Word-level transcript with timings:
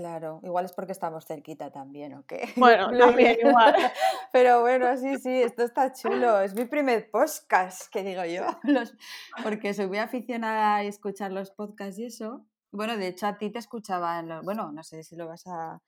Claro, 0.00 0.40
igual 0.42 0.64
es 0.64 0.72
porque 0.72 0.92
estamos 0.92 1.26
cerquita 1.26 1.70
también, 1.70 2.14
¿o 2.14 2.24
qué? 2.24 2.48
Bueno, 2.56 2.90
también 2.96 3.36
igual. 3.38 3.74
Pero 4.32 4.62
bueno, 4.62 4.96
sí, 4.96 5.18
sí, 5.18 5.42
esto 5.42 5.62
está 5.62 5.92
chulo. 5.92 6.40
Es 6.40 6.54
mi 6.54 6.64
primer 6.64 7.10
podcast, 7.10 7.92
que 7.92 8.02
digo 8.02 8.24
yo, 8.24 8.46
porque 9.44 9.74
soy 9.74 9.88
muy 9.88 9.98
aficionada 9.98 10.76
a 10.76 10.84
escuchar 10.84 11.32
los 11.32 11.50
podcasts 11.50 11.98
y 11.98 12.06
eso. 12.06 12.46
Bueno, 12.72 12.96
de 12.96 13.08
hecho 13.08 13.26
a 13.26 13.36
ti 13.36 13.50
te 13.50 13.58
escuchaba, 13.58 14.22
bueno, 14.42 14.72
no 14.72 14.82
sé 14.84 15.02
si 15.02 15.16
lo 15.16 15.28
vas 15.28 15.44
a, 15.46 15.82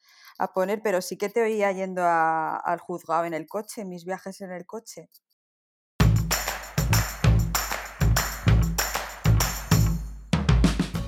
poner, 0.53 0.83
pero 0.83 1.01
sí 1.01 1.17
que 1.17 1.31
te 1.31 1.41
oía 1.41 1.73
yendo 1.73 2.03
al 2.05 2.81
juzgado 2.81 3.25
en 3.25 3.33
el 3.33 3.47
coche, 3.47 3.87
mis 3.87 4.05
viajes 4.05 4.43
en 4.43 4.53
el 4.53 4.67
coche. 4.67 5.09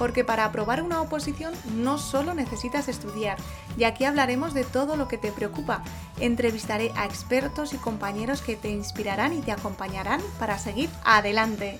porque 0.00 0.24
para 0.24 0.46
aprobar 0.46 0.82
una 0.82 1.02
oposición 1.02 1.52
no 1.74 1.98
solo 1.98 2.32
necesitas 2.32 2.88
estudiar, 2.88 3.36
y 3.76 3.84
aquí 3.84 4.06
hablaremos 4.06 4.54
de 4.54 4.64
todo 4.64 4.96
lo 4.96 5.08
que 5.08 5.18
te 5.18 5.30
preocupa. 5.30 5.84
Entrevistaré 6.18 6.90
a 6.96 7.04
expertos 7.04 7.74
y 7.74 7.76
compañeros 7.76 8.40
que 8.40 8.56
te 8.56 8.70
inspirarán 8.70 9.34
y 9.34 9.42
te 9.42 9.52
acompañarán 9.52 10.22
para 10.38 10.56
seguir 10.56 10.88
adelante. 11.04 11.78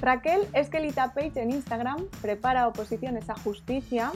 Raquel 0.00 0.48
Esquelita 0.52 1.14
Page 1.14 1.40
en 1.40 1.52
Instagram 1.52 2.06
prepara 2.20 2.66
oposiciones 2.66 3.30
a 3.30 3.38
justicia 3.38 4.10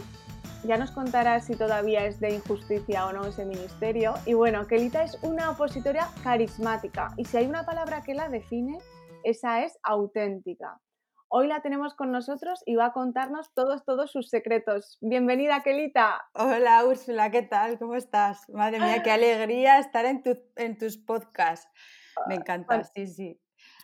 ya 0.64 0.77
nos 0.77 0.91
contará 0.91 1.41
si 1.41 1.56
todavía 1.56 2.05
es 2.05 2.20
de 2.20 2.34
injusticia 2.34 3.06
o 3.06 3.12
no 3.12 3.27
ese 3.27 3.44
ministerio. 3.44 4.14
Y 4.27 4.34
bueno, 4.34 4.66
Kelita 4.66 5.03
es 5.03 5.19
una 5.22 5.50
opositora 5.50 6.08
carismática 6.22 7.12
y 7.16 7.25
si 7.25 7.39
hay 7.39 7.47
una 7.47 7.64
palabra 7.64 8.03
que 8.03 8.14
la 8.14 8.28
define, 8.28 8.78
esa 9.25 9.64
es 9.64 9.78
auténtica. 9.83 10.81
Hoy 11.28 11.47
la 11.47 11.62
tenemos 11.62 11.94
con 11.94 12.11
nosotros 12.11 12.61
y 12.66 12.75
va 12.75 12.86
a 12.86 12.92
contarnos 12.92 13.55
todos, 13.55 13.84
todos 13.84 14.11
sus 14.11 14.28
secretos. 14.28 14.98
Bienvenida, 15.00 15.62
Kelita. 15.62 16.28
Hola, 16.34 16.84
Úrsula, 16.84 17.31
¿qué 17.31 17.42
tal? 17.42 17.78
¿Cómo 17.78 17.94
estás? 17.94 18.48
Madre 18.50 18.81
mía, 18.81 19.03
qué 19.05 19.11
alegría 19.12 19.78
estar 19.78 20.05
en, 20.06 20.22
en 20.56 20.77
tus 20.77 20.97
podcasts. 20.97 21.70
Me 22.27 22.34
encanta, 22.34 22.83
sí, 22.83 23.06
sí. 23.06 23.41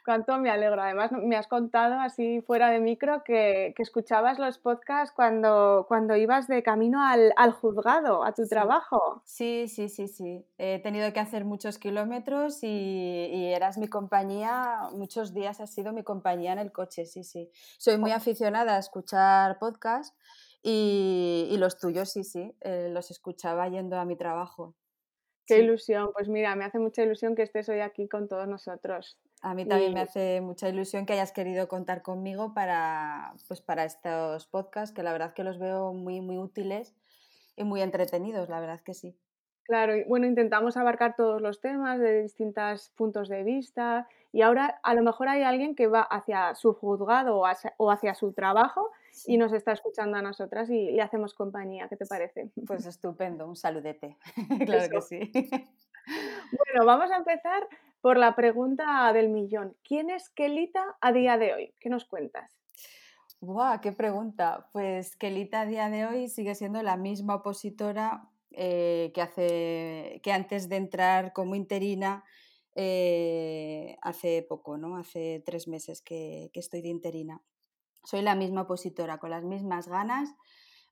Cuánto 0.06 0.38
me 0.38 0.50
alegro. 0.50 0.80
Además, 0.80 1.10
me 1.10 1.34
has 1.34 1.48
contado 1.48 1.98
así 1.98 2.40
fuera 2.40 2.70
de 2.70 2.78
micro 2.78 3.24
que, 3.24 3.74
escuchabas 3.76 4.38
los 4.38 4.56
podcasts 4.56 5.12
cuando, 5.12 5.84
cuando 5.88 6.14
ibas 6.14 6.46
de 6.46 6.62
camino 6.62 7.02
al, 7.02 7.52
juzgado, 7.54 8.22
a 8.22 8.32
tu 8.32 8.46
trabajo. 8.46 9.20
Sí, 9.24 9.66
sí, 9.66 9.88
sí, 9.88 10.06
sí. 10.06 10.46
He 10.58 10.78
tenido 10.78 11.12
que 11.12 11.18
hacer 11.18 11.44
muchos 11.44 11.78
kilómetros 11.78 12.62
y, 12.62 13.52
eras 13.52 13.78
mi 13.78 13.88
compañía, 13.88 14.78
muchos 14.92 15.34
días 15.34 15.60
has 15.60 15.74
sido 15.74 15.92
mi 15.92 16.04
compañía 16.04 16.52
en 16.52 16.60
el 16.60 16.70
coche, 16.70 17.04
sí, 17.04 17.24
sí. 17.24 17.50
Soy 17.76 17.98
muy 17.98 18.12
aficionada 18.12 18.76
a 18.76 18.78
escuchar 18.78 19.58
podcasts 19.58 20.16
y, 20.62 21.56
los 21.58 21.78
tuyos, 21.78 22.12
sí, 22.12 22.22
sí, 22.22 22.54
eh, 22.60 22.90
los 22.92 23.10
escuchaba 23.10 23.68
yendo 23.68 23.98
a 23.98 24.04
mi 24.04 24.14
trabajo. 24.14 24.76
Qué 25.46 25.58
ilusión. 25.58 26.12
Pues 26.12 26.28
mira, 26.28 26.54
me 26.54 26.64
hace 26.64 26.78
mucha 26.78 27.02
ilusión 27.02 27.34
que 27.34 27.42
estés 27.42 27.68
hoy 27.68 27.80
aquí 27.80 28.08
con 28.08 28.28
todos 28.28 28.46
nosotros. 28.46 29.18
A 29.46 29.54
mí 29.54 29.64
también 29.64 29.94
me 29.94 30.00
hace 30.00 30.40
mucha 30.40 30.68
ilusión 30.68 31.06
que 31.06 31.12
hayas 31.12 31.30
querido 31.30 31.68
contar 31.68 32.02
conmigo 32.02 32.52
para, 32.52 33.32
pues 33.46 33.60
para 33.60 33.84
estos 33.84 34.44
podcasts, 34.48 34.92
que 34.92 35.04
la 35.04 35.12
verdad 35.12 35.34
que 35.34 35.44
los 35.44 35.60
veo 35.60 35.92
muy, 35.92 36.20
muy 36.20 36.36
útiles 36.36 36.96
y 37.54 37.62
muy 37.62 37.80
entretenidos, 37.80 38.48
la 38.48 38.58
verdad 38.58 38.80
que 38.80 38.92
sí. 38.92 39.16
Claro, 39.62 39.94
y 39.94 40.02
bueno, 40.02 40.26
intentamos 40.26 40.76
abarcar 40.76 41.14
todos 41.14 41.40
los 41.40 41.60
temas 41.60 42.00
de 42.00 42.22
distintos 42.22 42.90
puntos 42.96 43.28
de 43.28 43.44
vista 43.44 44.08
y 44.32 44.42
ahora 44.42 44.80
a 44.82 44.94
lo 44.94 45.02
mejor 45.04 45.28
hay 45.28 45.44
alguien 45.44 45.76
que 45.76 45.86
va 45.86 46.02
hacia 46.02 46.56
su 46.56 46.74
juzgado 46.74 47.38
o 47.38 47.46
hacia, 47.92 48.14
su 48.16 48.32
trabajo 48.32 48.90
y 49.26 49.36
nos 49.36 49.52
está 49.52 49.70
escuchando 49.70 50.16
a 50.16 50.22
nosotras 50.22 50.68
y 50.70 50.90
le 50.90 51.02
hacemos 51.02 51.34
compañía. 51.34 51.86
¿Qué 51.88 51.96
te 51.96 52.06
parece? 52.06 52.50
Pues 52.66 52.84
estupendo, 52.84 53.46
un 53.46 53.54
saludete. 53.54 54.16
claro 54.66 54.88
que 54.90 55.00
sí. 55.02 55.30
Bueno, 56.50 56.84
vamos 56.84 57.12
a 57.12 57.16
empezar 57.16 57.68
por 58.06 58.18
la 58.18 58.36
pregunta 58.36 59.12
del 59.12 59.30
millón. 59.30 59.76
¿Quién 59.82 60.10
es 60.10 60.30
Kelita 60.30 60.96
a 61.00 61.10
día 61.10 61.38
de 61.38 61.54
hoy? 61.54 61.74
¿Qué 61.80 61.88
nos 61.88 62.04
cuentas? 62.04 62.48
¡Buah! 63.40 63.80
¡Qué 63.80 63.90
pregunta! 63.90 64.68
Pues 64.72 65.16
Kelita 65.16 65.62
a 65.62 65.66
día 65.66 65.90
de 65.90 66.06
hoy 66.06 66.28
sigue 66.28 66.54
siendo 66.54 66.80
la 66.84 66.96
misma 66.96 67.34
opositora 67.34 68.30
eh, 68.52 69.10
que, 69.12 69.22
hace, 69.22 70.20
que 70.22 70.30
antes 70.30 70.68
de 70.68 70.76
entrar 70.76 71.32
como 71.32 71.56
interina 71.56 72.22
eh, 72.76 73.96
hace 74.02 74.46
poco, 74.48 74.78
¿no? 74.78 74.98
Hace 74.98 75.42
tres 75.44 75.66
meses 75.66 76.00
que 76.00 76.52
estoy 76.54 76.82
de 76.82 76.90
interina. 76.90 77.42
Soy 78.04 78.22
la 78.22 78.36
misma 78.36 78.60
opositora, 78.62 79.18
con 79.18 79.30
las 79.30 79.42
mismas 79.42 79.88
ganas 79.88 80.32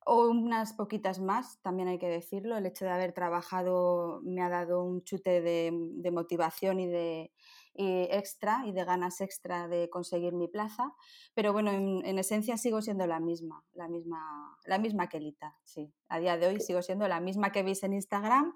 o 0.06 0.28
unas 0.28 0.74
poquitas 0.74 1.18
más, 1.18 1.60
también 1.62 1.88
hay 1.88 1.98
que 1.98 2.08
decirlo. 2.08 2.56
El 2.56 2.66
hecho 2.66 2.84
de 2.84 2.90
haber 2.90 3.12
trabajado 3.12 4.20
me 4.22 4.42
ha 4.42 4.48
dado 4.48 4.82
un 4.84 5.02
chute 5.02 5.40
de, 5.40 6.10
motivación 6.12 6.80
y 6.80 6.86
de 6.86 7.32
extra 7.74 8.62
y 8.66 8.72
de 8.72 8.84
ganas 8.84 9.20
extra 9.20 9.66
de 9.66 9.88
conseguir 9.90 10.34
mi 10.34 10.46
plaza. 10.46 10.92
Pero 11.34 11.52
bueno, 11.52 11.72
en, 11.72 12.18
esencia 12.18 12.56
sigo 12.56 12.82
siendo 12.82 13.06
la 13.06 13.18
misma, 13.18 13.64
la 13.72 13.88
misma, 13.88 14.56
la 14.66 14.78
misma 14.78 15.08
Kelita, 15.08 15.56
sí. 15.64 15.92
A 16.08 16.20
día 16.20 16.36
de 16.36 16.48
hoy 16.48 16.60
sigo 16.60 16.82
siendo 16.82 17.08
la 17.08 17.20
misma 17.20 17.50
que 17.50 17.62
veis 17.62 17.82
en 17.82 17.94
Instagram. 17.94 18.54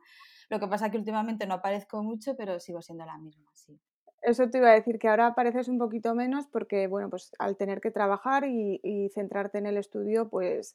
Lo 0.51 0.61
que 0.61 0.69
pasa 0.69 0.87
es 0.87 0.93
que 0.93 0.99
últimamente 0.99 1.47
no 1.47 1.55
aparezco 1.55 2.03
mucho, 2.03 2.37
pero 2.37 2.61
sigo 2.61 2.83
siendo 2.83 3.05
la 3.07 3.19
misma, 3.19 3.51
sí. 3.55 3.81
Eso 4.21 4.51
te 4.51 4.59
iba 4.59 4.71
a 4.71 4.75
decir, 4.75 4.99
que 4.99 5.09
ahora 5.09 5.29
apareces 5.29 5.69
un 5.69 5.79
poquito 5.79 6.15
menos 6.15 6.47
porque, 6.49 6.89
bueno, 6.89 7.09
pues 7.09 7.31
al 7.39 7.57
tener 7.57 7.81
que 7.81 7.93
trabajar 7.93 8.45
y, 8.45 8.81
y 8.83 9.09
centrarte 9.11 9.59
en 9.59 9.67
el 9.67 9.77
estudio, 9.77 10.29
pues 10.29 10.75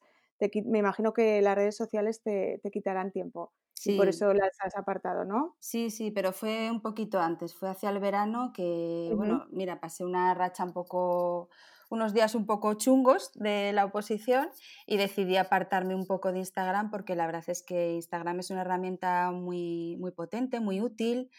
me 0.65 0.79
imagino 0.79 1.13
que 1.13 1.41
las 1.41 1.55
redes 1.55 1.75
sociales 1.75 2.21
te, 2.21 2.59
quitarán 2.71 3.11
tiempo. 3.11 3.53
Y 3.85 3.97
por 3.97 4.07
eso 4.07 4.33
las 4.33 4.55
has 4.61 4.77
apartado, 4.77 5.25
¿no? 5.25 5.57
Sí, 5.59 5.89
sí, 5.89 6.11
pero 6.11 6.31
fue 6.31 6.71
un 6.71 6.81
poquito 6.81 7.19
antes, 7.19 7.53
fue 7.53 7.69
hacia 7.69 7.89
el 7.89 7.99
verano 7.99 8.53
que, 8.53 9.11
bueno, 9.15 9.45
mira, 9.51 9.81
pasé 9.81 10.05
una 10.05 10.33
racha 10.33 10.63
un 10.63 10.71
poco, 10.71 11.49
unos 11.89 12.13
días 12.13 12.33
un 12.33 12.45
poco 12.45 12.75
chungos 12.75 13.31
de 13.33 13.73
la 13.73 13.83
oposición 13.83 14.49
y 14.87 14.95
decidí 14.95 15.35
apartarme 15.35 15.95
un 15.95 16.05
poco 16.05 16.31
de 16.31 16.39
Instagram 16.39 16.91
porque 16.91 17.15
la 17.15 17.25
verdad 17.25 17.43
es 17.47 17.61
que 17.61 17.95
Instagram 17.95 18.39
es 18.39 18.51
una 18.51 18.61
herramienta 18.61 19.31
muy, 19.31 19.97
muy 19.97 20.11
potente, 20.11 20.61
muy 20.61 20.79
útil, 20.79 21.29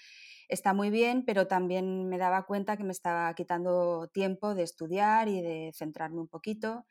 está 0.49 0.75
muy 0.75 0.91
bien, 0.91 1.25
pero 1.25 1.47
también 1.47 2.09
me 2.09 2.19
daba 2.19 2.45
cuenta 2.45 2.77
que 2.77 2.85
me 2.85 2.93
estaba 2.93 3.33
quitando 3.35 4.09
tiempo 4.13 4.55
de 4.55 4.65
estudiar 4.65 5.29
y 5.29 5.41
de 5.41 5.73
centrarme 5.73 6.21
un 6.21 6.29
poquito 6.29 6.85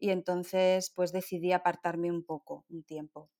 y 0.00 0.10
entonces 0.10 0.92
pues 0.94 1.12
decidí 1.12 1.52
apartarme 1.52 2.10
un 2.10 2.24
poco, 2.24 2.64
un 2.68 2.82
tiempo. 2.82 3.30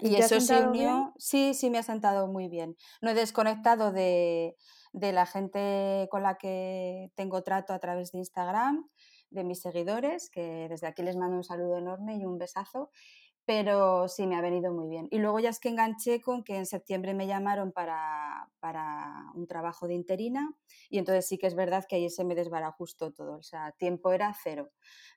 Y, 0.00 0.16
eso 0.16 0.40
se 0.40 0.66
unió, 0.66 1.14
sí, 1.18 1.54
sí 1.54 1.70
me 1.70 1.78
ha 1.78 1.82
sentado 1.82 2.26
muy 2.26 2.48
bien. 2.48 2.76
No 3.00 3.10
he 3.10 3.14
desconectado 3.14 3.92
de, 3.92 4.56
de, 4.92 5.12
la 5.12 5.24
gente 5.24 6.08
con 6.10 6.24
la 6.24 6.36
que 6.36 7.12
tengo 7.14 7.42
trato 7.44 7.72
a 7.72 7.78
través 7.78 8.10
de 8.10 8.18
Instagram, 8.18 8.88
de 9.30 9.44
mis 9.44 9.60
seguidores, 9.60 10.30
que 10.30 10.66
desde 10.68 10.88
aquí 10.88 11.02
les 11.02 11.16
mando 11.16 11.36
un 11.36 11.44
saludo 11.44 11.78
enorme 11.78 12.16
y 12.16 12.24
un 12.24 12.38
besazo 12.38 12.90
pero 13.46 14.08
sí 14.08 14.26
me 14.26 14.36
ha 14.36 14.40
venido 14.40 14.72
muy 14.72 14.88
bien. 14.88 15.08
Y 15.10 15.18
luego 15.18 15.38
ya 15.38 15.50
es 15.50 15.60
que 15.60 15.68
enganché 15.68 16.20
con 16.20 16.42
que 16.44 16.56
en 16.56 16.66
septiembre 16.66 17.14
me 17.14 17.26
llamaron 17.26 17.72
para, 17.72 18.48
para, 18.60 19.30
un 19.34 19.46
trabajo 19.46 19.86
de 19.86 19.94
interina 19.94 20.54
y 20.88 20.98
entonces 20.98 21.26
sí 21.26 21.36
que 21.36 21.46
es 21.46 21.54
verdad 21.54 21.84
que 21.88 21.96
ahí 21.96 22.08
se 22.08 22.24
me 22.24 22.34
desbarajustó 22.34 23.12
todo, 23.12 23.38
o 23.38 23.42
sea, 23.42 23.72
tiempo 23.72 24.12
era 24.12 24.34
cero, 24.42 24.70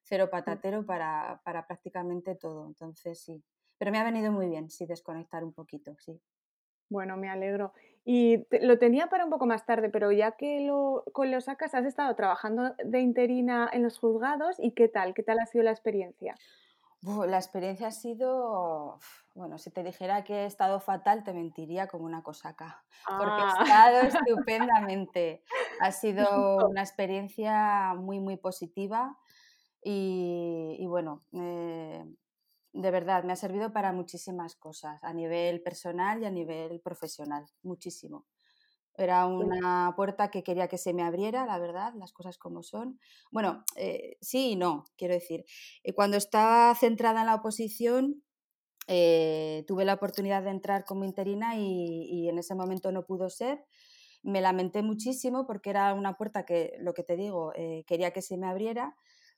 cero 0.04 0.26
mm. 0.28 0.32
patatero 0.32 0.86
para, 0.86 1.42
para 1.44 1.66
prácticamente 1.66 2.36
todo, 2.36 2.68
entonces 2.68 3.20
sí. 3.20 3.44
Pero 3.78 3.92
me 3.92 4.00
ha 4.00 4.04
venido 4.04 4.32
muy 4.32 4.48
bien, 4.48 4.70
sí, 4.70 4.86
desconectar 4.86 5.44
un 5.44 5.54
poquito, 5.54 5.96
sí. 6.00 6.20
Bueno, 6.90 7.18
me 7.18 7.30
alegro. 7.30 7.74
Y 8.06 8.46
lo 8.62 8.80
tenía 8.80 9.08
para 9.08 9.26
un 9.26 9.30
poco 9.30 9.46
más 9.46 9.66
tarde, 9.66 9.90
pero 9.90 10.12
ya 10.12 10.32
que 10.32 10.62
lo, 10.62 11.04
con 11.14 11.30
lo 11.32 11.42
sacas, 11.42 11.76
has 11.76 11.86
estado 11.86 12.16
trabajando 12.16 12.74
de 12.84 13.02
interina 13.02 13.70
en 13.72 13.84
los 13.84 14.00
juzgados 14.00 14.56
y 14.60 14.72
¿qué 14.72 14.88
tal? 14.88 15.14
¿Qué 15.14 15.24
tal 15.24 15.40
ha 15.40 15.46
sido 15.46 15.66
la 15.66 15.72
experiencia? 15.72 16.36
La 17.02 17.38
experiencia 17.38 17.88
ha 17.88 17.92
sido, 17.92 19.00
bueno, 19.36 19.58
si 19.58 19.72
te 19.72 19.84
dijera 19.84 20.24
que 20.24 20.44
he 20.44 20.46
estado 20.46 20.80
fatal, 20.80 21.24
te 21.24 21.34
mentiría 21.34 21.88
como 21.88 22.06
una 22.06 22.24
cosaca, 22.24 22.84
porque 23.06 23.42
he 23.42 23.46
ah. 23.46 23.54
estado 23.64 24.02
estupendamente. 24.02 25.44
Ha 25.80 25.92
sido 25.92 26.68
una 26.68 26.82
experiencia 26.82 27.94
muy, 27.96 28.20
muy 28.20 28.38
positiva 28.38 29.18
y, 29.84 30.86
bueno, 30.88 31.24
eh, 31.34 32.04
de 32.74 32.92
verdad, 32.92 33.24
me 33.24 33.34
ha 33.34 33.38
servido 33.38 33.72
para 33.72 33.94
muchísimas 33.94 34.56
cosas, 34.56 35.04
a 35.04 35.14
nivel 35.14 35.62
personal 35.62 36.22
y 36.22 36.26
a 36.26 36.32
nivel 36.32 36.82
profesional, 36.82 37.46
muchísimo. 37.64 38.26
Era 38.98 39.28
una 39.28 39.94
puerta 39.96 40.32
que 40.32 40.44
quería 40.44 40.68
que 40.68 40.80
se 40.80 40.92
me 40.92 41.04
abriera, 41.04 41.46
la 41.46 41.60
verdad, 41.60 41.94
las 41.96 42.14
cosas 42.14 42.40
como 42.40 42.64
son. 42.64 43.00
Bueno, 43.32 43.64
eh, 43.76 44.18
sí 44.22 44.52
y 44.52 44.56
no, 44.56 44.86
quiero 44.98 45.14
decir. 45.14 45.46
Eh, 45.84 45.94
cuando 45.94 46.18
estaba 46.18 46.74
centrada 46.74 47.22
en 47.22 47.28
la 47.28 47.36
oposición, 47.36 48.24
eh, 48.88 49.66
tuve 49.68 49.86
la 49.86 49.94
oportunidad 49.94 50.42
de 50.44 50.50
entrar 50.50 50.84
como 50.84 51.06
interina 51.06 51.56
y, 51.58 52.28
en 52.28 52.40
ese 52.40 52.56
momento 52.56 52.92
no 52.92 53.06
pudo 53.06 53.30
ser. 53.30 53.64
Me 54.24 54.42
lamenté 54.42 54.82
muchísimo 54.82 55.46
porque 55.46 55.70
era 55.70 55.94
una 55.94 56.18
puerta 56.18 56.44
que, 56.44 56.74
lo 56.80 56.94
que 56.96 57.04
te 57.04 57.16
digo, 57.16 57.54
quería 57.86 58.12
que 58.12 58.24
se 58.24 58.38
me 58.38 58.48
abriera, 58.48 58.96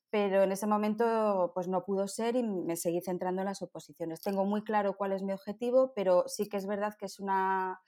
pero 0.10 0.44
en 0.44 0.52
ese 0.54 0.68
momento 0.68 1.52
pues 1.54 1.68
no 1.68 1.84
pudo 1.84 2.08
ser 2.08 2.36
y 2.36 2.44
me 2.44 2.78
seguí 2.78 3.02
centrando 3.02 3.42
en 3.42 3.48
las 3.48 3.62
oposiciones. 3.62 4.22
Tengo 4.22 4.46
muy 4.46 4.64
claro 4.64 4.96
cuál 4.96 5.12
es 5.12 5.22
mi 5.22 5.34
objetivo, 5.34 5.92
pero 5.96 6.24
sí 6.28 6.48
que 6.48 6.58
es 6.58 6.66
verdad 6.66 6.96
que 6.98 7.06
es 7.06 7.20
una 7.20 7.82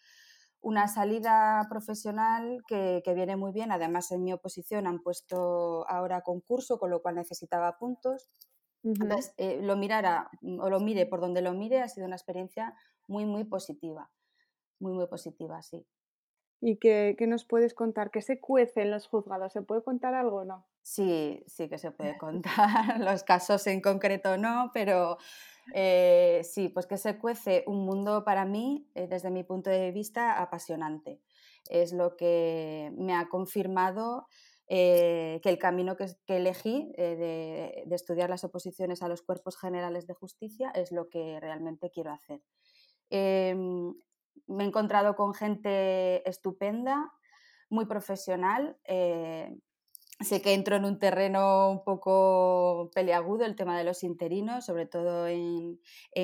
una 0.62 0.88
salida 0.88 1.66
profesional 1.70 2.62
que, 2.68 3.02
viene 3.16 3.36
muy 3.36 3.52
bien. 3.52 3.72
Además, 3.72 4.12
en 4.12 4.24
mi 4.24 4.32
oposición 4.32 4.88
han 4.88 5.02
puesto 5.02 5.88
ahora 5.90 6.22
concurso, 6.22 6.78
con 6.80 6.90
lo 6.90 7.02
cual 7.02 7.16
necesitaba 7.16 7.78
puntos. 7.78 8.30
Eh, 9.38 9.60
lo 9.62 9.76
mirara 9.76 10.30
o 10.60 10.70
lo 10.70 10.80
mire 10.80 11.06
por 11.06 11.22
donde 11.22 11.42
lo 11.42 11.54
mire, 11.54 11.82
ha 11.82 11.88
sido 11.88 12.08
una 12.08 12.16
experiencia 12.16 12.76
muy, 13.08 13.26
muy 13.26 13.44
positiva. 13.44 14.10
Muy, 14.80 14.94
muy 14.94 15.08
positiva, 15.08 15.62
sí. 15.62 15.86
¿Y 16.62 16.78
qué, 16.78 17.16
qué 17.18 17.28
nos 17.28 17.46
puedes 17.46 17.74
contar? 17.74 18.12
¿Qué 18.12 18.22
se 18.22 18.40
cuece 18.40 18.84
en 18.84 18.92
los 18.92 19.08
juzgados? 19.08 19.54
¿Se 19.54 19.64
puede 19.64 19.84
contar 19.84 20.14
algo 20.14 20.38
o 20.38 20.46
no? 20.46 20.68
Sí, 20.84 21.44
sí 21.48 21.70
que 21.70 21.78
se 21.78 21.92
puede 21.92 22.18
contar. 22.18 22.52
los 23.00 23.24
casos 23.24 23.66
en 23.68 23.82
concreto 23.82 24.38
no, 24.38 24.72
pero 24.74 25.18
eh, 25.74 26.42
sí, 26.44 26.70
pues 26.70 26.86
que 26.86 26.98
se 26.98 27.18
cuece 27.18 27.64
un 27.68 27.86
mundo 27.86 28.24
para 28.24 28.46
mí, 28.46 28.90
eh, 28.96 29.08
desde 29.08 29.32
mi 29.32 29.44
punto 29.44 29.70
de 29.70 29.92
vista, 29.92 30.42
apasionante. 30.42 31.22
Es 31.70 31.94
lo 31.94 32.18
que 32.18 32.92
me 32.98 33.14
ha 33.14 33.30
confirmado 33.30 34.28
eh, 34.68 35.40
que 35.44 35.50
el 35.50 35.60
camino 35.60 35.96
que, 35.96 36.08
elegí 36.28 36.92
de, 36.98 37.84
estudiar 37.92 38.30
las 38.30 38.44
oposiciones 38.44 39.02
a 39.02 39.08
los 39.08 39.22
cuerpos 39.22 39.58
generales 39.58 40.08
de 40.08 40.14
justicia 40.14 40.72
es 40.74 40.92
lo 40.92 41.10
que 41.10 41.40
realmente 41.40 41.92
quiero 41.92 42.12
hacer. 42.12 42.42
Em, 43.10 43.94
me 44.48 44.64
he 44.64 44.68
encontrado 44.68 45.16
con 45.16 45.34
gente 45.34 46.28
estupenda, 46.28 47.12
muy 47.70 47.86
profesional. 47.86 48.78
Sé 50.24 50.40
que 50.42 50.54
entro 50.54 50.76
en 50.76 50.86
un 50.86 51.00
terreno 51.00 51.72
un 51.72 51.84
poco 51.84 52.92
peleagudo 52.94 53.44
el 53.44 53.56
tema 53.56 53.78
de 53.78 53.84
los 53.84 54.04
interinos, 54.04 54.66
sobre 54.66 54.86
todo 54.86 55.28
en, 55.28 55.80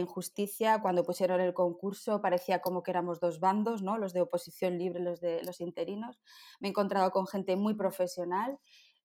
justicia. 0.06 0.82
Cuando 0.82 1.04
pusieron 1.04 1.42
el 1.42 1.54
concurso 1.54 2.22
parecía 2.22 2.60
como 2.60 2.84
que 2.84 2.92
éramos 2.92 3.20
dos 3.20 3.40
bandos, 3.40 3.82
¿no? 3.82 3.98
los 3.98 4.14
de 4.14 4.22
oposición 4.22 4.78
libre, 4.78 5.00
los 5.00 5.20
de 5.20 5.42
los 5.44 5.62
interinos. 5.62 6.20
Me 6.60 6.68
he 6.68 6.72
encontrado 6.72 7.10
con 7.12 7.26
gente 7.26 7.56
muy 7.56 7.74
profesional 7.74 8.60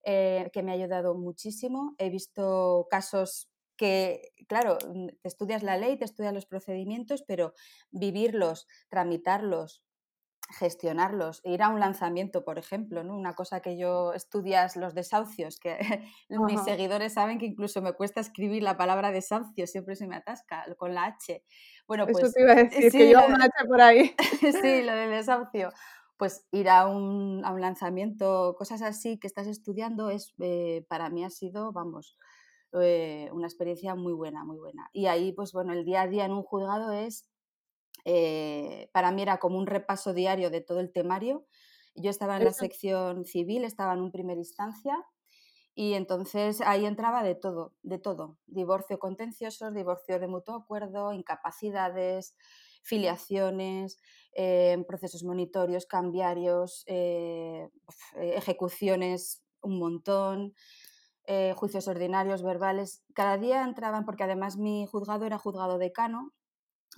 eh, 0.05 0.51
que 0.53 0.63
me 0.63 0.73
ha 0.73 0.75
ayudado 0.75 1.15
muchísimo. 1.15 1.95
He 1.99 2.11
visto 2.11 2.87
casos 2.91 3.51
que, 3.77 4.33
claro, 4.47 4.77
te 4.79 5.29
estudias 5.29 5.63
la 5.63 5.79
ley, 5.79 5.97
te 5.97 6.05
estudias 6.05 6.35
los 6.35 6.47
procedimientos, 6.47 7.23
pero 7.27 7.55
vivirlos, 7.91 8.67
tramitarlos, 8.91 9.83
gestionarlos, 10.53 11.41
ir 11.45 11.63
a 11.63 11.69
un 11.69 11.81
lanzamiento, 11.81 12.45
por 12.45 12.59
ejemplo, 12.59 13.03
¿no? 13.05 13.17
Una 13.17 13.35
cosa 13.35 13.61
que 13.61 13.77
yo 13.77 14.13
estudias 14.13 14.77
los 14.77 14.95
desahucios, 14.95 15.59
que 15.59 15.79
mis 16.29 16.63
seguidores 16.63 17.15
saben 17.15 17.39
que 17.39 17.47
incluso 17.47 17.83
me 17.83 17.93
cuesta 17.93 18.21
escribir 18.21 18.63
la 18.63 18.77
palabra 18.77 19.11
desahucio, 19.11 19.67
siempre 19.67 19.97
se 19.97 20.07
me 20.07 20.17
atasca 20.17 20.65
con 20.77 20.95
la 20.95 21.05
H. 21.05 21.45
Bueno, 21.87 22.07
pues 22.07 22.25
Eso 22.25 22.33
te 22.33 22.43
iba 22.43 22.53
a 22.53 22.57
decir, 22.57 22.93
que 22.93 23.11
yo 23.11 23.27
una 23.27 23.45
H 23.45 23.67
por 23.67 23.81
ahí. 23.81 24.15
sí, 24.63 24.83
lo 24.83 24.95
del 24.95 25.11
desahucio. 25.11 25.73
Pues 26.17 26.47
ir 26.53 26.69
a 26.69 26.87
un, 26.87 27.45
a 27.45 27.53
un, 27.53 27.61
lanzamiento, 27.61 28.55
cosas 28.57 28.83
así 28.83 29.19
que 29.19 29.27
estás 29.27 29.49
estudiando, 29.49 30.09
es 30.09 30.35
eh, 30.39 30.85
para 30.89 31.11
mí 31.11 31.25
ha 31.25 31.31
sido, 31.31 31.73
vamos, 31.73 32.17
eh, 32.81 33.29
una 33.33 33.47
experiencia 33.47 33.95
muy 33.95 34.13
buena, 34.13 34.45
muy 34.45 34.59
buena. 34.59 34.89
Y 34.93 35.07
ahí, 35.07 35.33
pues 35.33 35.53
bueno, 35.53 35.73
el 35.73 35.85
día 35.85 36.03
a 36.03 36.07
día 36.07 36.25
en 36.25 36.33
un 36.33 36.43
juzgado 36.43 36.93
es 36.93 37.32
eh, 38.05 38.91
para 38.93 39.13
mí 39.13 39.23
era 39.23 39.39
como 39.39 39.59
un 39.59 39.67
repaso 39.67 40.13
diario 40.13 40.51
de 40.51 40.61
todo 40.61 40.81
el 40.81 40.93
temario. 40.93 41.47
Yo 41.95 42.11
estaba 42.11 42.37
en 42.37 42.45
la 42.45 42.53
sección 42.53 43.25
civil, 43.25 43.65
estaba 43.65 43.93
en 43.93 44.01
un 44.01 44.11
primera 44.13 44.39
instancia 44.39 45.05
y 45.75 45.95
entonces 45.95 46.61
ahí 46.63 46.87
entraba 46.87 47.23
de 47.23 47.35
todo, 47.35 47.75
de 47.83 47.99
todo. 47.99 48.39
Divorcio 48.47 48.99
contenciosos, 48.99 49.75
divorcio 49.75 50.19
de 50.19 50.27
mutuo 50.27 50.57
acuerdo, 50.57 51.13
incapacidades, 51.13 52.35
filiaciones, 52.83 53.99
eh, 54.35 54.83
procesos 54.89 55.23
monitorios, 55.23 55.87
cambiarios, 55.87 56.85
eh, 56.87 57.69
ejecuciones, 58.17 59.43
un 59.63 59.79
montón. 59.79 60.55
juicios 61.55 61.87
ordinarios, 61.89 62.43
verbales, 62.43 63.05
cada 63.15 63.39
día 63.39 63.63
entraban, 63.63 64.05
porque 64.05 64.25
además 64.25 64.57
mi 64.57 64.87
juzgado 64.87 65.25
era 65.25 65.39
juzgado 65.39 65.79
decano, 65.79 66.33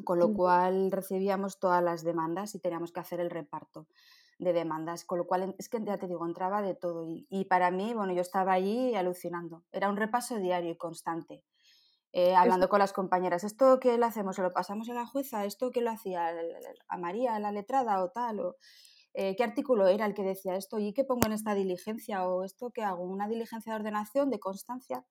con 0.04 0.18
lo 0.18 0.32
cual 0.32 0.90
recibíamos 0.90 1.58
todas 1.58 1.82
las 1.82 2.02
demandas 2.02 2.54
y 2.54 2.58
teníamos 2.58 2.92
que 2.92 3.00
hacer 3.00 3.20
el 3.20 3.30
reparto 3.30 3.86
de 4.38 4.52
demandas, 4.52 5.04
con 5.04 5.18
lo 5.18 5.26
cual 5.26 5.54
es 5.58 5.68
que 5.68 5.78
ya 5.84 5.98
te 5.98 6.08
digo, 6.08 6.26
entraba 6.26 6.62
de 6.62 6.74
todo 6.74 7.06
y, 7.06 7.44
para 7.44 7.70
mí, 7.70 7.94
bueno, 7.94 8.12
yo 8.12 8.20
estaba 8.20 8.52
allí 8.52 8.94
alucinando, 8.94 9.62
era 9.70 9.88
un 9.88 9.96
repaso 9.96 10.38
diario 10.38 10.72
y 10.72 10.76
constante, 10.76 11.44
eh, 12.12 12.34
hablando 12.34 12.68
con 12.68 12.78
las 12.78 12.92
compañeras, 12.92 13.44
¿esto 13.44 13.78
qué 13.80 13.98
lo 13.98 14.06
hacemos? 14.06 14.36
¿Se 14.36 14.42
lo 14.42 14.52
pasamos 14.52 14.88
a 14.88 14.94
la 14.94 15.04
jueza? 15.04 15.44
¿Esto 15.44 15.70
qué 15.72 15.80
lo 15.80 15.90
hacía 15.90 16.32
a 16.88 16.96
María, 16.96 17.38
la 17.40 17.50
letrada 17.50 18.02
o 18.04 18.10
tal? 18.10 18.40
O, 18.40 18.56
eh, 19.14 19.34
¿Qué 19.36 19.44
artículo 19.44 19.86
era 19.86 20.06
el 20.06 20.14
que 20.14 20.22
decía 20.22 20.56
esto? 20.56 20.78
¿Y 20.78 20.92
qué 20.92 21.04
pongo 21.04 21.26
en 21.26 21.32
esta 21.32 21.54
diligencia? 21.54 22.28
¿O 22.28 22.44
esto 22.44 22.70
qué 22.72 22.82
hago? 22.82 23.04
¿Una 23.04 23.28
diligencia 23.28 23.72
de 23.72 23.80
ordenación, 23.80 24.30
de 24.30 24.40
constancia? 24.40 25.04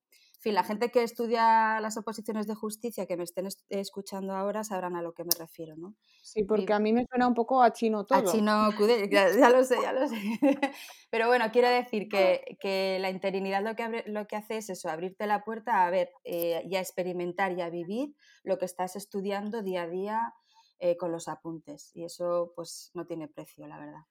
Fin, 0.44 0.54
la 0.54 0.62
gente 0.62 0.90
que 0.90 1.02
estudia 1.02 1.80
las 1.80 1.96
oposiciones 1.96 2.46
de 2.46 2.54
justicia 2.54 3.06
que 3.06 3.16
me 3.16 3.24
estén 3.24 3.48
escuchando 3.70 4.34
ahora 4.34 4.62
sabrán 4.62 4.94
a 4.94 5.02
lo 5.02 5.12
que 5.12 5.24
me 5.24 5.32
refiero, 5.38 5.74
¿no? 5.76 5.96
Sí, 6.22 6.44
porque 6.44 6.72
a 6.72 6.78
mí 6.78 6.92
me 6.92 7.06
suena 7.06 7.26
un 7.26 7.34
poco 7.34 7.62
a 7.62 7.72
chino 7.72 8.04
todo. 8.04 8.18
A 8.18 8.24
chino 8.24 8.70
ya, 9.10 9.50
lo 9.50 9.64
sé, 9.64 9.76
ya 9.82 9.92
lo 9.92 10.06
sé. 10.06 10.16
Pero 11.10 11.26
bueno, 11.26 11.46
quiero 11.50 11.68
decir 11.68 12.08
que, 12.60 12.98
la 13.00 13.10
interinidad 13.10 13.62
lo 13.62 13.74
que, 13.74 14.04
lo 14.06 14.26
que 14.26 14.36
hace 14.36 14.58
es 14.58 14.70
eso, 14.70 14.88
abrirte 14.88 15.26
la 15.26 15.42
puerta 15.42 15.84
a 15.84 15.90
ver 15.90 16.12
eh, 16.22 16.62
y 16.64 16.76
a 16.76 16.80
experimentar 16.80 17.52
y 17.52 17.62
a 17.62 17.70
vivir 17.70 18.14
lo 18.44 18.58
que 18.58 18.66
estás 18.66 18.94
estudiando 18.94 19.62
día 19.62 19.82
a 19.82 19.88
día 19.88 20.34
eh, 20.78 20.96
con 20.96 21.10
los 21.10 21.26
apuntes. 21.26 21.90
Y 21.94 22.04
eso 22.04 22.52
pues 22.54 22.90
no 22.94 23.06
tiene 23.06 23.26
precio, 23.26 23.66
la 23.66 23.78
verdad 23.78 24.04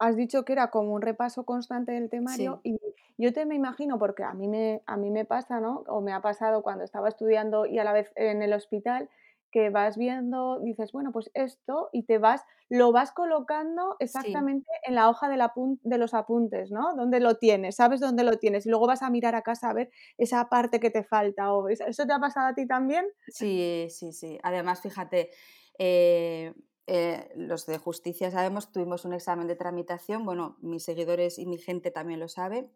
has 0.00 0.16
dicho 0.16 0.44
que 0.44 0.52
era 0.54 0.70
como 0.70 0.94
un 0.94 1.02
repaso 1.02 1.44
constante 1.44 1.92
del 1.92 2.10
temario 2.10 2.60
y 2.64 2.80
yo 3.18 3.32
te 3.32 3.44
me 3.44 3.54
imagino, 3.54 3.98
porque 3.98 4.24
a 4.24 4.32
mí 4.32 4.48
me, 4.48 4.82
a 4.86 4.96
mí 4.96 5.10
me 5.10 5.26
pasa, 5.26 5.60
¿no? 5.60 5.84
O 5.88 6.00
me 6.00 6.12
ha 6.12 6.22
pasado 6.22 6.62
cuando 6.62 6.84
estaba 6.84 7.08
estudiando 7.08 7.66
y 7.66 7.78
a 7.78 7.84
la 7.84 7.92
vez 7.92 8.10
en 8.16 8.42
el 8.42 8.54
hospital, 8.54 9.10
que 9.50 9.70
vas 9.70 9.96
viendo, 9.96 10.60
dices, 10.60 10.92
bueno, 10.92 11.12
pues 11.12 11.30
esto, 11.34 11.90
y 11.92 12.04
te 12.04 12.18
vas, 12.18 12.44
lo 12.68 12.92
vas 12.92 13.12
colocando 13.12 13.96
exactamente 13.98 14.70
en 14.84 14.94
la 14.94 15.08
hoja 15.08 15.28
de, 15.28 15.36
la 15.36 15.52
de 15.56 15.98
los 15.98 16.14
apuntes, 16.14 16.70
¿no? 16.70 16.94
Dónde 16.94 17.20
lo 17.20 17.34
tienes, 17.36 17.76
sabes 17.76 18.00
dónde 18.00 18.24
lo 18.24 18.38
tienes, 18.38 18.66
y 18.66 18.70
luego 18.70 18.86
vas 18.86 19.02
a 19.02 19.10
mirar 19.10 19.34
a 19.34 19.42
casa 19.42 19.70
a 19.70 19.74
ver 19.74 19.90
esa 20.18 20.48
parte 20.48 20.80
que 20.80 20.90
te 20.90 21.02
falta. 21.02 21.52
O, 21.52 21.68
¿Eso 21.68 22.06
te 22.06 22.12
ha 22.12 22.18
pasado 22.18 22.48
a 22.48 22.54
ti 22.54 22.66
también? 22.66 23.06
Sí, 23.28 23.88
sí, 23.90 24.12
sí. 24.12 24.38
Además, 24.42 24.80
fíjate, 24.80 25.30
eh, 25.78 26.54
eh, 26.86 27.30
los 27.36 27.66
de 27.66 27.78
justicia 27.78 28.30
sabemos, 28.30 28.72
tuvimos 28.72 29.04
un 29.04 29.12
examen 29.12 29.46
de 29.46 29.56
tramitación, 29.56 30.24
bueno, 30.24 30.56
mis 30.60 30.84
seguidores 30.84 31.38
y 31.38 31.46
mi 31.46 31.58
gente 31.58 31.90
también 31.90 32.20
lo 32.20 32.28
sabe. 32.28 32.70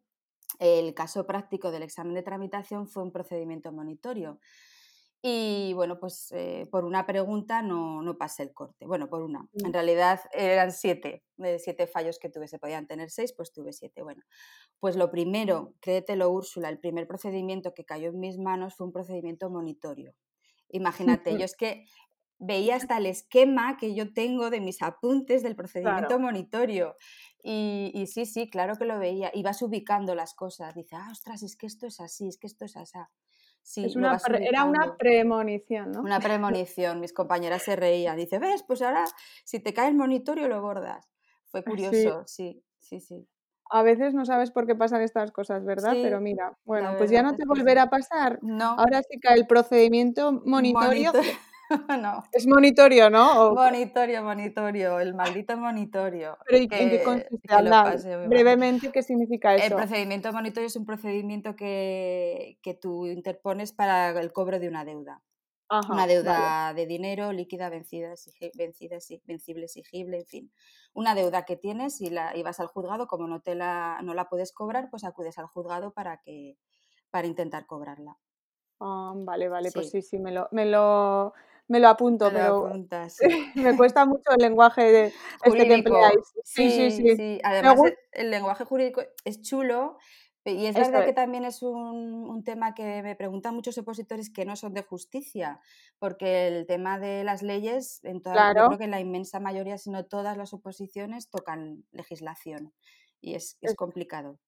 El 0.59 0.95
caso 0.95 1.27
práctico 1.27 1.71
del 1.71 1.83
examen 1.83 2.15
de 2.15 2.23
tramitación 2.23 2.87
fue 2.87 3.03
un 3.03 3.13
procedimiento 3.13 3.73
monitorio. 3.73 4.39
Y 5.27 5.73
bueno, 5.73 5.99
pues 5.99 6.31
eh, 6.33 6.69
por 6.71 6.85
una 6.85 7.07
pregunta 7.07 7.63
no, 7.63 8.03
no, 8.03 8.19
pasé 8.19 8.43
el 8.43 8.53
corte. 8.53 8.85
Bueno, 8.85 9.09
por 9.09 9.23
una. 9.23 9.49
En 9.55 9.71
mm. 9.71 9.73
realidad 9.73 10.21
eran 10.33 10.71
siete, 10.71 11.25
de 11.39 11.59
siete 11.59 11.87
fallos 11.87 12.19
que 12.19 12.29
tuve. 12.29 12.47
Se 12.47 12.59
podían 12.59 12.87
tener 12.87 13.09
seis, 13.09 13.33
pues 13.33 13.51
tuve 13.51 13.73
siete. 13.73 14.03
Bueno, 14.03 14.23
pues 14.81 14.97
lo 14.97 15.11
primero, 15.11 15.73
créetelo 15.81 16.29
Úrsula, 16.29 16.69
el 16.69 16.79
primer 16.79 17.07
procedimiento 17.07 17.73
que 17.73 17.87
cayó 17.87 18.11
en 18.11 18.21
mis 18.21 18.37
manos 18.37 18.75
fue 18.75 18.87
un 18.87 18.93
procedimiento 18.93 19.49
monitorio. 19.49 20.15
Imagínate, 20.69 21.39
yo 21.39 21.45
es 21.47 21.57
que 21.57 21.87
veía 22.39 22.77
hasta 22.77 22.99
el 22.99 23.07
esquema 23.07 23.77
que 23.77 23.95
yo 23.95 24.13
tengo 24.13 24.51
de 24.51 24.61
mis 24.61 24.83
apuntes 24.83 25.43
del 25.43 25.57
procedimiento 25.57 26.19
monitorio. 26.19 26.97
Y, 27.43 28.07
sí, 28.07 28.25
sí, 28.25 28.49
claro 28.49 28.77
que 28.77 28.87
lo 28.87 28.99
veía. 28.99 29.31
Y 29.35 29.43
vas 29.43 29.61
ubicando 29.63 30.15
las 30.15 30.35
cosas. 30.35 30.75
Dice, 30.75 30.97
ah, 30.97 31.09
ostras, 31.13 31.43
es 31.43 31.57
que 31.57 31.67
esto 31.67 31.87
es 31.87 32.01
así, 32.01 32.29
es 32.29 32.39
que 32.39 32.47
esto 32.47 32.65
es 32.65 32.77
así. 32.77 32.99
Sí, 33.63 33.87
era 34.41 34.65
una 34.65 34.97
premonición, 34.99 35.93
¿no? 35.93 36.01
Una 36.01 36.21
premonición. 36.21 37.01
Mis 37.01 37.15
compañeras 37.15 37.63
se 37.63 37.77
reían. 37.77 38.17
Dice, 38.17 38.39
ves, 38.39 38.63
pues 38.63 38.83
ahora 38.83 39.05
si 39.45 39.59
te 39.59 39.73
cae 39.73 39.89
el 39.89 39.95
monitorio 39.95 40.49
lo 40.49 40.61
bordas. 40.61 41.11
Fue 41.47 41.65
curioso, 41.65 42.25
sí, 42.27 42.63
sí, 42.79 43.01
sí. 43.01 43.27
A 43.71 43.83
veces 43.83 44.13
no 44.13 44.27
sabes 44.27 44.51
por 44.51 44.67
qué 44.67 44.75
pasan 44.75 45.01
estas 45.01 45.33
cosas, 45.33 45.65
¿verdad? 45.65 45.95
Pero 45.95 46.21
mira, 46.21 46.57
bueno, 46.65 46.95
pues 46.99 47.11
ya 47.11 47.23
no 47.23 47.35
te 47.35 47.47
volverá 47.47 47.85
a 47.85 47.91
pasar. 47.91 48.39
No. 48.43 48.77
Ahora 48.79 49.03
sí 49.03 49.19
que 49.19 49.33
el 49.33 49.47
procedimiento 49.47 50.33
monitorio 50.45 51.13
no. 52.01 52.23
Es 52.33 52.47
monitorio, 52.47 53.11
¿no? 53.11 53.55
Monitorio, 53.55 54.23
monitorio, 54.23 55.01
el 55.01 55.15
maldito 55.15 55.57
monitorio. 55.57 56.39
Pero 56.47 56.59
¿en 56.59 56.69
qué 56.69 57.03
consiste? 57.03 58.27
Brevemente, 58.27 58.91
¿qué 58.93 59.03
significa 59.03 59.55
eso? 59.55 59.67
El 59.67 59.75
procedimiento 59.75 60.29
de 60.29 60.33
monitorio 60.35 60.67
es 60.67 60.77
un 60.77 60.87
procedimiento 60.87 61.57
que, 61.57 62.59
que 62.63 62.75
tú 62.75 63.07
interpones 63.07 63.73
para 63.73 64.11
el 64.11 64.33
cobro 64.33 64.59
de 64.59 64.69
una 64.69 64.85
deuda 64.85 65.23
una 65.91 66.07
deuda 66.07 66.75
de 66.75 66.87
dinero 66.87 67.33
líquida, 67.33 67.69
vencida, 67.69 68.15
vencida, 68.55 68.99
vencible, 69.25 69.65
exigible, 69.65 70.19
en 70.19 70.27
fin. 70.27 70.53
Una 70.93 71.15
deuda 71.15 71.45
que 71.45 71.57
tienes 71.57 72.01
y, 72.01 72.11
la, 72.11 72.37
y 72.37 72.43
vas 72.43 72.61
al 72.61 72.69
juzgado, 72.69 73.07
como 73.07 73.27
no, 73.27 73.41
te 73.41 73.55
la, 73.55 74.01
no 74.03 74.15
la 74.15 74.29
puedes 74.29 74.53
cobrar, 74.53 74.91
pues 74.91 75.05
acudes 75.05 75.39
al 75.39 75.47
juzgado 75.47 75.93
para, 75.93 76.19
que, 76.19 76.57
para 77.11 77.27
intentar 77.27 77.67
cobrarla. 77.67 78.19
Ah, 78.81 79.13
vale, 79.17 79.49
vale, 79.49 79.71
pues 79.73 79.91
sí, 79.91 80.03
sí, 80.03 80.19
me 80.19 80.33
lo, 80.33 80.49
me 80.53 80.67
lo, 80.67 81.33
me 81.69 81.81
lo 81.81 81.89
apunto, 81.89 82.31
pero 82.31 82.71
me 83.55 83.77
cuesta 83.77 84.05
mucho 84.05 84.31
el 84.31 84.43
lenguaje 84.43 84.83
de 84.83 85.13
este 85.45 85.67
que 85.67 85.75
empleáis. 85.75 86.35
Sí, 86.45 86.91
sí, 86.91 87.17
sí. 87.17 87.41
Además, 87.43 87.81
el 88.13 88.31
lenguaje 88.31 88.65
jurídico 88.65 89.03
es 89.25 89.43
chulo, 89.43 89.99
y 90.47 90.67
es 90.67 90.75
verdad 90.75 91.07
que 91.07 91.15
también 91.15 91.45
es 91.45 91.63
un, 91.63 92.43
tema 92.45 92.75
que 92.75 93.03
me 93.03 93.17
preguntan 93.17 93.55
muchos 93.55 93.79
opositores 93.79 94.29
que 94.29 94.45
no 94.45 94.57
son 94.57 94.75
de 94.75 94.83
justicia, 94.83 95.61
porque 95.99 96.49
el 96.49 96.67
tema 96.67 96.99
de 96.99 97.25
las 97.25 97.43
leyes, 97.43 98.05
en 98.05 98.21
toda, 98.21 98.53
yo 98.53 98.67
creo 98.67 98.79
que 98.79 98.85
en 98.85 98.91
la 98.91 99.01
inmensa 99.01 99.41
mayoría, 99.41 99.79
si 99.79 99.91
no 99.91 100.05
todas 100.05 100.37
las 100.37 100.53
oposiciones, 100.53 101.31
tocan 101.31 101.85
legislación 101.93 102.75
y 103.23 103.37
es, 103.37 103.57
es 103.63 103.75
complicado. 103.75 104.39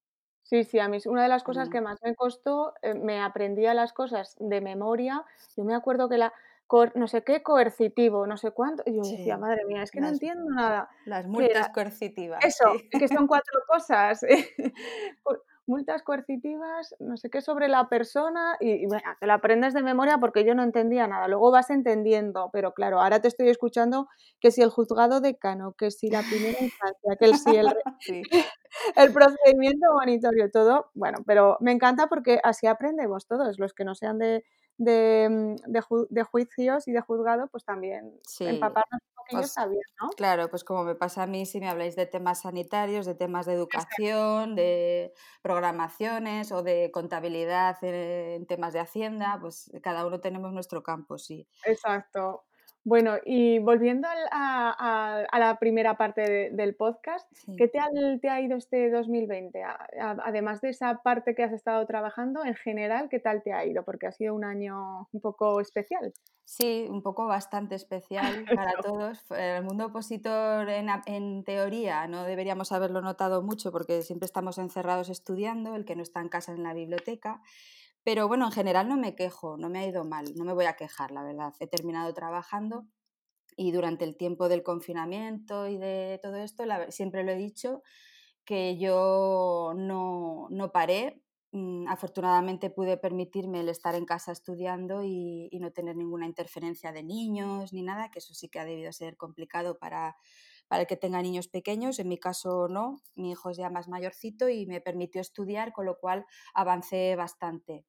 Sí, 0.42 0.64
sí, 0.64 0.78
a 0.78 0.88
mí 0.88 0.98
una 1.06 1.22
de 1.22 1.28
las 1.28 1.42
cosas 1.42 1.70
que 1.70 1.80
más 1.80 1.98
me 2.04 2.14
costó, 2.14 2.74
eh, 2.82 2.94
me 2.94 3.20
aprendía 3.20 3.72
las 3.72 3.92
cosas 3.92 4.36
de 4.38 4.60
memoria. 4.60 5.24
Yo 5.56 5.64
me 5.64 5.74
acuerdo 5.74 6.08
que 6.08 6.18
la, 6.18 6.32
no 6.94 7.08
sé 7.08 7.22
qué 7.22 7.42
coercitivo, 7.42 8.26
no 8.26 8.36
sé 8.36 8.50
cuánto. 8.50 8.82
Y 8.86 8.96
yo 8.96 9.02
decía, 9.02 9.36
madre 9.38 9.64
mía, 9.66 9.82
es 9.82 9.90
que 9.90 10.00
no 10.00 10.08
entiendo 10.08 10.44
nada. 10.50 10.88
Las 11.04 11.26
multas 11.26 11.68
coercitivas. 11.70 12.44
Eso, 12.44 12.72
que 12.90 13.08
son 13.08 13.26
cuatro 13.28 13.60
cosas. 13.68 14.20
multas 15.66 16.02
coercitivas, 16.02 16.94
no 17.00 17.16
sé 17.16 17.28
qué 17.28 17.40
sobre 17.40 17.68
la 17.68 17.88
persona 17.88 18.56
y, 18.60 18.86
te 19.20 19.26
la 19.26 19.34
aprendes 19.34 19.74
de 19.74 19.82
memoria 19.82 20.18
porque 20.18 20.44
yo 20.44 20.54
no 20.54 20.62
entendía 20.62 21.06
nada. 21.06 21.28
Luego 21.28 21.50
vas 21.50 21.70
entendiendo, 21.70 22.50
pero 22.52 22.72
claro, 22.72 23.00
ahora 23.00 23.20
te 23.20 23.28
estoy 23.28 23.48
escuchando 23.48 24.08
que 24.40 24.50
si 24.50 24.62
el 24.62 24.70
juzgado 24.70 25.20
decano, 25.20 25.72
que 25.72 25.90
si 25.90 26.08
la 26.08 26.22
primera 26.22 26.58
instancia, 26.60 27.16
que 27.18 27.34
si 27.34 27.56
el, 27.56 27.66
el 28.96 29.12
procedimiento 29.12 29.92
monitorio, 29.94 30.50
todo, 30.50 30.90
bueno, 30.94 31.18
pero 31.26 31.56
me 31.60 31.72
encanta 31.72 32.06
porque 32.08 32.40
así 32.42 32.66
aprendemos 32.66 33.26
todos, 33.26 33.58
los 33.58 33.72
que 33.74 33.84
no 33.84 33.94
sean 33.94 34.18
de, 34.18 34.44
de, 34.78 35.28
mm, 35.30 35.72
de, 36.08 36.22
juicios 36.22 36.88
y 36.88 36.92
de 36.92 37.00
juzgado, 37.00 37.48
pues 37.48 37.64
también 37.64 38.20
empaparnos 38.40 39.00
un 39.02 39.14
poquillo 39.16 39.40
pues 39.40 39.56
¿no? 40.00 40.10
Claro, 40.16 40.48
pues 40.50 40.64
como 40.64 40.84
me 40.84 40.94
pasa 40.94 41.22
a 41.22 41.26
mí 41.26 41.46
si 41.46 41.60
me 41.60 41.68
habláis 41.68 41.96
de 41.96 42.06
temas 42.06 42.42
sanitarios, 42.42 43.06
de 43.06 43.14
temas 43.14 43.46
de 43.46 43.54
educación, 43.54 44.54
de 44.54 45.12
programaciones 45.42 46.52
o 46.52 46.62
de 46.62 46.90
contabilidad 46.92 47.76
en 47.82 48.46
temas 48.46 48.72
de 48.72 48.80
hacienda, 48.80 49.38
pues 49.40 49.70
cada 49.82 50.06
uno 50.06 50.20
tenemos 50.20 50.52
nuestro 50.52 50.82
campo, 50.82 51.18
sí. 51.18 51.48
Exacto. 51.64 52.44
Bueno, 52.86 53.16
y 53.24 53.58
volviendo 53.58 54.06
a, 54.30 55.26
la 55.36 55.58
primera 55.58 55.96
parte 55.96 56.50
del 56.52 56.76
podcast, 56.76 57.28
¿qué 57.58 57.66
tal 57.66 58.20
te 58.22 58.30
ha 58.30 58.40
ido 58.40 58.56
este 58.56 58.92
2020? 58.92 59.60
además 59.98 60.60
de 60.60 60.68
esa 60.68 61.02
parte 61.02 61.34
que 61.34 61.42
has 61.42 61.52
estado 61.52 61.84
trabajando, 61.84 62.44
en 62.44 62.54
general, 62.54 63.08
¿qué 63.08 63.18
tal 63.18 63.42
te 63.42 63.52
ha 63.52 63.66
ido? 63.66 63.82
Porque 63.82 64.06
ha 64.06 64.12
sido 64.12 64.36
un 64.36 64.44
año 64.44 65.08
un 65.10 65.20
poco 65.20 65.60
especial. 65.60 66.12
Sí, 66.44 66.86
un 66.88 67.02
poco 67.02 67.26
bastante 67.26 67.74
especial 67.74 68.44
para 68.54 68.80
todos. 68.80 69.18
El 69.32 69.64
mundo 69.64 69.86
opositor, 69.86 70.68
en, 70.68 70.86
en, 71.06 71.42
teoría, 71.42 72.06
no 72.06 72.22
deberíamos 72.22 72.70
haberlo 72.70 73.00
notado 73.00 73.42
mucho 73.42 73.72
porque 73.72 74.02
siempre 74.02 74.26
estamos 74.26 74.58
encerrados 74.58 75.08
estudiando, 75.08 75.74
el 75.74 75.84
que 75.84 75.96
no 75.96 76.04
está 76.04 76.20
en 76.20 76.28
casa 76.28 76.52
en 76.52 76.62
la 76.62 76.72
biblioteca. 76.72 77.42
Pero 78.06 78.28
bueno, 78.28 78.44
en 78.46 78.52
general 78.52 78.88
no 78.88 78.96
me 78.96 79.16
quejo, 79.16 79.56
no 79.56 79.68
me 79.68 79.80
ha 79.80 79.86
ido 79.88 80.04
mal, 80.04 80.26
no 80.36 80.44
me 80.44 80.52
voy 80.52 80.66
a 80.66 80.76
quejar, 80.76 81.10
la 81.10 81.24
verdad. 81.24 81.52
He 81.58 81.66
terminado 81.66 82.14
trabajando 82.14 82.86
y 83.56 83.72
durante 83.72 84.04
el 84.04 84.16
tiempo 84.16 84.48
del 84.48 84.62
confinamiento 84.62 85.66
y 85.66 85.76
de 85.76 86.20
todo 86.22 86.36
esto, 86.36 86.62
siempre 86.90 87.24
lo 87.24 87.32
he 87.32 87.36
dicho, 87.36 87.82
que 88.44 88.78
yo 88.78 89.72
no, 89.76 90.46
no 90.50 90.70
paré. 90.70 91.20
Mm, 91.50 91.88
afortunadamente 91.88 92.70
pude 92.70 92.96
permitirme 92.96 93.58
el 93.60 93.68
estar 93.68 93.96
en 93.96 94.04
casa 94.04 94.30
estudiando 94.30 95.02
y, 95.02 95.48
y, 95.50 95.58
no 95.58 95.72
tener 95.72 95.96
ninguna 95.96 96.26
interferencia 96.26 96.92
de 96.92 97.02
niños 97.02 97.72
ni 97.72 97.82
nada, 97.82 98.12
que 98.12 98.20
eso 98.20 98.34
sí 98.34 98.48
que 98.48 98.60
ha 98.60 98.64
debido 98.64 98.92
ser 98.92 99.16
complicado 99.16 99.78
para, 99.80 100.16
para 100.68 100.82
el 100.82 100.86
que 100.86 100.96
tenga 100.96 101.22
niños 101.22 101.48
pequeños. 101.48 101.98
En 101.98 102.08
mi 102.08 102.18
caso 102.18 102.68
no, 102.68 103.02
mi 103.16 103.32
hijo 103.32 103.50
es 103.50 103.56
ya 103.56 103.68
más 103.68 103.88
mayorcito 103.88 104.48
y 104.48 104.66
me 104.66 104.80
permitió 104.80 105.20
estudiar, 105.20 105.72
con 105.72 105.86
lo 105.86 105.98
cual 105.98 106.24
avancé 106.54 107.16
bastante. 107.16 107.84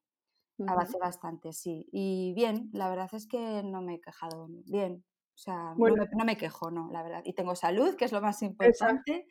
Avancé 0.65 0.97
bastante, 0.97 1.53
sí. 1.53 1.87
Y 1.91 2.33
bien, 2.33 2.69
la 2.73 2.89
verdad 2.89 3.09
es 3.13 3.27
que 3.27 3.61
no 3.63 3.81
me 3.81 3.95
he 3.95 4.01
quejado. 4.01 4.47
Bien, 4.65 5.03
o 5.35 5.37
sea, 5.37 5.75
no, 5.77 6.25
me, 6.25 6.35
quejo, 6.35 6.71
no, 6.71 6.89
la 6.91 7.03
verdad. 7.03 7.21
Y 7.23 7.33
tengo 7.33 7.55
salud, 7.55 7.95
que 7.95 8.05
es 8.05 8.11
lo 8.11 8.21
más 8.21 8.41
importante. 8.41 9.27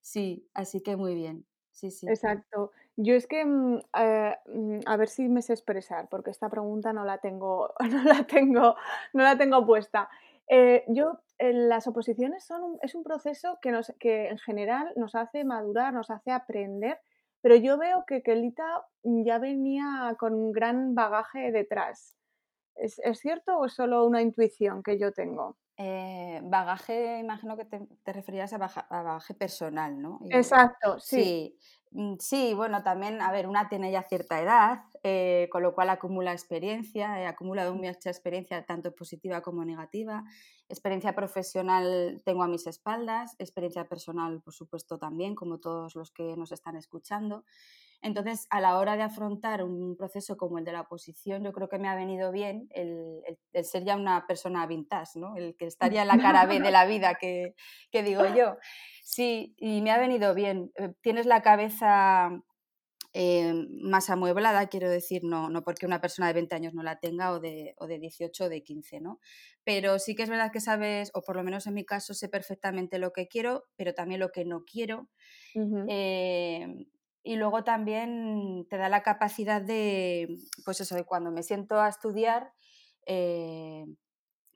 Sí, 0.00 0.48
así 0.54 0.82
que 0.82 0.96
muy 0.96 1.16
bien. 1.16 1.46
Sí, 1.72 1.90
sí. 1.90 2.06
Exacto. 2.08 2.70
Yo 2.96 3.14
es 3.14 3.26
que, 3.26 3.44
mm, 3.44 3.80
eh, 3.98 4.36
mm, 4.46 4.78
a 4.86 4.96
ver 4.96 5.08
si 5.08 5.28
me 5.28 5.42
sé 5.42 5.52
expresar, 5.52 6.08
porque 6.08 6.30
esta 6.30 6.48
pregunta 6.48 6.92
no 6.92 7.04
la 7.04 7.18
tengo, 7.18 7.72
no 7.90 8.04
la 8.04 8.24
tengo, 8.26 8.76
no 9.12 9.22
la 9.22 9.36
tengo 9.36 9.66
puesta. 9.66 10.08
Eh, 10.48 10.84
yo, 10.88 11.20
eh, 11.38 11.52
las 11.52 11.86
oposiciones 11.86 12.44
son 12.44 12.78
es 12.82 12.94
un 12.94 13.02
proceso 13.02 13.58
que, 13.60 13.70
nos, 13.70 13.92
que 13.98 14.28
en 14.28 14.38
general 14.38 14.92
nos 14.96 15.14
hace 15.14 15.44
madurar, 15.44 15.92
nos 15.92 16.10
hace 16.10 16.30
aprender 16.30 17.00
pero 17.48 17.62
yo 17.62 17.78
veo 17.78 18.04
que 18.06 18.20
Kelita 18.20 18.84
ya 19.02 19.38
venía 19.38 20.14
con 20.18 20.34
un 20.34 20.52
gran 20.52 20.94
bagaje 20.94 21.50
detrás. 21.50 22.14
¿Es, 22.74 23.00
cierto 23.14 23.56
o 23.56 23.64
es 23.64 23.72
solo 23.72 24.04
una 24.04 24.20
intuición 24.20 24.82
que 24.82 24.98
yo 24.98 25.14
tengo? 25.14 25.56
Eh, 25.80 26.40
bagaje, 26.42 27.20
imagino 27.20 27.56
que 27.56 27.64
te, 27.64 27.86
te 28.02 28.12
referías 28.12 28.52
a, 28.52 28.58
bagaje 28.58 29.32
personal, 29.34 30.02
¿no? 30.02 30.18
Exacto, 30.28 30.98
sí. 30.98 31.56
Mm, 31.92 32.14
sí. 32.18 32.52
bueno, 32.52 32.82
también, 32.82 33.20
a 33.20 33.30
ver, 33.30 33.46
una 33.46 33.68
tiene 33.68 33.92
ya 33.92 34.02
cierta 34.02 34.42
edad, 34.42 34.80
eh, 35.04 35.48
con 35.52 35.62
lo 35.62 35.76
cual 35.76 35.90
acumula 35.90 36.32
experiencia, 36.32 37.20
he 37.20 37.26
acumulado 37.26 37.74
mucha 37.76 38.10
experiencia 38.10 38.66
tanto 38.66 38.92
positiva 38.92 39.40
como 39.40 39.64
negativa. 39.64 40.24
Experiencia 40.68 41.14
profesional 41.14 42.20
tengo 42.24 42.42
a 42.42 42.48
mis 42.48 42.66
espaldas, 42.66 43.36
experiencia 43.38 43.88
personal, 43.88 44.42
por 44.42 44.54
supuesto, 44.54 44.98
también, 44.98 45.36
como 45.36 45.58
todos 45.58 45.94
los 45.94 46.10
que 46.10 46.36
nos 46.36 46.50
están 46.50 46.74
escuchando. 46.74 47.44
Entonces, 48.00 48.46
a 48.50 48.60
la 48.60 48.78
hora 48.78 48.96
de 48.96 49.02
afrontar 49.02 49.64
un 49.64 49.96
proceso 49.96 50.36
como 50.36 50.58
el 50.58 50.64
de 50.64 50.72
la 50.72 50.82
oposición, 50.82 51.42
yo 51.42 51.52
creo 51.52 51.68
que 51.68 51.78
me 51.78 51.88
ha 51.88 51.96
venido 51.96 52.30
bien 52.30 52.68
el, 52.70 53.22
ser 53.64 53.84
ya 53.84 53.96
una 53.96 54.24
persona 54.26 54.66
vintage, 54.66 55.18
¿no? 55.18 55.36
El 55.36 55.56
que 55.56 55.66
estaría 55.68 56.02
en 56.02 56.08
la 56.08 56.18
cara 56.18 56.46
B 56.46 56.60
de 56.60 56.70
la 56.72 56.86
vida, 56.86 57.14
que, 57.14 57.54
que 57.90 58.02
digo 58.02 58.24
yo. 58.34 58.56
Sí, 59.04 59.54
y 59.56 59.80
me 59.80 59.90
ha 59.90 59.98
venido 59.98 60.34
bien. 60.34 60.70
Eh, 60.76 60.92
tienes 61.00 61.26
la 61.26 61.42
cabeza 61.42 62.30
eh, 63.14 63.66
más 63.82 64.10
amueblada, 64.10 64.66
quiero 64.68 64.90
decir, 64.90 65.24
no, 65.24 65.48
no 65.48 65.64
porque 65.64 65.86
una 65.86 66.00
persona 66.00 66.28
de 66.28 66.34
20 66.34 66.54
años 66.54 66.74
no 66.74 66.82
la 66.82 67.00
tenga 67.00 67.32
o 67.32 67.40
de, 67.40 67.74
o 67.78 67.86
de 67.86 67.98
18 67.98 68.44
o 68.44 68.48
de 68.48 68.62
15, 68.62 69.00
¿no? 69.00 69.18
Pero 69.64 69.98
sí 69.98 70.14
que 70.14 70.24
es 70.24 70.28
verdad 70.28 70.52
que 70.52 70.60
sabes, 70.60 71.10
o 71.14 71.22
por 71.22 71.36
lo 71.36 71.42
menos 71.42 71.66
en 71.66 71.74
mi 71.74 71.84
caso, 71.84 72.12
sé 72.12 72.28
perfectamente 72.28 72.98
lo 72.98 73.12
que 73.12 73.26
quiero, 73.26 73.64
pero 73.76 73.94
también 73.94 74.20
lo 74.20 74.30
que 74.30 74.44
no 74.44 74.64
quiero. 74.64 75.08
Eh, 75.88 76.86
y 77.22 77.36
luego 77.36 77.64
también 77.64 78.66
te 78.68 78.76
da 78.76 78.88
la 78.88 79.02
capacidad 79.02 79.62
de, 79.62 80.28
pues 80.64 80.80
eso, 80.80 80.94
de 80.94 81.04
cuando 81.04 81.30
me 81.30 81.42
siento 81.42 81.80
a 81.80 81.88
estudiar, 81.88 82.52
eh, 83.06 83.84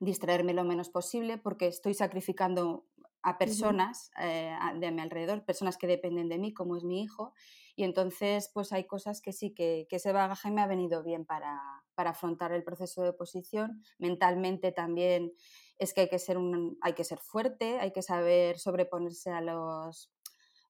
distraerme 0.02 0.52
lo 0.52 0.64
menos 0.64 0.90
posible 0.90 1.38
porque 1.38 1.68
estoy 1.68 1.94
sacrificando 1.94 2.86
a 3.22 3.38
personas 3.38 4.10
de 4.18 4.90
mi 4.90 5.00
alrededor, 5.00 5.44
personas 5.44 5.76
que 5.76 5.86
dependen 5.86 6.28
de 6.28 6.38
mí, 6.38 6.52
como 6.52 6.76
es 6.76 6.82
mi 6.82 7.02
hijo, 7.02 7.32
y 7.76 7.84
entonces, 7.84 8.50
pues 8.52 8.72
hay 8.72 8.84
cosas 8.84 9.20
que 9.20 9.32
sí, 9.32 9.54
que, 9.54 9.86
ese 9.88 10.12
bagaje 10.12 10.50
me 10.50 10.60
ha 10.60 10.66
venido 10.66 11.04
bien 11.04 11.24
para, 11.24 11.60
afrontar 11.96 12.52
el 12.52 12.64
proceso 12.64 13.02
de 13.02 13.10
oposición. 13.10 13.80
Mentalmente 13.98 14.72
también 14.72 15.32
es 15.78 15.94
que 15.94 16.02
hay 16.02 16.08
que 16.08 16.18
ser, 16.18 16.36
un, 16.36 16.76
hay 16.82 16.94
que 16.94 17.04
ser 17.04 17.18
fuerte, 17.18 17.78
hay 17.78 17.92
que 17.92 18.02
saber 18.02 18.58
sobreponerse 18.58 19.30
a 19.30 19.40
los 19.40 20.10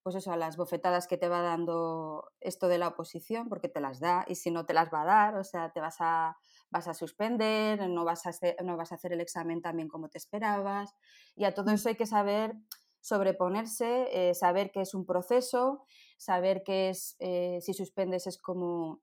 pues 0.03 0.17
eso, 0.17 0.33
a 0.33 0.37
las 0.37 0.57
bofetadas 0.57 1.07
que 1.07 1.17
te 1.17 1.29
va 1.29 1.43
dando 1.43 2.33
esto 2.41 2.69
de 2.69 2.79
la 2.79 2.89
oposición, 2.89 3.49
porque 3.49 3.69
te 3.69 3.81
las 3.81 4.01
da 4.01 4.25
y 4.29 4.35
si 4.35 4.51
no 4.51 4.67
te 4.67 4.75
las 4.75 4.93
va 4.93 5.03
a 5.03 5.07
dar, 5.07 5.37
o 5.37 5.45
sea, 5.45 5.71
te 5.71 5.81
vas 5.81 5.97
a, 6.01 6.37
vas 6.71 6.89
a 6.89 6.95
suspender, 6.95 7.89
no 7.89 8.05
vas 8.05 8.27
a, 8.27 8.31
hacer, 8.31 8.57
no 8.65 8.77
vas 8.77 8.93
a 8.93 8.97
hacer 8.97 9.13
el 9.13 9.21
examen 9.21 9.63
también 9.63 9.89
como 9.89 10.09
te 10.09 10.19
esperabas. 10.19 10.95
Y 11.37 11.45
a 11.45 11.55
todo 11.55 11.71
mm. 11.71 11.75
eso 11.75 11.89
hay 11.89 11.95
que 11.95 12.07
saber 12.07 12.55
sobreponerse, 13.01 14.31
eh, 14.31 14.35
saber 14.35 14.71
que 14.71 14.81
es 14.81 14.95
un 14.95 15.05
proceso, 15.05 15.85
saber 16.17 16.63
que 16.63 16.89
es, 16.89 17.17
eh, 17.19 17.59
si 17.61 17.75
suspendes 17.75 18.27
es 18.27 18.39
como 18.39 19.03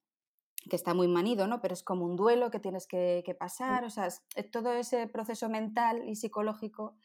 que 0.69 0.75
está 0.75 0.93
muy 0.93 1.07
manido, 1.07 1.47
¿no? 1.47 1.61
Pero 1.61 1.73
es 1.73 1.83
como 1.83 2.05
un 2.05 2.15
duelo 2.15 2.51
que 2.51 2.59
tienes 2.59 2.87
que, 2.87 3.35
pasar, 3.39 3.85
o 3.85 3.89
sea, 3.89 4.09
todo 4.51 4.73
ese 4.73 5.07
proceso 5.07 5.47
mental 5.47 6.03
y 6.07 6.15
psicológico 6.15 6.97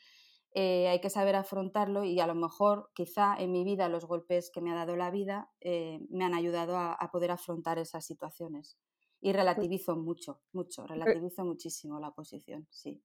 eh, 0.56 0.86
hay 0.86 1.00
que 1.00 1.10
saber 1.10 1.34
afrontarlo 1.34 2.04
y 2.04 2.20
a 2.20 2.28
lo 2.28 2.36
mejor 2.36 2.90
quizá 2.94 3.34
en 3.36 3.50
mi 3.50 3.64
vida 3.64 3.88
los 3.88 4.04
golpes 4.04 4.50
que 4.50 4.60
me 4.60 4.70
ha 4.70 4.76
dado 4.76 4.94
la 4.94 5.10
vida 5.10 5.50
eh, 5.60 5.98
me 6.10 6.24
han 6.24 6.32
ayudado 6.32 6.76
a, 6.78 7.10
poder 7.10 7.32
afrontar 7.32 7.78
esas 7.78 8.06
situaciones. 8.06 8.78
Y 9.20 9.32
pues 9.32 9.36
relativizo 9.36 9.96
mucho, 9.96 10.40
mucho, 10.52 10.86
relativizo 10.86 11.44
muchísimo 11.44 11.98
la 11.98 12.12
posición, 12.12 12.68
sí. 12.70 13.02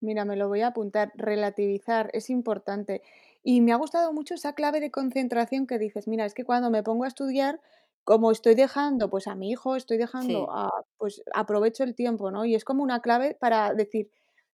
Mira, 0.00 0.24
me 0.24 0.36
lo 0.36 0.46
voy 0.46 0.60
a 0.60 0.68
apuntar, 0.68 1.10
relativizar, 1.16 2.10
es 2.12 2.30
importante. 2.30 3.02
Y 3.42 3.60
me 3.60 3.72
ha 3.72 3.76
gustado 3.76 4.12
mucho 4.12 4.34
esa 4.34 4.52
clave 4.52 4.78
de 4.78 4.92
concentración 4.92 5.66
que 5.66 5.78
dices, 5.78 6.06
mira, 6.06 6.26
es 6.26 6.34
que 6.34 6.44
cuando 6.44 6.70
me 6.70 6.84
pongo 6.84 7.02
a 7.04 7.08
estudiar, 7.08 7.60
como 8.04 8.30
estoy 8.30 8.54
dejando 8.54 9.10
pues 9.10 9.26
a 9.26 9.34
mi 9.34 9.50
hijo, 9.50 9.74
estoy 9.74 9.98
dejando 9.98 10.50
a, 10.52 10.70
pues 10.96 11.22
aprovecho 11.34 11.82
el 11.82 11.96
tiempo, 11.96 12.30
¿no? 12.30 12.44
Y 12.44 12.54
es 12.54 12.64
como 12.64 12.84
una 12.84 13.00
clave 13.00 13.34
para 13.34 13.74
decir, 13.74 14.10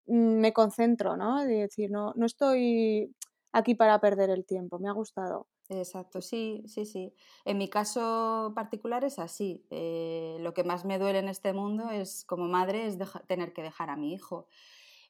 me 0.06 0.52
concentro, 0.52 1.16
¿no? 1.16 1.44
De 1.44 1.62
decir, 1.62 1.90
no, 1.90 2.12
no 2.16 2.26
estoy 2.26 3.14
aquí 3.52 3.74
para 3.74 4.00
perder 4.00 4.30
el 4.30 4.44
tiempo, 4.44 4.78
me 4.78 4.88
ha 4.88 4.92
gustado. 4.92 5.46
Exacto, 5.68 6.20
sí, 6.20 6.62
sí, 6.66 6.84
sí. 6.84 7.14
En 7.44 7.56
mi 7.56 7.68
caso 7.68 8.52
particular 8.54 9.04
es 9.04 9.18
así. 9.18 9.64
Eh, 9.70 10.36
lo 10.40 10.52
que 10.52 10.64
más 10.64 10.84
me 10.84 10.98
duele 10.98 11.20
en 11.20 11.28
este 11.28 11.52
mundo 11.52 11.90
es, 11.90 12.24
como 12.26 12.46
madre, 12.48 12.86
es 12.86 12.98
tener 13.26 13.52
que 13.52 13.62
dejar 13.62 13.88
a 13.88 13.96
mi 13.96 14.12
hijo. 14.12 14.46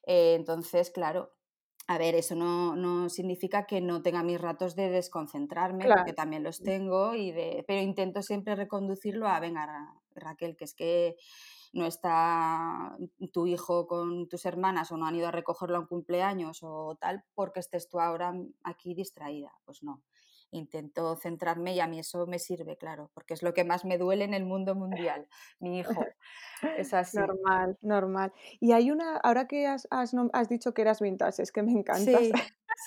Eh, 0.05 0.35
entonces, 0.35 0.91
claro, 0.91 1.33
a 1.87 1.97
ver, 1.97 2.15
eso 2.15 2.35
no, 2.35 3.09
significa 3.09 3.65
que 3.65 3.81
no 3.81 4.01
tenga 4.01 4.23
mis 4.23 4.39
ratos 4.39 4.75
de 4.75 4.89
desconcentrarme, 4.89 5.87
porque 5.87 6.13
también 6.13 6.43
los 6.43 6.63
tengo, 6.63 7.15
y 7.15 7.31
de, 7.31 7.63
pero 7.67 7.81
intento 7.81 8.21
siempre 8.21 8.55
reconducirlo 8.55 9.27
a, 9.27 9.39
venga, 9.39 9.93
Raquel, 10.15 10.55
que 10.55 10.63
es 10.63 10.73
que 10.73 11.17
no 11.75 11.85
está 11.85 12.97
tu 13.33 13.47
hijo 13.47 13.85
con 13.85 14.29
tus 14.29 14.45
hermanas 14.45 14.91
o 14.91 14.97
no 14.97 15.05
han 15.05 15.15
ido 15.15 15.27
a 15.27 15.31
recogerlo 15.31 15.75
a 15.75 15.81
un 15.81 15.87
cumpleaños 15.87 16.59
o 16.63 16.97
tal, 16.99 17.23
porque 17.35 17.59
estés 17.59 17.89
tú 17.89 17.99
ahora 17.99 18.33
aquí 18.63 18.95
distraída. 18.95 19.51
Pues 19.65 19.83
no 19.83 20.01
intento 20.51 21.15
centrarme 21.17 21.73
y 21.73 21.79
a 21.79 21.87
mí 21.87 21.99
eso 21.99 22.25
me 22.27 22.39
sirve, 22.39 22.77
claro, 22.77 23.11
porque 23.13 23.33
es 23.33 23.43
lo 23.43 23.53
que 23.53 23.63
más 23.63 23.83
me 23.83 23.97
duele 23.97 24.23
en 24.23 24.33
el 24.33 24.45
mundo 24.45 24.73
mundial, 24.73 25.27
mi 25.59 25.79
hijo. 25.79 26.05
Es 26.77 26.93
así. 26.93 27.17
Normal, 27.17 27.77
normal. 27.81 28.33
Y 28.59 28.71
hay 28.71 28.91
una, 28.91 29.17
ahora 29.17 29.47
que 29.47 29.67
has, 29.67 29.87
dicho 30.49 30.73
que 30.73 30.81
eras 30.81 31.01
vintage, 31.01 31.43
es 31.43 31.51
que 31.51 31.61
me 31.61 31.73
encanta. 31.73 32.17
Sí, 32.17 32.31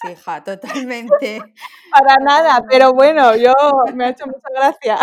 sí, 0.01 0.13
hija, 0.13 0.43
totalmente. 0.45 1.43
Para 1.91 2.17
nada, 2.25 2.65
pero 2.69 2.95
bueno, 2.95 3.37
yo 3.37 3.53
me 3.95 4.07
ha 4.07 4.11
hecho 4.11 4.27
mucha 4.27 4.49
gracia. 4.51 4.99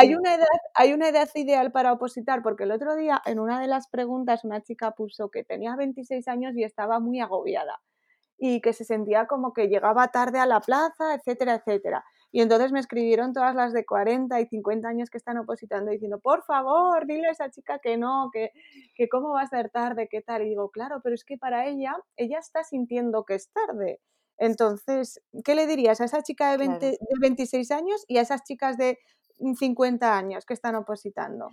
Hay, 0.00 0.14
una 0.14 0.34
edad, 0.34 0.46
hay 0.74 0.92
una 0.92 1.08
edad 1.08 1.28
ideal 1.34 1.72
para 1.72 1.92
opositar, 1.92 2.42
porque 2.42 2.64
el 2.64 2.72
otro 2.72 2.96
día 2.96 3.20
en 3.26 3.38
una 3.38 3.60
de 3.60 3.66
las 3.66 3.88
preguntas 3.88 4.44
una 4.44 4.62
chica 4.62 4.92
puso 4.92 5.30
que 5.30 5.44
tenía 5.44 5.76
26 5.76 6.26
años 6.28 6.56
y 6.56 6.64
estaba 6.64 7.00
muy 7.00 7.20
agobiada 7.20 7.80
y 8.38 8.62
que 8.62 8.72
se 8.72 8.84
sentía 8.84 9.26
como 9.26 9.52
que 9.52 9.68
llegaba 9.68 10.08
tarde 10.08 10.38
a 10.38 10.46
la 10.46 10.60
plaza, 10.60 11.14
etcétera, 11.14 11.56
etcétera. 11.56 12.04
Y 12.32 12.40
entonces 12.40 12.72
me 12.72 12.80
escribieron 12.80 13.34
todas 13.34 13.54
las 13.54 13.74
de 13.74 13.84
40 13.84 14.40
y 14.40 14.46
50 14.46 14.88
años 14.88 15.10
que 15.10 15.18
están 15.18 15.36
opositando 15.36 15.90
diciendo, 15.90 16.20
por 16.20 16.42
favor, 16.44 17.06
dile 17.06 17.28
a 17.28 17.32
esa 17.32 17.50
chica 17.50 17.80
que 17.80 17.98
no, 17.98 18.30
que, 18.32 18.50
que 18.94 19.08
cómo 19.08 19.30
va 19.32 19.42
a 19.42 19.46
ser 19.46 19.68
tarde, 19.70 20.08
qué 20.10 20.22
tal. 20.22 20.42
Y 20.42 20.50
digo, 20.50 20.70
claro, 20.70 21.00
pero 21.02 21.14
es 21.14 21.24
que 21.24 21.36
para 21.36 21.66
ella, 21.66 21.96
ella 22.16 22.38
está 22.38 22.64
sintiendo 22.64 23.24
que 23.24 23.34
es 23.34 23.50
tarde. 23.52 24.00
Entonces, 24.38 25.20
¿qué 25.44 25.54
le 25.54 25.66
dirías 25.66 26.00
a 26.00 26.06
esa 26.06 26.22
chica 26.22 26.50
de, 26.52 26.56
20, 26.56 26.86
de 26.86 26.98
26 27.20 27.70
años 27.72 28.04
y 28.08 28.16
a 28.16 28.22
esas 28.22 28.42
chicas 28.42 28.78
de 28.78 28.98
50 29.56 30.16
años 30.16 30.44
que 30.44 30.54
están 30.54 30.74
opositando? 30.74 31.50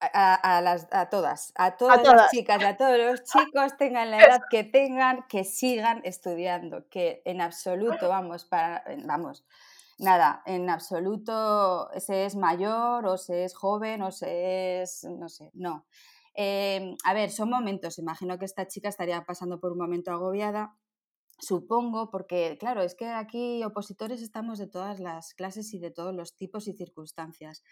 a, 0.00 0.60
las, 0.62 0.86
a 0.92 1.08
todas, 1.08 1.52
a 1.56 1.76
todas, 1.76 2.02
las 2.02 2.30
chicas, 2.30 2.62
a 2.62 2.76
todos 2.76 2.98
los 2.98 3.24
chicos, 3.24 3.76
tengan 3.76 4.10
la 4.10 4.18
edad 4.18 4.42
que 4.50 4.64
tengan, 4.64 5.24
que 5.28 5.44
sigan 5.44 6.00
estudiando, 6.04 6.88
que 6.88 7.22
en 7.24 7.40
absoluto, 7.40 8.08
vamos, 8.08 8.44
para, 8.44 8.84
vamos, 9.04 9.44
nada, 9.98 10.42
en 10.46 10.70
absoluto 10.70 11.90
se 11.98 12.26
es 12.26 12.36
mayor 12.36 13.06
o 13.06 13.16
se 13.16 13.44
es 13.44 13.54
joven 13.54 14.02
o 14.02 14.12
se 14.12 14.82
es, 14.82 15.04
no 15.04 15.28
sé, 15.28 15.50
no. 15.54 15.86
Em, 16.34 16.94
a 17.04 17.14
ver, 17.14 17.30
son 17.30 17.50
momentos, 17.50 17.98
imagino 17.98 18.38
que 18.38 18.44
esta 18.44 18.68
chica 18.68 18.88
estaría 18.88 19.24
pasando 19.24 19.58
por 19.58 19.72
un 19.72 19.78
momento 19.78 20.12
agobiada, 20.12 20.76
supongo, 21.38 22.10
porque 22.10 22.56
claro, 22.58 22.82
es 22.82 22.94
que 22.94 23.06
aquí 23.06 23.62
opositores 23.64 24.22
estamos 24.22 24.58
de 24.58 24.66
todas 24.66 25.00
las 25.00 25.34
clases 25.34 25.72
y 25.74 25.78
de 25.78 25.90
todos 25.90 26.14
los 26.14 26.36
tipos 26.36 26.68
y 26.68 26.72
circunstancias. 26.72 27.62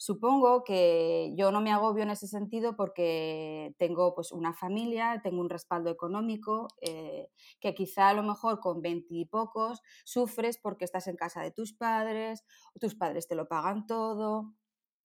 Supongo 0.00 0.62
que 0.62 1.34
yo 1.36 1.50
no 1.50 1.60
me 1.60 1.72
agobio 1.72 2.04
en 2.04 2.10
ese 2.10 2.28
sentido 2.28 2.76
porque 2.76 3.74
tengo 3.78 4.14
pues 4.14 4.30
una 4.30 4.54
familia, 4.54 5.20
tengo 5.24 5.40
un 5.40 5.50
respaldo 5.50 5.90
económico, 5.90 6.68
eh, 6.80 7.30
que 7.60 7.74
quizá 7.74 8.08
a 8.08 8.14
lo 8.14 8.22
mejor 8.22 8.60
con 8.60 8.80
veintipocos 8.80 9.82
sufres 10.04 10.56
porque 10.56 10.84
estás 10.84 11.08
en 11.08 11.16
casa 11.16 11.42
de 11.42 11.50
tus 11.50 11.72
padres, 11.72 12.44
tus 12.78 12.94
padres 12.94 13.26
te 13.26 13.34
lo 13.34 13.48
pagan 13.48 13.86
todo, 13.86 14.54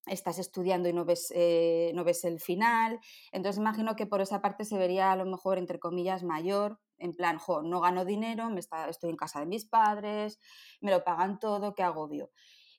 estás 0.05 0.39
estudiando 0.39 0.89
y 0.89 0.93
no 0.93 1.05
ves, 1.05 1.31
eh, 1.35 1.91
no 1.95 2.03
ves 2.03 2.23
el 2.25 2.39
final. 2.39 2.99
Entonces 3.31 3.59
imagino 3.59 3.95
que 3.95 4.05
por 4.05 4.21
esa 4.21 4.41
parte 4.41 4.65
se 4.65 4.77
vería 4.77 5.11
a 5.11 5.15
lo 5.15 5.25
mejor, 5.25 5.57
entre 5.57 5.79
comillas, 5.79 6.23
mayor, 6.23 6.79
en 6.97 7.13
plan, 7.13 7.39
no 7.63 7.81
gano 7.81 8.05
dinero, 8.05 8.49
me 8.49 8.59
está, 8.59 8.87
estoy 8.89 9.09
en 9.09 9.17
casa 9.17 9.39
de 9.39 9.45
mis 9.45 9.65
padres, 9.65 10.39
me 10.81 10.91
lo 10.91 11.03
pagan 11.03 11.39
todo, 11.39 11.73
qué 11.73 11.83
agobio. 11.83 12.31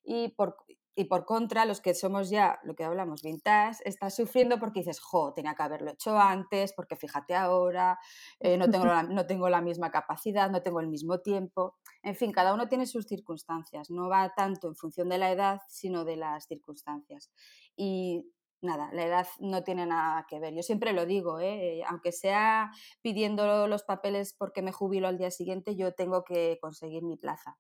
Y 0.02 0.28
por, 0.28 0.56
y 0.96 1.04
por 1.06 1.24
contra, 1.24 1.64
los 1.64 1.80
que 1.80 1.94
somos 1.94 2.30
ya, 2.30 2.60
lo 2.62 2.74
que 2.74 2.84
hablamos, 2.84 3.22
vintage, 3.22 3.82
estás 3.84 4.14
sufriendo 4.14 4.58
porque 4.58 4.80
dices, 4.80 5.00
jo, 5.00 5.32
tenía 5.34 5.54
que 5.54 5.62
haberlo 5.62 5.90
hecho 5.90 6.16
antes, 6.18 6.72
porque 6.72 6.94
fíjate 6.94 7.34
ahora, 7.34 7.98
eh, 8.38 8.56
no, 8.56 8.70
tengo 8.70 8.84
la, 8.86 9.02
no 9.02 9.26
tengo 9.26 9.48
la 9.48 9.60
misma 9.60 9.90
capacidad, 9.90 10.50
no 10.50 10.62
tengo 10.62 10.80
el 10.80 10.88
mismo 10.88 11.18
tiempo. 11.20 11.76
En 12.02 12.14
fin, 12.14 12.32
cada 12.32 12.54
uno 12.54 12.68
tiene 12.68 12.86
sus 12.86 13.06
circunstancias, 13.06 13.90
no 13.90 14.08
va 14.08 14.32
tanto 14.36 14.68
en 14.68 14.76
función 14.76 15.08
de 15.08 15.18
la 15.18 15.32
edad, 15.32 15.60
sino 15.68 16.04
de 16.04 16.16
las 16.16 16.46
circunstancias. 16.46 17.32
Y 17.76 18.30
nada, 18.62 18.90
la 18.92 19.04
edad 19.04 19.26
no 19.40 19.64
tiene 19.64 19.86
nada 19.86 20.24
que 20.28 20.38
ver. 20.38 20.54
Yo 20.54 20.62
siempre 20.62 20.92
lo 20.92 21.06
digo, 21.06 21.40
¿eh? 21.40 21.82
aunque 21.88 22.12
sea 22.12 22.70
pidiendo 23.02 23.66
los 23.66 23.82
papeles 23.82 24.34
porque 24.38 24.62
me 24.62 24.72
jubilo 24.72 25.08
al 25.08 25.18
día 25.18 25.30
siguiente, 25.30 25.76
yo 25.76 25.92
tengo 25.92 26.24
que 26.24 26.58
conseguir 26.60 27.02
mi 27.02 27.16
plaza 27.16 27.58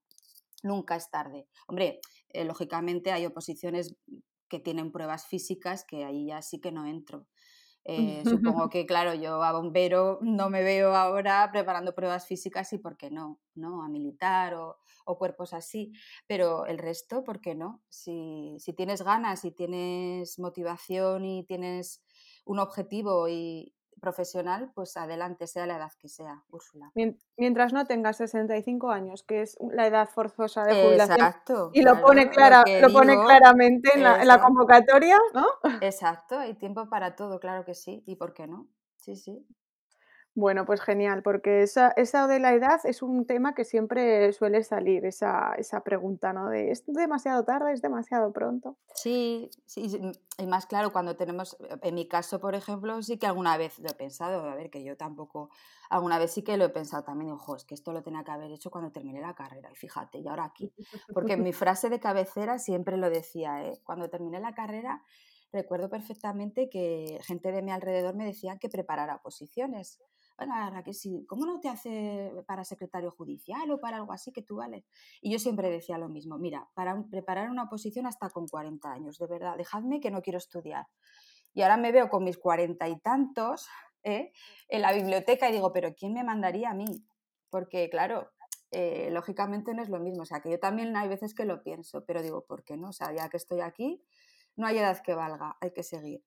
nunca 0.64 0.96
es 0.96 1.10
tarde. 1.10 1.46
Hombre, 1.68 2.00
eh, 2.34 2.44
lógicamente 2.44 3.12
hay 3.12 3.26
oposiciones 3.26 3.96
que 4.48 4.60
tienen 4.60 4.92
pruebas 4.92 5.26
físicas 5.26 5.84
que 5.84 6.04
ahí 6.04 6.26
ya 6.26 6.42
sí 6.42 6.60
que 6.60 6.72
no 6.72 6.86
entro. 6.86 7.26
Eh, 7.86 8.22
supongo 8.24 8.68
que, 8.70 8.86
claro, 8.86 9.14
yo 9.14 9.42
a 9.42 9.52
bombero 9.52 10.18
no 10.22 10.48
me 10.48 10.62
veo 10.62 10.94
ahora 10.94 11.50
preparando 11.52 11.94
pruebas 11.94 12.26
físicas 12.26 12.72
y 12.72 12.78
por 12.78 12.96
qué 12.96 13.10
no, 13.10 13.40
¿no? 13.54 13.82
A 13.82 13.88
militar 13.88 14.54
o, 14.54 14.78
cuerpos 15.18 15.52
así, 15.52 15.92
pero 16.26 16.64
el 16.64 16.78
resto, 16.78 17.24
¿por 17.24 17.42
qué 17.42 17.54
no? 17.54 17.82
Si, 17.90 18.56
si 18.58 18.72
tienes 18.72 19.02
ganas, 19.02 19.40
si 19.40 19.50
tienes 19.50 20.38
motivación 20.38 21.26
y 21.26 21.44
tienes 21.44 22.02
un 22.46 22.58
objetivo 22.58 23.28
y, 23.28 23.73
profesional, 24.00 24.70
pues 24.74 24.96
adelante, 24.96 25.46
sea 25.46 25.66
la 25.66 25.76
edad 25.76 25.92
que 25.98 26.08
sea, 26.08 26.42
Úrsula. 26.50 26.92
Mientras 27.36 27.72
no 27.72 27.86
tengas 27.86 28.16
65 28.18 28.90
años, 28.90 29.22
que 29.22 29.42
es 29.42 29.56
la 29.72 29.86
edad 29.86 30.08
forzosa 30.08 30.64
de 30.64 30.82
jubilación. 30.82 31.18
Exacto. 31.18 31.70
Y 31.72 31.82
lo, 31.82 32.00
pone, 32.00 32.30
clara, 32.30 32.64
lo, 32.80 32.92
pone 32.92 33.16
claramente 33.16 33.90
en 33.94 34.02
la, 34.02 34.20
en 34.20 34.28
la, 34.28 34.40
convocatoria, 34.40 35.18
¿no? 35.32 35.46
Exacto, 35.80 36.38
hay 36.38 36.54
tiempo 36.54 36.88
para 36.88 37.16
todo, 37.16 37.40
claro 37.40 37.64
que 37.64 37.74
sí. 37.74 38.02
¿Y 38.06 38.16
por 38.16 38.34
qué 38.34 38.46
no? 38.46 38.68
Sí, 38.96 39.16
sí. 39.16 39.46
Bueno, 40.36 40.66
pues 40.66 40.80
genial, 40.80 41.22
porque 41.22 41.62
esa, 41.62 41.92
esa 41.96 42.26
de 42.26 42.40
la 42.40 42.52
edad 42.54 42.80
es 42.84 43.02
un 43.02 43.24
tema 43.24 43.54
que 43.54 43.64
siempre 43.64 44.32
suele 44.32 44.64
salir, 44.64 45.06
esa, 45.06 45.54
esa 45.56 45.84
pregunta, 45.84 46.32
¿no? 46.32 46.48
De 46.48 46.72
¿es 46.72 46.84
demasiado 46.86 47.44
tarde? 47.44 47.72
¿Es 47.72 47.82
demasiado 47.82 48.32
pronto? 48.32 48.76
Sí, 48.94 49.48
sí, 49.64 49.86
y 50.36 50.46
más 50.46 50.66
claro, 50.66 50.92
cuando 50.92 51.14
tenemos, 51.14 51.56
en 51.82 51.94
mi 51.94 52.08
caso, 52.08 52.40
por 52.40 52.56
ejemplo, 52.56 53.00
sí 53.02 53.16
que 53.16 53.28
alguna 53.28 53.56
vez 53.56 53.78
lo 53.78 53.88
he 53.88 53.94
pensado, 53.94 54.42
a 54.48 54.56
ver, 54.56 54.70
que 54.70 54.82
yo 54.82 54.96
tampoco, 54.96 55.50
alguna 55.88 56.18
vez 56.18 56.32
sí 56.32 56.42
que 56.42 56.56
lo 56.56 56.64
he 56.64 56.70
pensado 56.70 57.04
también, 57.04 57.30
ojo, 57.30 57.54
es 57.54 57.64
que 57.64 57.74
esto 57.74 57.92
lo 57.92 58.02
tenía 58.02 58.24
que 58.24 58.32
haber 58.32 58.50
hecho 58.50 58.72
cuando 58.72 58.90
terminé 58.90 59.20
la 59.20 59.34
carrera, 59.34 59.70
y 59.70 59.76
fíjate, 59.76 60.18
y 60.18 60.26
ahora 60.26 60.46
aquí, 60.46 60.72
porque 61.12 61.36
mi 61.36 61.52
frase 61.52 61.90
de 61.90 62.00
cabecera 62.00 62.58
siempre 62.58 62.96
lo 62.96 63.08
decía, 63.08 63.64
¿eh? 63.64 63.80
cuando 63.84 64.10
terminé 64.10 64.40
la 64.40 64.52
carrera, 64.52 65.04
recuerdo 65.52 65.88
perfectamente 65.88 66.68
que 66.68 67.20
gente 67.22 67.52
de 67.52 67.62
mi 67.62 67.70
alrededor 67.70 68.16
me 68.16 68.24
decía 68.24 68.58
que 68.58 68.68
preparara 68.68 69.22
posiciones 69.22 70.00
bueno, 70.36 70.70
Raquel, 70.70 70.94
sí, 70.94 71.24
¿cómo 71.28 71.46
no 71.46 71.60
te 71.60 71.68
hace 71.68 72.32
para 72.46 72.64
secretario 72.64 73.10
judicial 73.10 73.70
o 73.70 73.80
para 73.80 73.98
algo 73.98 74.12
así 74.12 74.32
que 74.32 74.42
tú 74.42 74.56
vales? 74.56 74.84
Y 75.20 75.30
yo 75.30 75.38
siempre 75.38 75.70
decía 75.70 75.98
lo 75.98 76.08
mismo, 76.08 76.38
mira, 76.38 76.68
para 76.74 77.00
preparar 77.10 77.50
una 77.50 77.64
oposición 77.64 78.06
hasta 78.06 78.30
con 78.30 78.46
40 78.46 78.92
años, 78.92 79.18
de 79.18 79.26
verdad, 79.26 79.56
dejadme 79.56 80.00
que 80.00 80.10
no 80.10 80.22
quiero 80.22 80.38
estudiar. 80.38 80.86
Y 81.52 81.62
ahora 81.62 81.76
me 81.76 81.92
veo 81.92 82.08
con 82.08 82.24
mis 82.24 82.36
cuarenta 82.36 82.88
y 82.88 82.98
tantos 82.98 83.68
¿eh? 84.02 84.32
en 84.68 84.82
la 84.82 84.92
biblioteca 84.92 85.48
y 85.48 85.52
digo, 85.52 85.72
pero 85.72 85.94
¿quién 85.94 86.12
me 86.12 86.24
mandaría 86.24 86.70
a 86.70 86.74
mí? 86.74 87.06
Porque, 87.48 87.88
claro, 87.88 88.32
eh, 88.72 89.08
lógicamente 89.12 89.72
no 89.72 89.82
es 89.82 89.88
lo 89.88 90.00
mismo. 90.00 90.22
O 90.22 90.26
sea, 90.26 90.40
que 90.40 90.50
yo 90.50 90.58
también 90.58 90.96
hay 90.96 91.08
veces 91.08 91.32
que 91.32 91.44
lo 91.44 91.62
pienso, 91.62 92.04
pero 92.04 92.22
digo, 92.22 92.44
¿por 92.44 92.64
qué 92.64 92.76
no? 92.76 92.88
O 92.88 92.92
sea, 92.92 93.14
ya 93.14 93.28
que 93.28 93.36
estoy 93.36 93.60
aquí, 93.60 94.02
no 94.56 94.66
hay 94.66 94.78
edad 94.78 95.00
que 95.00 95.14
valga, 95.14 95.56
hay 95.60 95.72
que 95.72 95.84
seguir. 95.84 96.24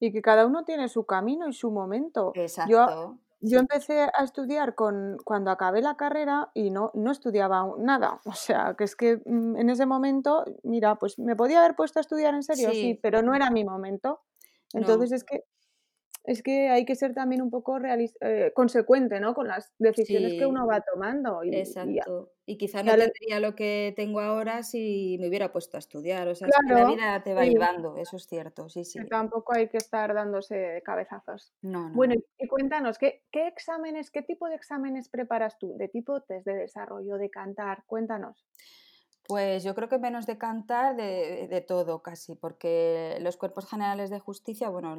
Y 0.00 0.12
que 0.12 0.22
cada 0.22 0.46
uno 0.46 0.64
tiene 0.64 0.88
su 0.88 1.04
camino 1.04 1.48
y 1.48 1.52
su 1.52 1.70
momento. 1.70 2.32
Yo, 2.34 2.42
Exacto. 2.42 3.18
yo 3.40 3.58
empecé 3.58 4.02
a 4.02 4.24
estudiar 4.24 4.74
con, 4.74 5.18
cuando 5.24 5.50
acabé 5.50 5.82
la 5.82 5.96
carrera 5.96 6.50
y 6.54 6.70
no, 6.70 6.90
no 6.94 7.10
estudiaba 7.12 7.66
nada. 7.78 8.20
O 8.26 8.32
sea, 8.34 8.74
que 8.78 8.84
es 8.84 8.96
que 8.96 9.20
mm, 9.26 9.56
en 9.56 9.70
ese 9.70 9.86
momento, 9.86 10.44
mira, 10.62 10.96
pues 10.96 11.18
me 11.18 11.36
podía 11.36 11.60
haber 11.60 11.76
puesto 11.76 11.98
a 12.00 12.02
estudiar 12.02 12.34
en 12.34 12.42
serio, 12.42 12.70
sí, 12.70 12.94
Sí. 12.94 12.94
pero 13.02 13.22
no 13.22 13.34
era 13.34 13.50
mi 13.50 13.64
momento. 13.64 14.22
Entonces 14.72 15.10
No, 15.10 15.16
es 15.16 15.24
que 15.24 15.44
es 16.24 16.42
que 16.42 16.68
hay 16.68 16.84
que 16.84 16.94
ser 16.94 17.14
también 17.14 17.40
un 17.40 17.50
poco 17.50 17.78
eh, 17.82 18.52
consecuente, 18.54 19.20
¿no? 19.20 19.34
Con 19.34 19.48
las 19.48 19.72
decisiones 19.78 20.34
que 20.34 20.46
uno 20.46 20.66
va 20.66 20.80
tomando. 20.80 21.42
Y, 21.42 21.54
Exacto. 21.54 22.32
Y 22.44 22.58
quizá 22.58 22.82
no 22.82 22.92
tendría 22.96 23.38
lo 23.40 23.54
que 23.54 23.94
tengo 23.96 24.20
ahora 24.20 24.62
si 24.62 25.16
me 25.20 25.28
hubiera 25.28 25.52
puesto 25.52 25.76
a 25.76 25.78
estudiar. 25.78 26.28
O 26.28 26.34
sea, 26.34 26.48
es 26.48 26.54
que 26.66 26.74
la 26.74 26.86
vida 26.86 27.22
te 27.22 27.32
va 27.32 27.44
sí, 27.44 27.50
llevando, 27.50 27.96
eso 27.96 28.16
es 28.16 28.26
cierto, 28.26 28.68
sí, 28.68 28.84
sí. 28.84 28.98
tampoco 29.08 29.54
hay 29.54 29.68
que 29.68 29.76
estar 29.76 30.12
dándose 30.12 30.82
cabezazos. 30.84 31.54
No, 31.62 31.88
no, 31.88 31.94
Bueno, 31.94 32.14
no. 32.14 32.20
y 32.38 32.44
y 32.44 32.48
cuéntanos, 32.48 32.98
¿qué, 32.98 33.22
qué 33.30 33.46
exámenes, 33.46 34.10
qué 34.10 34.22
tipo 34.22 34.48
de 34.48 34.56
exámenes 34.56 35.08
preparas 35.08 35.58
tú? 35.58 35.76
¿De 35.76 35.88
tipo 35.88 36.22
test 36.22 36.44
de 36.44 36.54
desarrollo, 36.54 37.16
de 37.16 37.30
cantar? 37.30 37.84
Cuéntanos. 37.86 38.44
Pues 39.30 39.62
yo 39.62 39.76
creo 39.76 39.88
que 39.88 40.00
menos 40.00 40.26
de 40.26 40.38
cantar, 40.38 40.96
de, 40.96 41.46
de 41.46 41.60
todo 41.60 42.02
casi, 42.02 42.34
porque 42.34 43.16
los 43.20 43.36
cuerpos 43.36 43.64
generales 43.64 44.10
de 44.10 44.18
justicia, 44.18 44.68
bueno, 44.70 44.94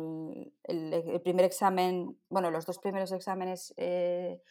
el, 0.64 1.22
primer 1.22 1.44
examen, 1.44 2.18
bueno, 2.30 2.50
los 2.50 2.66
dos 2.66 2.80
primeros 2.80 3.12
exámenes, 3.12 3.74
eh, 3.76 4.42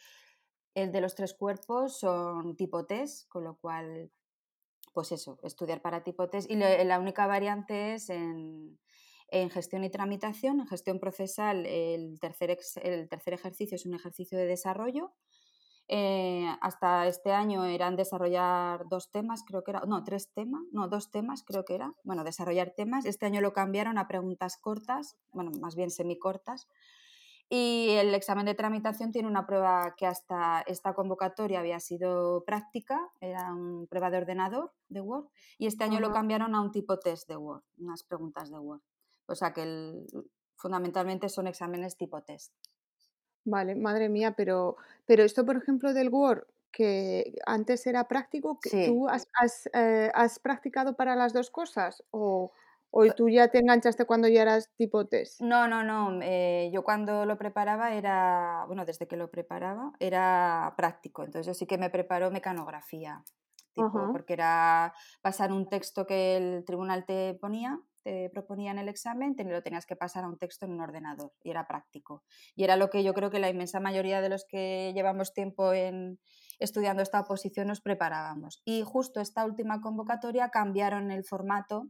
el 0.75 0.91
de 0.91 1.01
los 1.01 1.15
tres 1.15 1.33
cuerpos 1.33 1.97
son 1.97 2.55
tipo 2.55 2.85
test, 2.85 3.27
con 3.27 3.43
lo 3.43 3.55
cual, 3.55 4.11
pues 4.93 5.11
eso, 5.11 5.39
estudiar 5.41 5.81
para 5.81 6.03
tipo 6.03 6.29
test. 6.29 6.47
Y 6.51 6.57
la 6.57 6.99
única 6.99 7.25
variante 7.25 7.95
es 7.95 8.11
en, 8.11 8.77
en 9.29 9.49
gestión 9.49 9.83
y 9.83 9.89
tramitación, 9.89 10.59
en 10.59 10.67
gestión 10.67 10.99
procesal, 10.99 11.65
el 11.65 12.19
tercer, 12.19 12.51
ex- 12.51 12.77
el 12.77 13.09
tercer 13.09 13.33
ejercicio 13.33 13.77
es 13.77 13.87
un 13.87 13.95
ejercicio 13.95 14.37
de 14.37 14.45
desarrollo 14.45 15.15
eh, 15.93 16.47
hasta 16.61 17.05
este 17.07 17.33
año 17.33 17.65
eran 17.65 17.97
desarrollar 17.97 18.87
dos 18.87 19.11
temas, 19.11 19.43
creo 19.45 19.61
que 19.65 19.71
era, 19.71 19.81
no, 19.81 20.05
tres 20.05 20.31
temas, 20.33 20.61
no, 20.71 20.87
dos 20.87 21.11
temas 21.11 21.43
creo 21.43 21.65
que 21.65 21.75
era, 21.75 21.93
bueno, 22.05 22.23
desarrollar 22.23 22.71
temas. 22.77 23.03
Este 23.05 23.25
año 23.25 23.41
lo 23.41 23.51
cambiaron 23.51 23.97
a 23.97 24.07
preguntas 24.07 24.57
cortas, 24.57 25.17
bueno, 25.33 25.51
más 25.59 25.75
bien 25.75 25.91
semicortas. 25.91 26.69
Y 27.49 27.89
el 27.89 28.15
examen 28.15 28.45
de 28.45 28.55
tramitación 28.55 29.11
tiene 29.11 29.27
una 29.27 29.45
prueba 29.45 29.93
que 29.97 30.07
hasta 30.07 30.61
esta 30.61 30.93
convocatoria 30.93 31.59
había 31.59 31.81
sido 31.81 32.45
práctica, 32.45 33.11
era 33.19 33.53
una 33.53 33.85
prueba 33.87 34.09
de 34.09 34.19
ordenador 34.19 34.71
de 34.87 35.01
Word, 35.01 35.27
y 35.57 35.67
este 35.67 35.83
año 35.83 35.99
lo 35.99 36.07
Ajá. 36.07 36.15
cambiaron 36.19 36.55
a 36.55 36.61
un 36.61 36.71
tipo 36.71 36.97
test 36.99 37.27
de 37.27 37.35
Word, 37.35 37.63
unas 37.77 38.03
preguntas 38.03 38.49
de 38.49 38.59
Word. 38.59 38.81
O 39.27 39.35
sea 39.35 39.51
que 39.51 39.63
el- 39.63 40.07
fundamentalmente 40.55 41.27
son 41.27 41.47
exámenes 41.47 41.97
tipo 41.97 42.21
test. 42.23 42.53
Vale, 43.45 43.75
madre 43.75 44.07
mía, 44.09 44.33
pero, 44.37 44.77
pero 45.05 45.23
esto, 45.23 45.45
por 45.45 45.57
ejemplo, 45.57 45.93
del 45.93 46.09
Word, 46.09 46.45
que 46.71 47.35
antes 47.45 47.87
era 47.87 48.07
práctico, 48.07 48.59
que 48.61 48.69
Sí. 48.69 48.77
¿tú 48.83 49.07
has, 49.09 49.27
has, 49.33 49.67
eh, 49.73 50.11
has 50.13 50.37
practicado 50.39 50.95
para 50.95 51.15
las 51.15 51.33
dos 51.33 51.49
cosas? 51.49 52.03
¿O, 52.11 52.51
o 52.91 53.09
tú 53.13 53.29
ya 53.29 53.47
te 53.49 53.59
enganchaste 53.59 54.05
cuando 54.05 54.27
ya 54.27 54.43
eras 54.43 54.69
tipo 54.77 55.07
test? 55.07 55.41
No, 55.41 55.67
no, 55.67 55.81
no. 55.83 56.19
eh, 56.21 56.69
yo 56.71 56.83
cuando 56.83 57.25
lo 57.25 57.35
preparaba 57.37 57.95
era, 57.95 58.63
bueno, 58.67 58.85
desde 58.85 59.07
que 59.07 59.17
lo 59.17 59.31
preparaba 59.31 59.91
era 59.99 60.73
práctico. 60.77 61.23
Entonces 61.23 61.47
yo 61.47 61.53
sí 61.55 61.65
que 61.65 61.79
me 61.79 61.89
preparo 61.89 62.29
mecanografía, 62.29 63.23
tipo, 63.73 64.11
porque 64.11 64.33
era 64.33 64.93
pasar 65.21 65.51
un 65.51 65.67
texto 65.67 66.05
que 66.05 66.37
el 66.37 66.63
tribunal 66.63 67.05
te 67.07 67.33
ponía, 67.33 67.79
te 68.03 68.29
proponía 68.29 68.71
en 68.71 68.79
el 68.79 68.89
examen, 68.89 69.35
te 69.35 69.43
lo 69.43 69.61
tenías 69.61 69.85
que 69.85 69.95
pasar 69.95 70.23
a 70.23 70.27
un 70.27 70.37
texto 70.37 70.65
en 70.65 70.73
un 70.73 70.81
ordenador 70.81 71.33
y 71.43 71.51
era 71.51 71.67
práctico. 71.67 72.23
Y 72.55 72.63
era 72.63 72.75
lo 72.75 72.89
que 72.89 73.03
yo 73.03 73.13
creo 73.13 73.29
que 73.29 73.39
la 73.39 73.49
inmensa 73.49 73.79
mayoría 73.79 74.21
de 74.21 74.29
los 74.29 74.45
que 74.45 74.91
llevamos 74.95 75.33
tiempo 75.33 75.73
en 75.73 76.19
estudiando 76.59 77.01
esta 77.01 77.19
oposición 77.19 77.67
nos 77.67 77.81
preparábamos. 77.81 78.61
Y 78.65 78.83
justo 78.83 79.19
esta 79.19 79.45
última 79.45 79.81
convocatoria 79.81 80.49
cambiaron 80.49 81.11
el 81.11 81.23
formato 81.23 81.89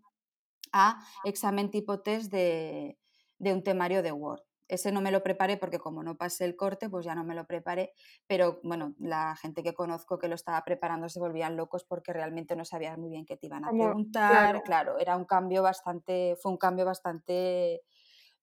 a 0.71 1.03
examen 1.25 1.69
tipo 1.69 2.01
test 2.01 2.31
de, 2.31 2.97
de 3.37 3.53
un 3.53 3.63
temario 3.63 4.01
de 4.01 4.11
Word. 4.11 4.41
Ese 4.71 4.91
no 4.91 5.01
me 5.01 5.11
lo 5.11 5.21
preparé 5.23 5.57
porque 5.57 5.79
como 5.79 6.01
no 6.03 6.17
pasé 6.17 6.45
el 6.45 6.55
corte, 6.55 6.89
pues 6.89 7.05
ya 7.05 7.13
no 7.15 7.23
me 7.25 7.35
lo 7.35 7.45
preparé, 7.45 7.93
pero 8.27 8.59
bueno, 8.63 8.95
la 8.99 9.35
gente 9.35 9.63
que 9.63 9.73
conozco 9.73 10.17
que 10.19 10.27
lo 10.29 10.35
estaba 10.35 10.63
preparando 10.63 11.09
se 11.09 11.19
volvían 11.19 11.57
locos 11.57 11.83
porque 11.83 12.13
realmente 12.13 12.55
no 12.55 12.65
sabías 12.65 12.97
muy 12.97 13.09
bien 13.09 13.25
qué 13.25 13.37
te 13.37 13.47
iban 13.47 13.65
a 13.65 13.73
Como, 13.73 13.75
preguntar. 13.75 14.23
claro. 14.25 14.61
Claro, 14.63 14.97
era 14.99 15.15
un 15.17 15.25
cambio 15.25 15.61
bastante, 15.63 16.35
fue 16.41 16.51
un 16.51 16.57
cambio 16.57 16.85
bastante, 16.85 17.83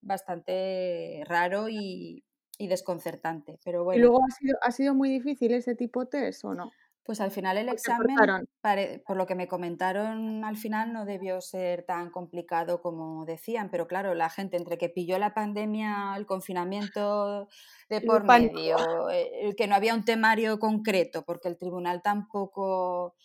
bastante 0.00 1.22
raro 1.26 1.68
y, 1.68 2.24
y 2.58 2.68
desconcertante. 2.68 3.58
Pero 3.64 3.84
¿Y 3.90 3.98
bueno, 3.98 4.00
luego 4.00 4.18
ha 4.24 4.30
sido, 4.30 4.56
ha 4.62 4.72
sido 4.72 4.94
muy 4.94 5.10
difícil 5.10 5.52
ese 5.52 5.74
tipo 5.74 6.06
test 6.06 6.44
o 6.44 6.54
no? 6.54 6.74
Pues 7.08 7.20
al 7.22 7.32
final 7.32 7.58
el 7.58 7.70
¿O 7.70 7.76
te 7.82 7.92
examen, 7.96 8.36
pare- 8.60 9.02
por 9.06 9.16
lo 9.16 9.26
que 9.26 9.34
me 9.34 9.48
comentaron, 9.48 10.44
al 10.44 10.56
final 10.58 10.92
no 10.92 11.06
debió 11.06 11.40
ser 11.40 11.84
tan 11.86 12.10
complicado 12.10 12.80
como 12.82 13.24
decían, 13.24 13.70
pero 13.70 13.86
claro, 13.88 14.14
la 14.14 14.30
gente 14.30 14.56
entre 14.58 14.78
que 14.78 14.90
pilló 14.90 15.18
la 15.18 15.34
pandemia, 15.34 16.14
el 16.16 16.26
confinamiento 16.26 17.48
de 17.88 18.00
por 18.02 18.24
medio, 18.24 19.08
eh, 19.10 19.54
que 19.56 19.66
no 19.66 19.74
había 19.76 19.94
un 19.94 20.04
temario 20.04 20.58
concreto, 20.58 21.24
porque 21.24 21.48
el 21.48 21.56
tribunal 21.58 22.02
tampoco 22.02 23.16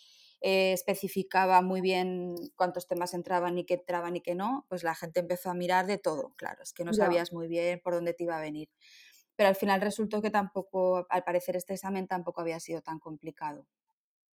eh, 0.42 0.74
especificaba 0.74 1.62
muy 1.62 1.82
bien 1.82 2.36
cuántos 2.56 2.88
temas 2.88 3.14
entraban 3.14 3.58
y 3.58 3.66
qué 3.66 3.76
entraban 3.76 4.16
y 4.18 4.22
qué 4.22 4.36
no, 4.36 4.66
pues 4.70 4.84
la 4.84 4.96
gente 4.96 5.20
empezó 5.22 5.50
a 5.50 5.54
mirar 5.54 5.88
de 5.88 5.98
todo, 5.98 6.34
claro, 6.38 6.64
es 6.64 6.74
que 6.74 6.84
no 6.86 6.94
sabías 6.94 7.34
muy 7.34 7.48
bien 7.48 7.82
por 7.84 7.94
dónde 7.96 8.14
te 8.14 8.24
iba 8.24 8.38
a 8.38 8.42
venir. 8.42 8.70
Pero 9.36 9.50
al 9.50 9.56
final 9.56 9.82
resultó 9.82 10.22
que 10.22 10.30
tampoco, 10.30 11.06
al 11.10 11.24
parecer 11.24 11.56
este 11.56 11.74
examen 11.74 12.08
tampoco 12.08 12.42
había 12.42 12.60
sido 12.60 12.82
tan 12.82 13.00
complicado. 13.00 13.66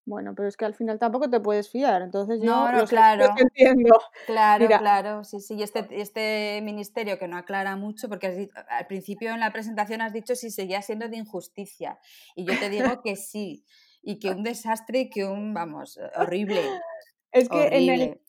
Bueno, 0.05 0.33
pero 0.35 0.47
es 0.47 0.57
que 0.57 0.65
al 0.65 0.73
final 0.73 0.97
tampoco 0.97 1.29
te 1.29 1.39
puedes 1.39 1.69
fiar, 1.69 2.01
entonces 2.01 2.39
yo 2.41 2.47
No, 2.47 2.65
no, 2.71 2.79
los, 2.79 2.81
los 2.81 2.89
claro, 2.89 3.33
entiendo. 3.37 3.99
claro, 4.25 4.65
Mira, 4.65 4.79
claro, 4.79 5.23
sí, 5.23 5.39
sí. 5.39 5.55
Y 5.55 5.63
este, 5.63 5.85
este 5.91 6.59
ministerio 6.63 7.19
que 7.19 7.27
no 7.27 7.37
aclara 7.37 7.75
mucho, 7.75 8.09
porque 8.09 8.27
has 8.27 8.35
di- 8.37 8.49
al 8.69 8.87
principio 8.87 9.31
en 9.31 9.39
la 9.39 9.51
presentación 9.51 10.01
has 10.01 10.13
dicho 10.13 10.35
si 10.35 10.49
seguía 10.49 10.81
siendo 10.81 11.07
de 11.07 11.17
injusticia. 11.17 11.99
Y 12.35 12.45
yo 12.45 12.57
te 12.59 12.69
digo 12.69 13.01
que 13.03 13.15
sí, 13.15 13.63
y 14.01 14.17
que 14.17 14.31
un 14.31 14.43
desastre 14.43 15.01
y 15.01 15.09
que 15.09 15.25
un, 15.25 15.53
vamos, 15.53 15.99
horrible, 16.15 16.55
es 17.31 17.47
que 17.49 17.63
en 17.67 17.89
el, 17.89 18.01
horrible. 18.01 18.21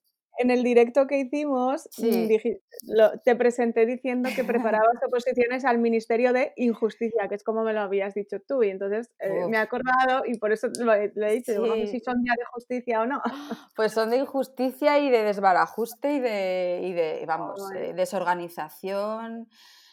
En 0.42 0.50
el 0.50 0.62
directo 0.62 1.06
que 1.06 1.18
hicimos, 1.18 1.86
mm, 1.98 2.02
Sí. 2.02 2.26
dije- 2.28 2.60
lo- 2.86 3.18
te 3.20 3.34
presenté 3.36 3.86
diciendo 3.86 4.28
que 4.36 4.42
preparabas 4.84 4.96
oposiciones 5.06 5.64
al 5.64 5.78
Ministerio 5.78 6.32
de 6.32 6.52
Injusticia, 6.56 7.28
que 7.28 7.34
es 7.36 7.44
como 7.44 7.62
me 7.62 7.72
lo 7.72 7.80
habías 7.80 8.12
dicho 8.14 8.38
tú, 8.46 8.62
y 8.62 8.70
entonces 8.70 9.10
eh, 9.20 9.46
me 9.48 9.56
he 9.56 9.60
acordado 9.60 10.24
y 10.26 10.36
por 10.38 10.52
eso 10.52 10.68
lo 10.78 10.92
he, 10.92 11.10
lo 11.14 11.26
he 11.26 11.32
dicho, 11.32 11.52
digo, 11.52 11.66
no 11.66 11.74
sé 11.76 11.86
si 11.86 11.98
sí. 11.98 12.04
son 12.04 12.22
ya 12.24 12.34
de 12.36 12.44
justicia 12.52 13.00
o 13.00 13.06
no. 13.06 13.22
Pues 13.76 13.92
son 13.92 14.10
de 14.10 14.18
injusticia 14.18 14.98
y 14.98 15.08
de 15.10 15.22
desbarajuste 15.22 16.12
y 16.14 16.20
de, 16.20 16.80
y 16.82 16.92
de 16.92 17.24
vamos, 17.26 17.60
eh, 17.74 17.94
desorganización. 17.94 19.48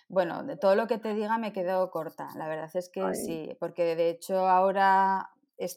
Bueno, 0.07 0.43
de 0.43 0.57
todo 0.57 0.75
lo 0.75 0.87
que 0.87 0.97
te 0.97 1.13
diga 1.13 1.37
me 1.37 1.53
quedo 1.53 1.91
corta. 1.91 2.27
La 2.35 2.47
verdad 2.47 2.69
es 2.73 2.89
que 2.89 3.01
ay, 3.01 3.15
sí, 3.15 3.55
porque 3.59 3.95
de 3.95 4.09
hecho 4.09 4.47
ahora, 4.47 5.29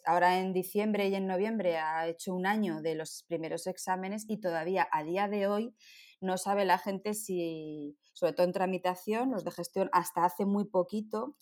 ahora 0.07 0.39
en 0.39 0.53
diciembre 0.53 1.09
y 1.09 1.15
en 1.15 1.27
noviembre 1.27 1.79
ha 1.79 2.07
hecho 2.07 2.35
un 2.35 2.47
año 2.47 2.83
de 2.83 2.95
los 2.95 3.25
primeros 3.27 3.67
exámenes 3.67 4.25
y 4.29 4.39
todavía 4.39 4.89
a 4.93 5.03
día 5.05 5.29
de 5.29 5.47
hoy 5.47 5.75
no 6.21 6.39
sabe 6.39 6.65
la 6.65 6.79
gente 6.79 7.15
si, 7.15 7.99
sobre 8.13 8.33
todo 8.33 8.47
en 8.47 8.53
tramitación, 8.53 9.33
los 9.33 9.45
de 9.45 9.51
gestión, 9.51 9.91
hasta 9.93 10.25
hace 10.25 10.47
muy 10.47 10.67
poquito 10.67 11.37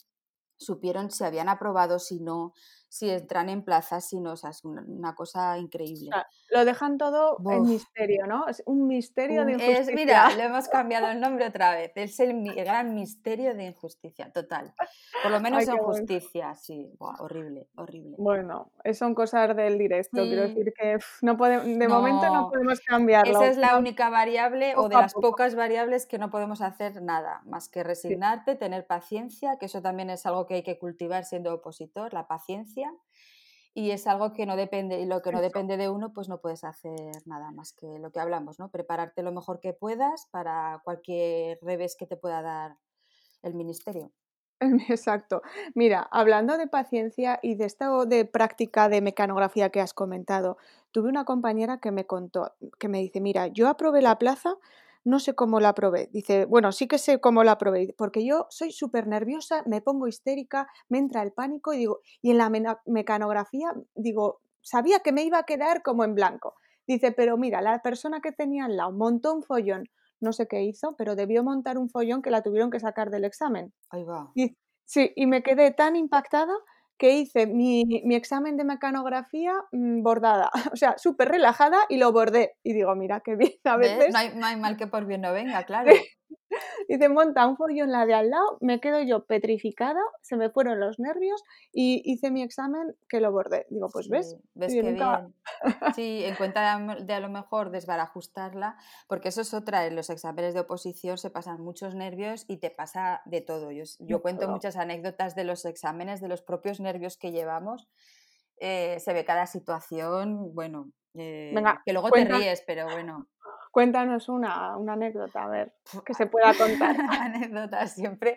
supieron 0.61 1.11
si 1.11 1.25
habían 1.25 1.49
aprobado, 1.49 1.99
si 1.99 2.21
no, 2.21 2.53
si 2.91 3.09
entran 3.11 3.49
en 3.49 3.65
plazas, 3.65 4.07
si 4.09 4.21
no, 4.21 4.33
o 4.33 4.37
sea, 4.37 4.51
es 4.51 4.65
una, 4.65 5.15
cosa 5.15 5.57
o 5.57 5.57
increíble. 5.59 6.11
sea, 6.13 6.27
lo 6.51 6.65
dejan 6.65 6.99
todo 6.99 7.45
en 7.49 7.61
Buf. 7.61 7.69
misterio, 7.69 8.27
¿no? 8.27 8.49
Es 8.49 8.63
un 8.67 8.87
misterio 8.89 9.45
de 9.47 9.55
Un- 9.55 9.61
es, 9.61 9.89
injusticia. 9.89 9.95
mira, 9.95 10.31
le 10.37 10.45
hemos 10.45 10.69
cambiado 10.69 11.09
el 11.09 11.21
nombre 11.21 11.47
otra 11.47 11.73
vez. 11.75 11.93
Es 11.95 12.19
el, 12.21 12.31
el 12.47 12.65
gran 12.65 12.95
misterio 12.95 13.55
de 13.55 13.65
injusticia, 13.67 14.33
total. 14.33 14.75
Por 15.23 15.31
lo 15.31 15.41
menos 15.41 15.61
Ay, 15.61 15.67
en 15.69 15.77
qué 15.77 15.81
bueno. 15.83 15.99
justicia, 15.99 16.55
sí. 16.57 16.91
Buah, 16.99 17.17
horrible, 17.21 17.69
horrible. 17.77 18.17
Bueno, 18.19 18.73
eh, 18.85 18.93
son 18.95 19.15
cosas 19.15 19.55
del 19.57 19.79
directo, 19.79 20.23
quiero 20.27 20.43
decir 20.43 20.73
que 20.77 20.95
pf, 20.99 21.25
no 21.25 21.37
pode- 21.37 21.63
de 21.79 21.89
momento 21.89 22.27
no 22.31 22.43
No, 22.43 22.49
podemos 22.51 22.81
esa 22.81 22.83
cambiarlo, 22.87 23.41
es 23.43 23.57
la 23.57 23.79
única 23.79 24.11
variable 24.11 24.75
o 24.77 24.89
de 24.89 24.97
las 24.97 25.13
pocas 25.15 25.55
variables 25.55 26.07
que 26.07 26.19
no 26.19 26.31
podemos 26.31 26.61
hacer 26.61 27.03
nada, 27.03 27.43
más 27.45 27.69
que 27.69 27.81
Sí. 27.81 27.85
resignarte, 27.85 28.57
tener 28.57 28.87
paciencia, 28.87 29.57
que 29.59 29.67
eso 29.67 29.81
también 29.83 30.11
es 30.11 30.27
algo 30.27 30.47
que 30.47 30.55
hay 30.55 30.63
que 30.63 30.79
cultivar 30.79 31.25
siendo 31.25 31.55
opositor, 31.55 32.13
la 32.15 32.27
paciencia. 32.27 32.80
Y 33.73 33.93
es 33.93 34.07
algo 34.07 34.33
que 34.33 34.47
no 34.47 34.57
depende, 34.57 35.01
y 35.01 35.07
lo 35.07 35.23
que 35.23 35.33
no 35.33 35.41
depende 35.41 35.77
de 35.77 35.89
uno, 35.89 36.13
pues 36.13 36.29
no 36.29 36.41
puedes 36.41 36.65
hacer 36.65 37.23
nada 37.27 37.53
más 37.53 37.73
que 37.73 37.99
lo 38.01 38.11
que 38.11 38.21
hablamos, 38.21 38.59
¿no? 38.59 38.71
Prepararte 38.71 39.23
lo 39.23 39.33
mejor 39.33 39.61
que 39.61 39.73
puedas 39.73 40.27
para 40.33 40.81
cualquier 40.85 41.59
revés 41.63 41.97
que 41.97 42.07
te 42.07 42.17
pueda 42.17 42.43
dar 42.43 42.79
el 43.43 43.55
ministerio. 43.55 44.11
Exacto. 44.89 45.43
Mira, 45.75 46.07
hablando 46.11 46.59
de 46.59 46.67
paciencia 46.67 47.39
y 47.43 47.55
de 47.55 47.65
esto 47.65 48.05
de 48.07 48.25
práctica 48.25 48.89
de 48.89 49.01
mecanografía 49.01 49.71
que 49.71 49.81
has 49.81 49.95
comentado, 49.95 50.59
tuve 50.93 51.09
una 51.09 51.25
compañera 51.25 51.79
que 51.79 51.91
me 51.93 52.07
contó, 52.07 52.53
que 52.79 52.89
me 52.89 52.99
dice, 52.99 53.21
mira, 53.21 53.47
yo 53.47 53.69
aprobé 53.69 54.03
la 54.03 54.19
plaza, 54.19 54.57
no 55.05 55.19
sé 55.19 55.35
cómo 55.35 55.61
la 55.61 55.71
aprobé. 55.71 56.09
Dice, 56.13 56.45
bueno, 56.45 56.73
sí 56.73 56.87
que 56.89 56.99
sé 56.99 57.21
cómo 57.21 57.45
la 57.45 57.53
aprobé, 57.53 57.95
porque 57.97 58.25
yo 58.25 58.47
soy 58.51 58.73
súper 58.73 59.07
nerviosa, 59.07 59.63
me 59.67 59.81
pongo 59.81 60.07
histérica, 60.09 60.69
me 60.89 60.99
entra 60.99 61.23
el 61.23 61.33
pánico 61.33 61.73
y 61.73 61.79
digo, 61.79 62.01
y 62.23 62.31
en 62.31 62.39
la 62.39 62.51
mecanografía, 62.87 63.73
digo, 63.95 64.41
sabía 64.63 65.01
que 65.01 65.13
me 65.13 65.25
iba 65.25 65.39
a 65.39 65.45
quedar 65.45 65.83
como 65.83 66.05
en 66.05 66.15
blanco. 66.15 66.55
Dice, 66.87 67.13
pero 67.13 67.37
mira, 67.37 67.63
la 67.63 67.81
persona 67.83 68.21
que 68.21 68.33
tenía 68.33 68.65
al 68.65 68.77
lado 68.77 68.93
montó 68.93 69.35
un 69.35 69.43
follón, 69.43 69.85
no 70.21 70.33
sé 70.33 70.47
qué 70.49 70.63
hizo, 70.63 70.97
pero 70.97 71.17
debió 71.17 71.43
montar 71.43 71.79
un 71.79 71.89
follón 71.89 72.23
que 72.23 72.31
la 72.31 72.43
tuvieron 72.43 72.71
que 72.71 72.81
sacar 72.81 73.11
del 73.11 73.25
examen. 73.25 73.73
Ahí 73.91 74.05
va. 74.05 74.33
sí, 74.85 75.13
y 75.17 75.27
me 75.27 75.43
quedé 75.43 75.71
tan 75.71 75.97
impactada 75.97 76.53
que 77.01 77.15
hice 77.15 77.47
mi, 77.47 77.83
examen 78.15 78.59
de 78.59 78.65
mecanografía 78.65 79.55
mm, 79.73 80.03
bordada, 80.03 80.51
o 80.73 80.77
sea, 80.77 80.99
súper 80.99 81.29
relajada 81.29 81.79
y 81.89 81.97
lo 81.97 82.13
bordé. 82.13 82.53
Y 82.63 82.75
digo, 82.75 82.95
mira, 82.95 83.23
qué 83.25 83.37
bien, 83.37 83.55
a 83.65 83.79
veces... 83.79 84.13
No 84.13 84.19
hay, 84.19 84.33
no 84.35 84.47
hay, 84.47 84.57
mal 84.57 84.77
que 84.77 84.87
por 84.87 85.07
bien 85.07 85.23
no 85.23 85.33
venga, 85.33 85.65
claro. 85.65 85.91
Y 86.89 86.99
te 86.99 87.09
monta 87.09 87.47
un 87.47 87.57
en 87.71 87.93
la 87.93 88.07
de 88.07 88.15
al 88.15 88.31
lado, 88.31 88.59
me 88.61 88.81
quedo 88.81 89.01
yo 89.01 89.25
petrificada, 89.25 90.01
se 90.23 90.37
me 90.37 90.51
fueron 90.51 90.81
los 90.81 90.99
nervios 90.99 91.43
y 91.73 92.03
hice 92.05 92.31
mi 92.31 92.43
examen 92.43 92.97
que 93.09 93.21
lo 93.21 93.31
bordé. 93.31 93.67
Digo, 93.71 93.89
pues 93.93 94.09
ves. 94.09 94.37
ves 94.55 94.73
que 94.75 94.83
bien. 94.83 95.35
Sí, 95.95 96.23
en 96.25 96.35
cuenta 96.37 96.79
de 97.01 97.15
a 97.15 97.21
lo 97.21 97.29
mejor 97.29 97.71
desbarajustarla, 97.71 98.77
porque 99.09 99.29
eso 99.29 99.43
es 99.43 99.55
otra, 99.55 99.87
en 99.87 99.97
los 99.97 100.11
exámenes 100.11 100.55
de 100.55 100.61
oposición 100.61 101.19
se 101.19 101.31
pasan 101.31 101.61
muchos 101.61 101.95
nervios 101.95 102.45
y 102.49 102.59
te 102.59 102.71
pasa 102.71 103.23
de 103.25 103.41
todo. 103.41 103.71
Yo, 103.71 103.85
yo 104.01 104.23
cuento 104.23 104.49
muchas 104.49 104.77
anécdotas 104.77 105.35
de 105.35 105.45
los 105.45 105.65
exámenes, 105.65 106.21
de 106.21 106.29
los 106.29 106.43
propios 106.43 106.81
nervios 106.81 107.17
que 107.17 107.33
llevamos. 107.33 107.89
Eh, 108.59 109.01
se 109.01 109.13
ve 109.13 109.25
cada 109.25 109.47
situación, 109.47 110.55
bueno, 110.55 110.91
eh, 111.15 111.55
que 111.85 111.93
luego 111.93 112.11
te 112.11 112.25
ríes, 112.25 112.63
pero 112.67 112.85
bueno. 112.85 113.27
Cuéntanos 113.71 114.29
una, 114.29 114.75
anécdota, 114.75 115.45
a 115.45 115.49
ver, 115.49 115.75
que 116.05 116.15
se 116.15 116.27
pueda 116.27 116.53
contar. 116.55 116.97
anécdota 117.21 117.87
siempre, 117.87 118.37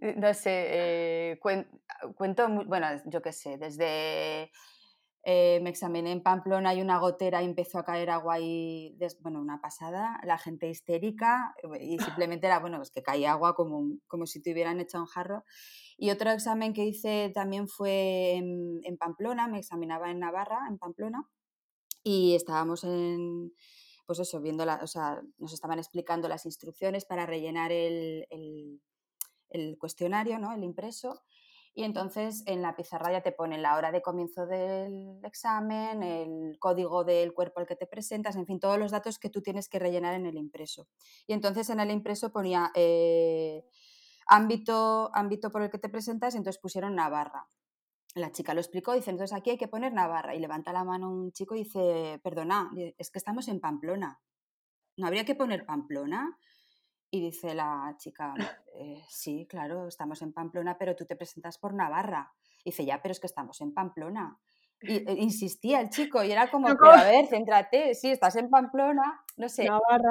eh, 0.00 0.14
no 0.16 0.32
sé, 0.32 0.66
eh, 0.68 1.40
cuento, 2.14 2.48
bueno, 2.66 2.86
yo 3.06 3.22
qué 3.22 3.32
sé, 3.32 3.58
desde... 3.58 4.50
Eh, 5.22 5.60
me 5.60 5.68
examiné 5.68 6.12
en 6.12 6.22
Pamplona 6.22 6.72
y 6.72 6.80
una 6.80 6.98
gotera 6.98 7.42
y 7.42 7.44
empezó 7.44 7.78
a 7.78 7.84
caer 7.84 8.08
agua 8.08 8.40
y, 8.40 8.96
bueno, 9.20 9.38
una 9.38 9.60
pasada, 9.60 10.18
la 10.24 10.38
gente 10.38 10.66
histérica 10.70 11.54
y 11.78 11.98
simplemente 12.24 12.46
era, 12.46 12.58
bueno, 12.58 12.78
pues 12.78 12.90
que 12.90 13.02
caía 13.02 13.32
agua 13.32 13.54
como, 13.54 13.98
como 14.06 14.24
si 14.24 14.40
te 14.40 14.52
hubieran 14.52 14.80
echado 14.80 15.04
un 15.04 15.08
jarro. 15.08 15.44
Y 15.98 16.10
otro 16.10 16.30
examen 16.30 16.72
que 16.72 16.86
hice 16.86 17.30
también 17.34 17.68
fue 17.68 18.36
en, 18.36 18.80
en 18.82 18.96
Pamplona, 18.96 19.46
me 19.46 19.58
examinaba 19.58 20.10
en 20.10 20.20
Navarra, 20.20 20.60
en 20.70 20.78
Pamplona, 20.78 21.28
y 22.02 22.34
estábamos 22.34 22.84
en, 22.84 23.52
pues 24.10 24.18
eso, 24.18 24.40
viendo 24.40 24.64
la, 24.64 24.80
o 24.82 24.88
sea, 24.88 25.22
nos 25.38 25.52
estaban 25.52 25.78
explicando 25.78 26.26
las 26.26 26.44
instrucciones 26.44 27.04
para 27.04 27.26
rellenar 27.26 27.70
el, 27.70 28.26
el, 29.50 29.78
cuestionario, 29.78 30.40
¿no? 30.40 30.52
El 30.52 30.64
impreso. 30.64 31.22
Y 31.74 31.84
entonces 31.84 32.42
en 32.46 32.60
la 32.60 32.74
pizarra 32.74 33.12
ya 33.12 33.20
te 33.20 33.30
ponen 33.30 33.62
la 33.62 33.76
hora 33.76 33.92
de 33.92 34.02
comienzo 34.02 34.48
del 34.48 35.24
examen, 35.24 36.02
el 36.02 36.58
código 36.58 37.04
del 37.04 37.32
cuerpo 37.34 37.60
al 37.60 37.68
que 37.68 37.76
te 37.76 37.86
presentas, 37.86 38.34
en 38.34 38.46
fin, 38.46 38.58
todos 38.58 38.80
los 38.80 38.90
datos 38.90 39.20
que 39.20 39.30
tú 39.30 39.42
tienes 39.42 39.68
que 39.68 39.78
rellenar 39.78 40.14
en 40.14 40.26
el 40.26 40.36
impreso. 40.36 40.88
Y 41.28 41.32
entonces 41.32 41.70
en 41.70 41.78
el 41.78 41.92
impreso 41.92 42.32
ponía 42.32 42.72
eh, 42.74 43.64
ámbito, 44.26 45.12
ámbito 45.14 45.52
por 45.52 45.62
el 45.62 45.70
que 45.70 45.78
te 45.78 45.88
presentas, 45.88 46.34
y 46.34 46.38
entonces 46.38 46.60
pusieron 46.60 46.96
Navarra 46.96 47.48
la 48.14 48.32
chica 48.32 48.54
lo 48.54 48.60
explicó, 48.60 48.92
dice, 48.92 49.10
entonces 49.10 49.36
aquí 49.36 49.50
hay 49.50 49.58
que 49.58 49.68
poner 49.68 49.92
Navarra. 49.92 50.34
Y 50.34 50.40
levanta 50.40 50.72
la 50.72 50.84
mano 50.84 51.10
un 51.10 51.32
chico 51.32 51.54
y 51.54 51.64
dice, 51.64 52.20
perdona, 52.22 52.70
es 52.98 53.10
que 53.10 53.18
estamos 53.18 53.48
en 53.48 53.60
Pamplona. 53.60 54.20
¿No 54.96 55.06
habría 55.06 55.24
que 55.24 55.34
poner 55.34 55.64
Pamplona? 55.64 56.38
Y 57.10 57.20
dice 57.20 57.54
la 57.54 57.94
chica, 57.98 58.34
eh, 58.74 59.02
sí, 59.08 59.46
claro, 59.48 59.88
estamos 59.88 60.22
en 60.22 60.32
Pamplona, 60.32 60.76
pero 60.78 60.96
tú 60.96 61.06
te 61.06 61.16
presentas 61.16 61.58
por 61.58 61.74
Navarra. 61.74 62.32
dice, 62.64 62.84
ya, 62.84 63.00
pero 63.02 63.12
es 63.12 63.20
que 63.20 63.26
estamos 63.26 63.60
en 63.60 63.72
Pamplona. 63.72 64.38
Y, 64.82 64.96
e, 65.08 65.14
insistía 65.18 65.80
el 65.80 65.90
chico 65.90 66.22
y 66.22 66.32
era 66.32 66.50
como, 66.50 66.68
pero 66.68 66.92
a 66.92 67.04
ver, 67.10 67.26
céntrate, 67.26 67.94
sí, 67.94 68.10
estás 68.10 68.36
en 68.36 68.48
Pamplona, 68.48 69.22
no 69.36 69.48
sé, 69.48 69.64
Navarra. 69.64 70.10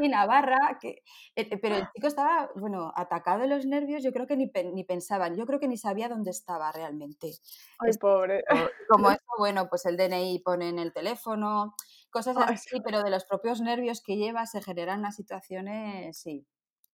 y 0.00 0.08
Navarra, 0.08 0.78
que, 0.80 1.02
eh, 1.36 1.48
eh, 1.50 1.58
pero 1.58 1.76
el 1.76 1.82
chico 1.94 2.06
estaba, 2.06 2.50
bueno, 2.56 2.92
atacado 2.96 3.40
de 3.40 3.48
los 3.48 3.66
nervios, 3.66 4.02
yo 4.02 4.12
creo 4.12 4.26
que 4.26 4.36
ni, 4.36 4.50
ni 4.74 4.84
pensaban, 4.84 5.36
yo 5.36 5.46
creo 5.46 5.60
que 5.60 5.68
ni 5.68 5.76
sabía 5.76 6.08
dónde 6.08 6.30
estaba 6.30 6.72
realmente. 6.72 7.32
Ay, 7.78 7.92
pobre. 8.00 8.44
Como 8.88 9.10
eso, 9.10 9.24
bueno, 9.38 9.68
pues 9.68 9.86
el 9.86 9.96
DNI 9.96 10.40
pone 10.44 10.68
en 10.68 10.78
el 10.78 10.92
teléfono, 10.92 11.74
cosas 12.10 12.36
así, 12.38 12.80
pero 12.84 13.02
de 13.02 13.10
los 13.10 13.24
propios 13.24 13.60
nervios 13.60 14.02
que 14.02 14.16
lleva 14.16 14.46
se 14.46 14.62
generan 14.62 15.00
unas 15.00 15.16
situaciones, 15.16 16.18
sí. 16.18 16.46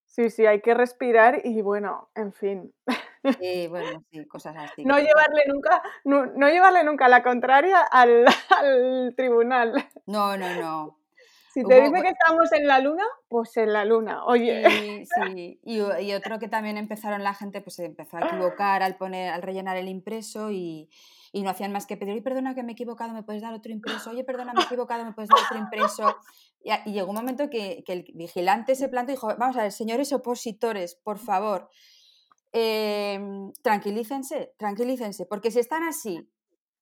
Sí, 0.06 0.30
sí, 0.30 0.46
hay 0.46 0.60
que 0.60 0.74
respirar 0.74 1.40
y 1.44 1.60
bueno, 1.60 2.08
en 2.14 2.32
fin. 2.32 2.72
Sí, 3.40 3.66
bueno, 3.68 4.04
sí, 4.10 4.26
cosas 4.26 4.56
así. 4.56 4.84
No 4.84 4.98
llevarle 4.98 5.42
nunca, 5.48 5.82
no, 6.04 6.48
llevarle 6.48 6.84
nunca 6.84 7.08
la 7.08 7.22
contraria 7.22 7.80
al, 7.90 9.14
tribunal. 9.16 9.72
No, 10.06 10.36
no, 10.36 10.54
no. 10.60 10.98
Si 11.52 11.62
te 11.62 11.82
dice 11.82 12.02
que 12.02 12.08
estamos 12.08 12.52
en 12.52 12.66
la 12.66 12.80
luna, 12.80 13.04
pues 13.28 13.56
en 13.56 13.72
la 13.72 13.84
luna, 13.84 14.24
oye. 14.24 14.68
Sí, 14.68 15.04
sí. 15.06 15.60
Y, 15.62 15.78
y, 15.78 16.12
otro 16.12 16.40
que 16.40 16.48
también 16.48 16.76
empezaron 16.76 17.22
la 17.22 17.32
gente, 17.32 17.60
pues 17.60 17.76
se 17.76 17.84
empezó 17.84 18.16
a 18.16 18.26
equivocar 18.26 18.82
al 18.82 18.96
poner, 18.96 19.30
al 19.30 19.40
rellenar 19.40 19.76
el 19.76 19.88
impreso 19.88 20.50
y, 20.50 20.90
y 21.34 21.42
no 21.42 21.50
hacían 21.50 21.72
más 21.72 21.84
que 21.86 21.96
pedir, 21.96 22.12
oye, 22.14 22.22
perdona 22.22 22.54
que 22.54 22.62
me 22.62 22.70
he 22.70 22.74
equivocado, 22.74 23.12
me 23.12 23.24
puedes 23.24 23.42
dar 23.42 23.52
otro 23.54 23.72
impreso, 23.72 24.10
oye, 24.10 24.22
perdona, 24.22 24.52
me 24.52 24.60
he 24.62 24.64
equivocado, 24.64 25.04
me 25.04 25.12
puedes 25.12 25.28
dar 25.28 25.44
otro 25.44 25.58
impreso. 25.58 26.16
Y, 26.62 26.92
llegó 26.92 27.10
un 27.10 27.16
momento 27.16 27.50
que, 27.50 27.82
que, 27.84 27.92
el 27.92 28.04
vigilante 28.14 28.76
se 28.76 28.88
plantó 28.88 29.10
y 29.10 29.16
dijo, 29.16 29.26
vamos 29.36 29.56
a 29.56 29.62
ver, 29.62 29.72
señores 29.72 30.12
opositores, 30.12 30.94
por 30.94 31.18
favor, 31.18 31.70
em, 32.54 33.52
tranquilícense, 33.62 34.54
tranquilícense, 34.56 35.26
porque 35.26 35.50
si 35.50 35.58
están 35.58 35.82
así, 35.82 36.30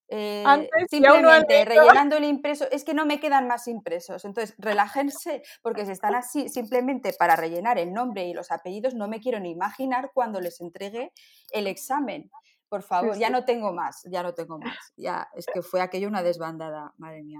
eh, 0.07 0.43
simplemente 0.87 1.65
rellenando 1.65 2.17
el 2.17 2.25
impreso, 2.25 2.69
es 2.71 2.83
que 2.83 2.93
no 2.93 3.05
me 3.05 3.19
quedan 3.19 3.47
más 3.47 3.67
impresos. 3.67 4.23
Entonces, 4.23 4.55
relájense, 4.59 5.41
porque 5.63 5.85
si 5.85 5.91
están 5.91 6.13
así 6.13 6.47
simplemente 6.47 7.13
para 7.17 7.35
rellenar 7.35 7.79
el 7.79 7.91
nombre 7.91 8.25
y 8.25 8.33
los 8.33 8.51
apellidos, 8.51 8.93
no 8.93 9.07
me 9.07 9.19
quiero 9.19 9.39
ni 9.39 9.49
imaginar 9.49 10.11
cuando 10.13 10.39
les 10.39 10.61
entregue 10.61 11.11
el 11.51 11.65
examen 11.65 12.29
por 12.73 12.81
favor, 12.81 13.15
ya 13.19 13.29
no 13.29 13.45
tengo 13.45 13.71
más, 13.71 14.01
ya 14.09 14.23
no 14.23 14.33
tengo 14.33 14.57
más. 14.57 14.93
Ya, 14.97 15.29
es 15.35 15.45
que 15.45 15.61
fue 15.61 15.79
aquello 15.79 16.07
una 16.07 16.23
desbandada, 16.23 16.91
madre 16.97 17.21
mía. 17.21 17.37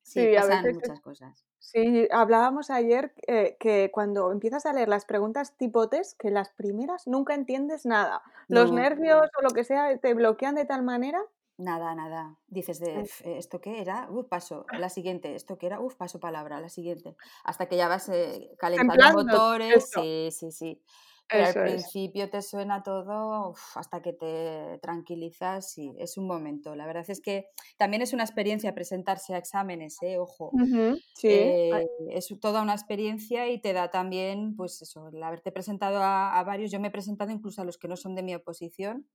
Sí, 0.00 0.30
pasan 0.34 0.72
muchas 0.72 0.98
cosas. 1.02 1.44
Sí, 1.68 2.06
hablábamos 2.12 2.70
ayer 2.70 3.12
eh, 3.26 3.56
que 3.58 3.90
cuando 3.92 4.30
empiezas 4.30 4.66
a 4.66 4.72
leer 4.72 4.88
las 4.88 5.04
preguntas 5.04 5.56
tipo 5.56 5.88
test, 5.88 6.16
que 6.16 6.30
las 6.30 6.50
primeras 6.50 7.08
nunca 7.08 7.34
entiendes 7.34 7.84
nada. 7.84 8.22
Los 8.46 8.70
nervios 8.70 9.28
o 9.36 9.42
lo 9.42 9.50
que 9.52 9.64
sea 9.64 9.98
te 9.98 10.14
bloquean 10.14 10.54
de 10.54 10.64
tal 10.64 10.84
manera. 10.84 11.20
Nada, 11.58 11.94
nada. 11.94 12.36
Dices 12.48 12.78
de 12.80 13.00
eh, 13.00 13.38
esto 13.38 13.60
qué 13.60 13.80
era, 13.80 14.08
uf, 14.10 14.26
paso, 14.28 14.66
la 14.78 14.90
siguiente, 14.90 15.34
esto 15.34 15.56
qué 15.56 15.66
era, 15.66 15.80
uf, 15.80 15.94
paso 15.96 16.20
palabra, 16.20 16.60
la 16.60 16.68
siguiente. 16.68 17.16
Hasta 17.44 17.66
que 17.66 17.76
ya 17.76 17.88
vas 17.88 18.08
eh, 18.10 18.50
calentando 18.58 19.10
motores. 19.10 19.90
Sí, 19.90 20.28
sí, 20.30 20.52
sí. 20.52 20.82
Pero 21.28 21.46
al 21.46 21.54
principio 21.54 22.30
te 22.30 22.40
suena 22.40 22.82
todo 22.82 23.54
hasta 23.74 24.00
que 24.00 24.12
te 24.12 24.78
tranquilizas 24.80 25.76
y 25.76 25.92
es 25.98 26.16
un 26.18 26.26
momento. 26.26 26.76
La 26.76 26.86
verdad 26.86 27.04
es 27.08 27.20
que 27.20 27.48
también 27.76 28.02
es 28.02 28.12
una 28.12 28.22
experiencia 28.22 28.74
presentarse 28.74 29.34
a 29.34 29.38
exámenes, 29.38 29.98
¿eh? 30.02 30.18
ojo. 30.18 30.52
sí. 31.14 31.28
Eh, 31.28 31.88
es 32.10 32.32
toda 32.40 32.62
una 32.62 32.74
experiencia 32.74 33.48
y 33.48 33.60
te 33.60 33.72
da 33.72 33.90
también, 33.90 34.54
pues 34.56 34.80
eso, 34.82 35.08
el 35.08 35.22
haberte 35.22 35.50
presentado 35.50 35.98
a, 36.00 36.42
varios. 36.44 36.70
Yo 36.70 36.78
me 36.78 36.88
he 36.88 36.92
presentado 36.92 37.32
incluso 37.32 37.60
a 37.62 37.64
los 37.64 37.76
que 37.76 37.88
no 37.88 37.96
son 37.96 38.14
de 38.14 38.22
mi 38.22 38.34
oposición, 38.34 39.08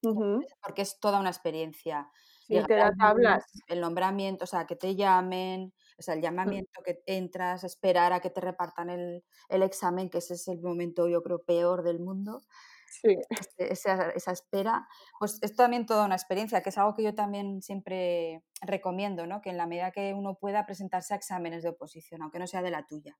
porque 0.00 0.82
es 0.82 0.98
toda 0.98 1.20
una 1.20 1.30
experiencia. 1.30 2.10
Sí, 2.46 2.58
te 2.66 2.74
da 2.74 2.92
tablas. 2.98 3.44
El 3.68 3.80
nombramiento, 3.80 4.44
o 4.44 4.46
sea, 4.46 4.66
que 4.66 4.76
te 4.76 4.96
llamen, 4.96 5.72
o 5.98 6.02
sea, 6.02 6.14
el 6.14 6.20
mm. 6.20 6.22
llamamiento 6.22 6.82
que 6.82 7.02
entras, 7.06 7.64
esperar 7.64 8.12
a 8.12 8.20
que 8.20 8.30
te 8.30 8.40
repartan 8.40 8.90
el, 8.90 9.22
examen, 9.48 10.10
que 10.10 10.18
ese 10.18 10.34
es 10.34 10.48
el 10.48 10.60
momento, 10.60 11.08
yo 11.08 11.22
creo, 11.22 11.42
peor 11.42 11.82
del 11.82 12.00
mundo. 12.00 12.42
Sí. 12.86 13.16
Esa, 13.58 14.10
esa, 14.10 14.32
espera, 14.32 14.86
pues 15.18 15.38
es 15.42 15.56
también 15.56 15.84
toda 15.86 16.04
una 16.04 16.14
experiencia, 16.14 16.62
que 16.62 16.68
es 16.68 16.78
algo 16.78 16.94
que 16.94 17.02
yo 17.02 17.14
también 17.14 17.60
siempre 17.60 18.44
recomiendo, 18.60 19.26
¿no? 19.26 19.40
Que 19.40 19.50
en 19.50 19.56
la 19.56 19.66
medida 19.66 19.90
que 19.90 20.14
uno 20.14 20.36
pueda 20.38 20.64
presentarse 20.64 21.12
a 21.12 21.16
exámenes 21.16 21.62
de 21.62 21.70
oposición, 21.70 22.22
aunque 22.22 22.38
no 22.38 22.46
sea 22.46 22.62
de 22.62 22.70
la 22.70 22.86
tuya. 22.86 23.16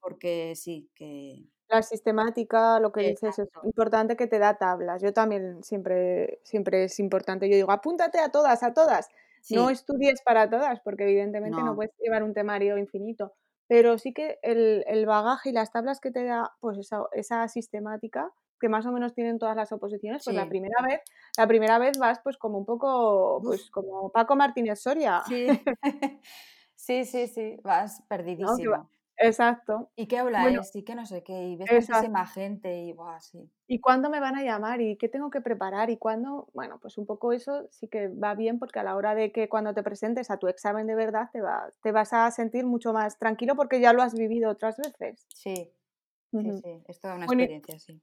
Porque 0.00 0.54
sí, 0.54 0.90
que... 0.94 1.48
La 1.68 1.82
sistemática, 1.82 2.78
lo 2.78 2.92
que 2.92 3.00
dices, 3.00 3.38
es 3.38 3.48
importante 3.64 4.16
que 4.16 4.28
te 4.28 4.38
da 4.38 4.56
tablas. 4.56 5.02
Yo 5.02 5.12
también 5.12 5.64
siempre, 5.64 6.38
siempre 6.44 6.84
es 6.84 7.00
importante. 7.00 7.48
Yo 7.48 7.56
digo, 7.56 7.72
apúntate 7.72 8.20
a 8.20 8.28
todas, 8.28 8.62
a 8.62 8.72
todas. 8.72 9.08
No 9.50 9.70
estudies 9.70 10.22
para 10.22 10.48
todas, 10.50 10.80
porque 10.80 11.04
evidentemente 11.04 11.62
no. 11.62 11.76
puedes 11.76 11.92
llevar 11.98 12.22
un 12.22 12.34
temario 12.34 12.78
infinito, 12.78 13.32
pero 13.68 13.98
sí 13.98 14.12
que 14.12 14.38
el, 14.42 15.06
bagaje 15.06 15.50
y 15.50 15.52
las 15.52 15.70
tablas 15.70 16.00
que 16.00 16.10
te 16.10 16.24
da 16.24 16.52
pues 16.60 16.78
esa, 16.78 17.02
esa 17.12 17.46
sistemática 17.48 18.32
que 18.58 18.68
más 18.68 18.86
o 18.86 18.92
menos 18.92 19.14
tienen 19.14 19.38
todas 19.38 19.54
las 19.54 19.70
oposiciones, 19.72 20.22
pues 20.24 20.34
la 20.34 20.48
primera 20.48 20.82
vez, 20.82 21.00
la 21.36 21.46
primera 21.46 21.78
vez 21.78 21.98
vas 21.98 22.20
pues 22.24 22.38
como 22.38 22.58
un 22.58 22.64
poco, 22.64 23.40
pues 23.42 23.70
como 23.70 24.10
Paco 24.10 24.34
Martínez 24.34 24.80
Soria. 24.80 25.22
Sí, 25.28 25.46
sí, 26.74 27.04
sí, 27.04 27.26
sí, 27.26 27.56
vas 27.62 28.02
perdidísimo. 28.08 28.88
Exacto. 29.18 29.90
¿Y 29.96 30.06
qué 30.06 30.18
habláis? 30.18 30.74
¿Y 30.74 30.82
qué 30.82 30.94
no 30.94 31.06
sé 31.06 31.22
qué? 31.22 31.48
Y 31.48 31.56
ves 31.56 31.88
muchísima 31.88 32.26
gente 32.26 32.74
y 32.82 32.92
buah, 32.92 33.20
sí. 33.20 33.50
¿Y 33.66 33.80
cuándo 33.80 34.10
me 34.10 34.20
van 34.20 34.36
a 34.36 34.42
llamar? 34.42 34.80
¿Y 34.80 34.96
qué 34.96 35.08
tengo 35.08 35.30
que 35.30 35.40
preparar? 35.40 35.90
¿Y 35.90 35.96
cuándo? 35.96 36.48
Bueno, 36.52 36.78
pues 36.80 36.98
un 36.98 37.06
poco 37.06 37.32
eso 37.32 37.66
sí 37.70 37.88
que 37.88 38.08
va 38.08 38.34
bien 38.34 38.58
porque 38.58 38.78
a 38.78 38.84
la 38.84 38.96
hora 38.96 39.14
de 39.14 39.32
que 39.32 39.48
cuando 39.48 39.74
te 39.74 39.82
presentes 39.82 40.30
a 40.30 40.38
tu 40.38 40.48
examen 40.48 40.86
de 40.86 40.94
verdad 40.94 41.30
te, 41.32 41.40
va, 41.40 41.70
te 41.82 41.92
vas 41.92 42.12
a 42.12 42.30
sentir 42.30 42.66
mucho 42.66 42.92
más 42.92 43.18
tranquilo 43.18 43.56
porque 43.56 43.80
ya 43.80 43.92
lo 43.92 44.02
has 44.02 44.14
vivido 44.14 44.50
otras 44.50 44.76
veces. 44.76 45.26
Sí, 45.28 45.72
sí, 46.30 46.52
sí. 46.62 46.82
Es 46.86 47.00
toda 47.00 47.14
una 47.16 47.24
experiencia, 47.24 47.78
sí. 47.78 48.00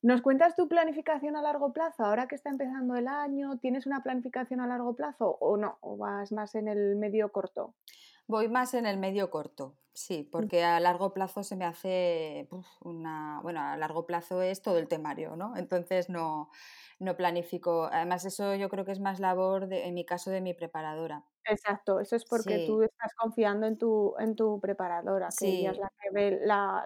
¿Nos 0.00 0.22
cuentas 0.22 0.54
tu 0.54 0.68
planificación 0.68 1.34
a 1.34 1.42
largo 1.42 1.72
plazo? 1.72 2.04
Ahora 2.04 2.28
que 2.28 2.36
está 2.36 2.50
empezando 2.50 2.94
el 2.94 3.08
año, 3.08 3.58
¿tienes 3.58 3.84
una 3.84 4.00
planificación 4.00 4.60
a 4.60 4.66
largo 4.68 4.94
plazo 4.94 5.36
o 5.40 5.56
no? 5.56 5.78
¿O 5.80 5.96
vas 5.96 6.30
más 6.30 6.54
en 6.54 6.68
el 6.68 6.94
medio 6.94 7.32
corto? 7.32 7.74
Voy 8.28 8.48
más 8.48 8.74
en 8.74 8.84
el 8.84 8.98
medio 8.98 9.30
corto, 9.30 9.74
sí, 9.94 10.24
mm. 10.24 10.30
porque 10.30 10.62
a 10.62 10.78
largo 10.80 11.14
plazo 11.14 11.42
se 11.42 11.56
me 11.56 11.64
hace 11.64 12.46
una. 12.80 13.40
Bueno, 13.42 13.60
a 13.60 13.76
largo 13.78 14.06
plazo 14.06 14.42
es 14.42 14.60
todo 14.62 14.78
el 14.78 14.86
temario, 14.86 15.34
¿no? 15.34 15.56
Entonces 15.56 16.10
no, 16.10 16.50
no 16.98 17.16
planifico. 17.16 17.88
Además, 17.90 18.26
eso 18.26 18.54
yo 18.54 18.68
creo 18.68 18.84
que 18.84 18.92
es 18.92 19.00
más 19.00 19.18
labor, 19.18 19.66
de, 19.66 19.86
en 19.86 19.94
mi 19.94 20.04
caso, 20.04 20.30
de 20.30 20.42
mi 20.42 20.52
preparadora. 20.52 21.24
Exacto, 21.44 22.00
eso 22.00 22.16
es 22.16 22.26
porque 22.26 22.66
tú 22.66 22.82
estás 22.82 23.14
confiando 23.14 23.66
en 23.66 23.78
tu, 23.78 24.14
en 24.18 24.36
tu 24.36 24.60
preparadora, 24.60 25.30
que 25.36 25.48
ella 25.48 25.70
es 25.70 25.78
la 25.78 25.90
que 25.98 26.10
ve 26.10 26.40
la, 26.44 26.84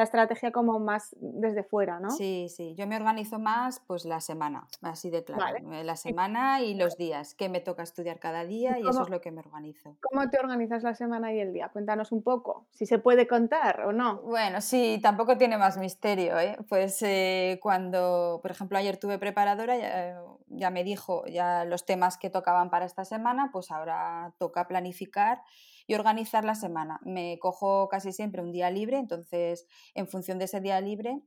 la 0.00 0.04
estrategia 0.04 0.50
como 0.50 0.78
más 0.78 1.14
desde 1.20 1.62
fuera, 1.62 2.00
¿no? 2.00 2.10
Sí, 2.10 2.46
sí. 2.48 2.74
Yo 2.74 2.86
me 2.86 2.96
organizo 2.96 3.38
más 3.38 3.80
pues 3.86 4.06
la 4.06 4.22
semana, 4.22 4.66
así 4.80 5.10
de 5.10 5.22
claro. 5.22 5.58
Eh, 5.72 5.84
la 5.84 5.96
semana 5.96 6.62
y 6.62 6.72
los 6.72 6.96
días, 6.96 7.34
que 7.34 7.50
me 7.50 7.60
toca 7.60 7.82
estudiar 7.82 8.18
cada 8.18 8.46
día 8.46 8.78
y, 8.78 8.88
eso 8.88 9.02
es 9.02 9.10
lo 9.10 9.20
que 9.20 9.30
me 9.30 9.40
organizo. 9.40 9.98
¿Cómo 10.00 10.30
te 10.30 10.38
organizas 10.38 10.82
la 10.82 10.94
semana 10.94 11.34
y 11.34 11.40
el 11.40 11.52
día? 11.52 11.68
Cuéntanos 11.68 12.12
un 12.12 12.22
poco, 12.22 12.64
si 12.70 12.86
se 12.86 12.98
puede 12.98 13.26
contar 13.26 13.82
o 13.82 13.92
no. 13.92 14.22
Bueno, 14.22 14.62
sí, 14.62 14.98
tampoco 15.02 15.36
tiene 15.36 15.58
más 15.58 15.76
misterio. 15.76 16.38
¿eh? 16.40 16.56
Pues 16.70 17.02
eh, 17.02 17.58
cuando, 17.62 18.38
por 18.40 18.50
ejemplo, 18.52 18.78
ayer 18.78 18.96
tuve 18.96 19.18
preparadora, 19.18 19.76
ya, 19.76 20.18
ya 20.48 20.70
me 20.70 20.82
dijo 20.82 21.26
ya 21.26 21.66
los 21.66 21.84
temas 21.84 22.16
que 22.16 22.30
tocaban 22.30 22.70
para 22.70 22.86
esta 22.86 23.04
semana, 23.04 23.50
pues 23.52 23.70
ahora 23.70 24.32
toca 24.38 24.66
planificar 24.66 25.42
y 25.90 25.94
organizar 25.94 26.44
la 26.44 26.54
semana. 26.54 27.00
Me 27.02 27.40
cojo 27.40 27.88
casi 27.88 28.12
siempre 28.12 28.42
un 28.42 28.52
día 28.52 28.70
libre, 28.70 28.96
entonces 28.96 29.66
en 29.94 30.06
función 30.06 30.38
de 30.38 30.44
ese 30.44 30.60
día 30.60 30.80
libre 30.80 31.20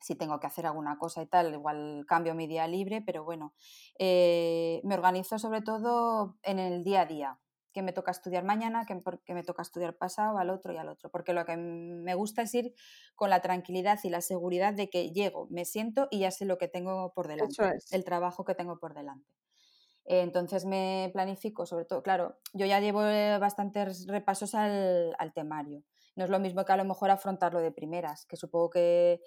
si 0.00 0.14
tengo 0.14 0.40
que 0.40 0.46
hacer 0.46 0.64
alguna 0.64 0.96
cosa 0.96 1.20
y 1.20 1.26
tal, 1.26 1.52
igual 1.52 2.06
cambio 2.08 2.34
mi 2.34 2.46
día 2.46 2.66
libre, 2.66 3.02
pero 3.02 3.22
bueno, 3.22 3.52
eh, 3.98 4.80
me 4.84 4.94
organizo 4.94 5.38
sobre 5.38 5.60
todo 5.60 6.38
en 6.42 6.58
el 6.58 6.82
día 6.82 7.02
a 7.02 7.04
día, 7.04 7.38
que 7.74 7.82
me 7.82 7.92
toca 7.92 8.10
estudiar 8.10 8.42
mañana, 8.42 8.86
que, 8.86 8.94
me 9.34 9.42
toca 9.42 9.60
estudiar 9.60 9.98
pasado, 9.98 10.38
al 10.38 10.48
otro 10.48 10.72
y 10.72 10.78
al 10.78 10.88
otro, 10.88 11.10
porque 11.10 11.34
lo 11.34 11.44
que 11.44 11.58
me 11.58 12.14
gusta 12.14 12.40
es 12.40 12.54
ir 12.54 12.72
con 13.14 13.28
la 13.28 13.42
tranquilidad 13.42 13.98
y 14.02 14.08
la 14.08 14.22
seguridad 14.22 14.72
de 14.72 14.88
que 14.88 15.10
llego, 15.10 15.46
me 15.50 15.66
siento 15.66 16.08
y 16.10 16.20
ya 16.20 16.30
sé 16.30 16.46
lo 16.46 16.56
que 16.56 16.68
tengo 16.68 17.12
por 17.12 17.28
delante, 17.28 17.62
el 17.90 18.04
trabajo 18.04 18.46
que 18.46 18.54
tengo 18.54 18.78
por 18.78 18.94
delante. 18.94 19.30
Entonces 20.12 20.64
me 20.64 21.08
planifico, 21.12 21.66
sobre 21.66 21.84
todo, 21.84 22.02
claro, 22.02 22.36
yo 22.52 22.66
ya 22.66 22.80
llevo 22.80 23.04
eh, 23.04 23.38
bastantes 23.38 24.08
repasos 24.08 24.56
al, 24.56 25.14
temario. 25.36 25.84
No 26.16 26.24
es 26.24 26.30
lo 26.30 26.40
mismo 26.40 26.64
que 26.64 26.72
a 26.72 26.76
lo 26.76 26.84
mejor 26.84 27.10
afrontarlo 27.10 27.60
de 27.60 27.70
primeras, 27.70 28.26
que 28.26 28.36
supongo 28.36 28.70
que 28.70 29.12
eh, 29.12 29.20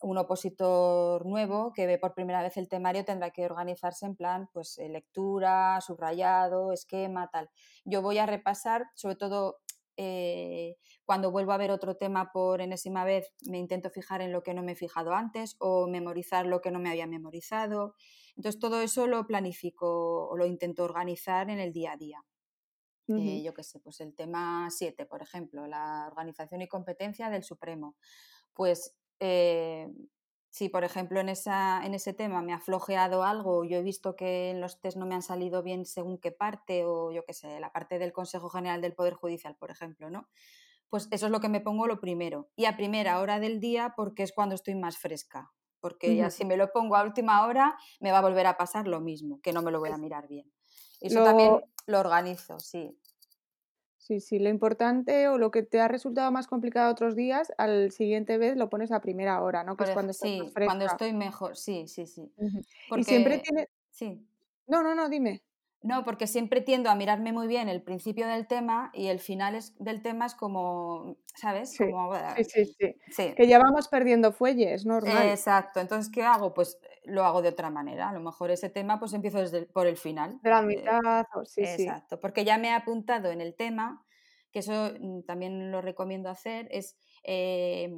un 0.00 0.16
opositor 0.16 1.26
nuevo 1.26 1.74
que 1.74 1.86
ve 1.86 1.98
por 1.98 2.14
primera 2.14 2.42
vez 2.42 2.56
el 2.56 2.70
temario 2.70 3.04
tendrá 3.04 3.32
que 3.32 3.44
organizarse 3.44 4.06
en 4.06 4.16
plan, 4.16 4.48
pues 4.54 4.78
eh, 4.78 4.88
lectura, 4.88 5.78
subrayado, 5.82 6.72
esquema, 6.72 7.28
tal. 7.30 7.50
Yo 7.84 8.00
voy 8.00 8.16
a 8.16 8.24
repasar, 8.24 8.86
sobre 8.94 9.16
todo 9.16 9.58
cuando 11.04 11.30
vuelvo 11.30 11.52
a 11.52 11.56
ver 11.56 11.70
otro 11.70 11.96
tema 11.96 12.30
por 12.32 12.60
enésima 12.60 13.04
vez, 13.04 13.32
me 13.46 13.58
intento 13.58 13.90
fijar 13.90 14.22
en 14.22 14.32
lo 14.32 14.42
que 14.42 14.54
no 14.54 14.62
me 14.62 14.72
he 14.72 14.76
fijado 14.76 15.12
antes 15.12 15.56
o 15.58 15.88
memorizar 15.88 16.46
lo 16.46 16.60
que 16.60 16.70
no 16.70 16.78
me 16.78 16.90
había 16.90 17.06
memorizado. 17.06 17.94
Entonces 18.36 18.60
todo 18.60 18.80
eso 18.80 19.06
lo 19.06 19.26
planifico 19.26 20.28
o 20.28 20.36
lo 20.36 20.46
intento 20.46 20.84
organizar 20.84 21.50
en 21.50 21.58
el 21.58 21.72
día 21.72 21.92
a 21.92 21.96
día. 21.96 22.24
Eh, 23.08 23.42
yo 23.42 23.54
qué 23.54 23.62
sé, 23.62 23.80
pues 23.80 24.00
el 24.00 24.14
tema 24.14 24.68
7, 24.70 25.06
por 25.06 25.22
ejemplo, 25.22 25.66
la 25.66 26.06
organización 26.06 26.60
y 26.60 26.68
competencia 26.68 27.30
del 27.30 27.42
Supremo. 27.42 27.96
Pues 28.52 28.94
eh, 29.18 29.88
si, 30.50 30.68
por 30.68 30.84
ejemplo, 30.84 31.20
en, 31.20 31.28
esa, 31.28 31.84
en 31.84 31.94
ese 31.94 32.14
tema 32.14 32.42
me 32.42 32.52
ha 32.52 32.60
flojeado 32.60 33.22
algo, 33.22 33.64
yo 33.64 33.78
he 33.78 33.82
visto 33.82 34.16
que 34.16 34.50
en 34.50 34.60
los 34.60 34.80
test 34.80 34.96
no 34.96 35.06
me 35.06 35.14
han 35.14 35.22
salido 35.22 35.62
bien 35.62 35.84
según 35.84 36.18
qué 36.18 36.32
parte, 36.32 36.84
o 36.84 37.12
yo 37.12 37.24
qué 37.24 37.34
sé, 37.34 37.60
la 37.60 37.72
parte 37.72 37.98
del 37.98 38.12
Consejo 38.12 38.48
General 38.48 38.80
del 38.80 38.94
Poder 38.94 39.14
Judicial, 39.14 39.56
por 39.56 39.70
ejemplo, 39.70 40.10
¿no? 40.10 40.28
Pues 40.88 41.08
eso 41.10 41.26
es 41.26 41.32
lo 41.32 41.40
que 41.40 41.48
me 41.48 41.60
pongo 41.60 41.86
lo 41.86 42.00
primero. 42.00 42.48
Y 42.56 42.64
a 42.64 42.76
primera 42.76 43.20
hora 43.20 43.40
del 43.40 43.60
día 43.60 43.92
porque 43.94 44.22
es 44.22 44.32
cuando 44.32 44.54
estoy 44.54 44.74
más 44.74 44.96
fresca 44.96 45.52
porque 45.80 46.16
ya 46.16 46.30
si 46.30 46.44
me 46.44 46.56
lo 46.56 46.72
pongo 46.72 46.96
a 46.96 47.02
última 47.02 47.46
hora 47.46 47.78
me 48.00 48.12
va 48.12 48.18
a 48.18 48.22
volver 48.22 48.46
a 48.46 48.56
pasar 48.56 48.88
lo 48.88 49.00
mismo, 49.00 49.40
que 49.40 49.52
no 49.52 49.62
me 49.62 49.70
lo 49.70 49.80
voy 49.80 49.90
a 49.90 49.96
mirar 49.96 50.28
bien. 50.28 50.50
Eso 51.00 51.22
también 51.22 51.60
lo 51.86 52.00
organizo, 52.00 52.58
sí. 52.58 52.98
Sí, 54.08 54.20
sí, 54.20 54.38
lo 54.38 54.48
importante 54.48 55.28
o 55.28 55.36
lo 55.36 55.50
que 55.50 55.62
te 55.62 55.80
ha 55.80 55.86
resultado 55.86 56.32
más 56.32 56.46
complicado 56.46 56.90
otros 56.90 57.14
días, 57.14 57.52
al 57.58 57.90
siguiente 57.90 58.38
vez 58.38 58.56
lo 58.56 58.70
pones 58.70 58.90
a 58.90 59.02
primera 59.02 59.42
hora, 59.42 59.64
¿no? 59.64 59.76
Que 59.76 59.84
es 59.84 59.90
cuando 59.90 60.14
sí, 60.14 60.40
cuando 60.54 60.86
estoy 60.86 61.12
mejor, 61.12 61.58
sí, 61.58 61.86
sí, 61.88 62.06
sí. 62.06 62.32
y 62.96 63.04
siempre 63.04 63.38
tiene... 63.38 63.68
Sí. 63.90 64.26
No, 64.66 64.82
no, 64.82 64.94
no, 64.94 65.10
dime. 65.10 65.42
No, 65.82 66.04
porque 66.04 66.26
siempre 66.26 66.62
tiendo 66.62 66.88
a 66.88 66.94
mirarme 66.94 67.32
muy 67.32 67.48
bien 67.48 67.68
el 67.68 67.82
principio 67.82 68.26
del 68.26 68.46
tema 68.46 68.90
y 68.94 69.08
el 69.08 69.20
final 69.20 69.54
es, 69.54 69.76
del 69.78 70.00
tema 70.00 70.24
es 70.24 70.34
como, 70.34 71.18
¿sabes? 71.34 71.72
Sí, 71.72 71.84
sí, 72.48 72.64
sí, 72.64 72.96
sí, 73.10 73.34
Que 73.36 73.46
ya 73.46 73.58
vamos 73.58 73.88
perdiendo 73.88 74.32
fuelles, 74.32 74.86
normal. 74.86 75.28
Exacto. 75.28 75.80
Entonces, 75.80 76.10
¿qué 76.10 76.22
hago? 76.22 76.54
Pues 76.54 76.78
lo 77.08 77.24
hago 77.24 77.42
de 77.42 77.50
otra 77.50 77.70
manera. 77.70 78.08
A 78.08 78.12
lo 78.12 78.20
mejor 78.20 78.50
ese 78.50 78.68
tema 78.70 78.98
pues 78.98 79.12
empiezo 79.12 79.38
desde 79.38 79.66
por 79.66 79.86
el 79.86 79.96
final. 79.96 80.38
De 80.42 80.50
la 80.50 80.60
eh, 80.60 80.66
mitad, 80.66 81.26
sí, 81.44 81.64
sí. 81.66 81.82
Exacto. 81.82 82.20
Porque 82.20 82.44
ya 82.44 82.58
me 82.58 82.68
he 82.68 82.72
apuntado 82.72 83.30
en 83.30 83.40
el 83.40 83.54
tema, 83.54 84.04
que 84.52 84.60
eso 84.60 84.92
mm, 85.00 85.22
también 85.22 85.70
lo 85.70 85.80
recomiendo 85.80 86.28
hacer, 86.28 86.68
es... 86.70 86.96
Eh, 87.24 87.90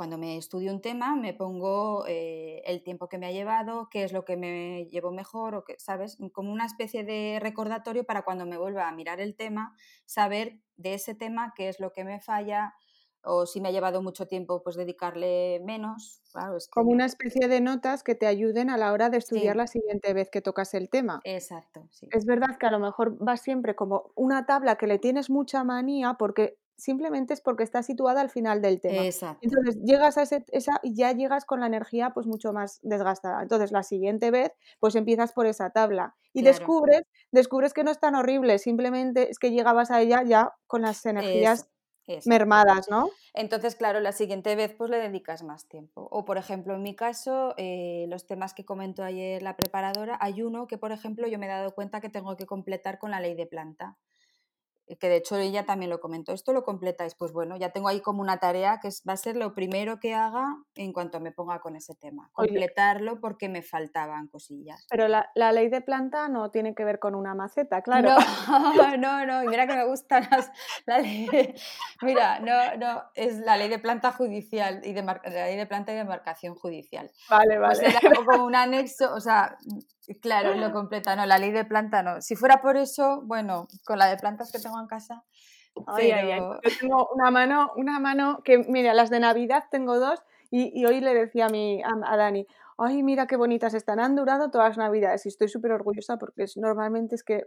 cuando 0.00 0.16
me 0.16 0.38
estudio 0.38 0.72
un 0.72 0.80
tema, 0.80 1.14
me 1.14 1.34
pongo 1.34 2.06
eh, 2.06 2.62
el 2.64 2.82
tiempo 2.82 3.06
que 3.06 3.18
me 3.18 3.26
ha 3.26 3.32
llevado, 3.32 3.90
qué 3.90 4.02
es 4.02 4.14
lo 4.14 4.24
que 4.24 4.34
me 4.34 4.86
llevo 4.86 5.12
mejor, 5.12 5.54
o 5.54 5.62
que, 5.62 5.78
¿sabes? 5.78 6.16
Como 6.32 6.50
una 6.52 6.64
especie 6.64 7.04
de 7.04 7.38
recordatorio 7.38 8.04
para 8.04 8.22
cuando 8.22 8.46
me 8.46 8.56
vuelva 8.56 8.88
a 8.88 8.92
mirar 8.92 9.20
el 9.20 9.36
tema, 9.36 9.76
saber 10.06 10.58
de 10.76 10.94
ese 10.94 11.14
tema 11.14 11.52
qué 11.54 11.68
es 11.68 11.80
lo 11.80 11.92
que 11.92 12.04
me 12.04 12.18
falla, 12.18 12.72
o 13.24 13.46
si 13.46 13.60
me 13.60 13.68
ha 13.68 13.72
llevado 13.72 14.02
mucho 14.02 14.26
tiempo, 14.26 14.62
pues 14.62 14.76
dedicarle 14.76 15.60
menos. 15.64 16.22
Como 16.70 16.90
una 16.90 17.06
especie 17.06 17.48
de 17.48 17.60
notas 17.60 18.02
que 18.02 18.14
te 18.14 18.26
ayuden 18.26 18.70
a 18.70 18.76
la 18.76 18.92
hora 18.92 19.10
de 19.10 19.18
estudiar 19.18 19.56
la 19.56 19.66
siguiente 19.66 20.12
vez 20.14 20.30
que 20.30 20.40
tocas 20.40 20.74
el 20.74 20.88
tema. 20.88 21.20
Exacto, 21.24 21.86
sí. 21.90 22.08
Es 22.12 22.24
verdad 22.24 22.56
que 22.58 22.66
a 22.66 22.70
lo 22.70 22.78
mejor 22.78 23.16
va 23.26 23.36
siempre 23.36 23.74
como 23.74 24.12
una 24.14 24.46
tabla 24.46 24.76
que 24.76 24.86
le 24.86 24.98
tienes 24.98 25.30
mucha 25.30 25.64
manía 25.64 26.14
porque 26.14 26.58
simplemente 26.76 27.34
es 27.34 27.42
porque 27.42 27.62
está 27.62 27.82
situada 27.82 28.22
al 28.22 28.30
final 28.30 28.62
del 28.62 28.80
tema. 28.80 29.02
Entonces 29.42 29.76
llegas 29.84 30.16
a 30.16 30.22
esa 30.22 30.80
y 30.82 30.94
ya 30.94 31.12
llegas 31.12 31.44
con 31.44 31.60
la 31.60 31.66
energía 31.66 32.10
pues 32.14 32.26
mucho 32.26 32.52
más 32.52 32.80
desgastada. 32.82 33.42
Entonces 33.42 33.70
la 33.70 33.82
siguiente 33.82 34.30
vez 34.30 34.52
pues 34.78 34.94
empiezas 34.94 35.32
por 35.32 35.46
esa 35.46 35.70
tabla 35.70 36.16
y 36.32 36.42
descubres, 36.42 37.02
descubres 37.32 37.74
que 37.74 37.84
no 37.84 37.90
es 37.90 38.00
tan 38.00 38.14
horrible, 38.14 38.58
simplemente 38.58 39.30
es 39.30 39.38
que 39.38 39.50
llegabas 39.50 39.90
a 39.90 40.00
ella 40.00 40.22
ya 40.22 40.54
con 40.66 40.82
las 40.82 41.04
energías 41.04 41.68
mermadas, 42.24 42.88
¿no? 42.90 43.10
Entonces, 43.34 43.74
claro, 43.76 44.00
la 44.00 44.12
siguiente 44.12 44.56
vez 44.56 44.74
pues 44.76 44.90
le 44.90 44.98
dedicas 44.98 45.42
más 45.42 45.66
tiempo. 45.68 46.08
O, 46.10 46.24
por 46.24 46.38
ejemplo, 46.38 46.74
en 46.74 46.82
mi 46.82 46.94
caso, 46.96 47.54
eh, 47.56 48.06
los 48.08 48.26
temas 48.26 48.54
que 48.54 48.64
comentó 48.64 49.02
ayer 49.02 49.42
la 49.42 49.56
preparadora, 49.56 50.18
hay 50.20 50.42
uno 50.42 50.66
que, 50.66 50.78
por 50.78 50.92
ejemplo, 50.92 51.26
yo 51.28 51.38
me 51.38 51.46
he 51.46 51.48
dado 51.48 51.74
cuenta 51.74 52.00
que 52.00 52.08
tengo 52.08 52.36
que 52.36 52.46
completar 52.46 52.98
con 52.98 53.10
la 53.10 53.20
ley 53.20 53.34
de 53.34 53.46
planta 53.46 53.96
que 54.96 55.08
de 55.08 55.16
hecho 55.16 55.36
ella 55.36 55.64
también 55.64 55.90
lo 55.90 56.00
comentó, 56.00 56.32
esto 56.32 56.52
lo 56.52 56.64
completáis, 56.64 57.14
pues 57.14 57.32
bueno, 57.32 57.56
ya 57.56 57.70
tengo 57.70 57.88
ahí 57.88 58.00
como 58.00 58.20
una 58.20 58.38
tarea 58.38 58.80
que 58.80 58.88
va 59.08 59.12
a 59.12 59.16
ser 59.16 59.36
lo 59.36 59.54
primero 59.54 60.00
que 60.00 60.14
haga 60.14 60.56
en 60.74 60.92
cuanto 60.92 61.20
me 61.20 61.32
ponga 61.32 61.60
con 61.60 61.76
ese 61.76 61.94
tema, 61.94 62.30
completarlo 62.32 63.20
porque 63.20 63.48
me 63.48 63.62
faltaban 63.62 64.28
cosillas. 64.28 64.86
Pero 64.90 65.08
la, 65.08 65.52
ley 65.52 65.68
de 65.68 65.80
planta 65.80 66.28
no 66.28 66.50
tiene 66.50 66.74
que 66.74 66.84
ver 66.84 66.98
con 66.98 67.14
una 67.14 67.34
maceta, 67.34 67.82
claro. 67.82 68.10
No, 68.80 68.96
no, 68.96 69.26
no, 69.26 69.48
mira 69.48 69.66
que 69.66 69.74
me 69.74 69.86
gustan 69.86 70.26
las, 70.30 70.50
la 70.86 70.98
ley, 70.98 71.28
mira, 72.02 72.40
no, 72.40 72.76
no, 72.76 73.02
es 73.14 73.38
la 73.38 73.56
ley 73.56 73.68
de 73.68 73.78
planta 73.78 74.12
judicial 74.12 74.80
y 74.84 74.92
de 74.92 75.02
la 75.02 75.20
ley 75.46 75.56
de 75.56 75.66
planta 75.66 75.92
y 75.92 75.96
de 75.96 76.04
marcación 76.04 76.54
judicial. 76.54 77.10
Vale, 77.28 77.58
vale. 77.58 77.78
Pues 77.80 77.94
era 77.94 78.00
como 78.14 78.44
un 78.44 78.54
anexo, 78.54 79.12
o 79.14 79.20
sea, 79.20 79.56
Claro, 80.20 80.54
lo 80.54 80.72
completa, 80.72 81.14
no, 81.14 81.26
la 81.26 81.38
ley 81.38 81.52
de 81.52 81.64
planta 81.64 82.02
no. 82.02 82.20
Si 82.20 82.34
fuera 82.34 82.60
por 82.60 82.76
eso, 82.76 83.22
bueno, 83.22 83.68
con 83.84 83.98
la 83.98 84.06
de 84.06 84.16
plantas 84.16 84.50
que 84.50 84.58
tengo 84.58 84.78
en 84.80 84.86
casa. 84.86 85.24
Yo 85.76 86.60
tengo 86.80 87.08
una 87.14 87.30
mano, 87.30 87.72
una 87.76 87.98
mano 87.98 88.42
que, 88.44 88.58
mira, 88.58 88.94
las 88.94 89.10
de 89.10 89.20
Navidad 89.20 89.64
tengo 89.70 89.98
dos 89.98 90.22
Y, 90.50 90.84
hoy 90.84 91.00
le 91.00 91.14
decía 91.14 91.46
a, 91.46 91.48
mi, 91.48 91.80
a, 91.82 92.16
Dani, 92.16 92.46
ay, 92.76 93.02
mira 93.02 93.26
qué 93.26 93.36
bonitas 93.36 93.74
están, 93.74 94.00
han 94.00 94.16
durado 94.16 94.50
todas 94.50 94.70
las 94.70 94.78
navidades 94.78 95.24
y 95.26 95.28
estoy 95.28 95.48
súper 95.48 95.72
orgullosa 95.72 96.18
porque 96.18 96.42
es, 96.42 96.56
normalmente 96.56 97.14
es 97.14 97.22
que 97.22 97.46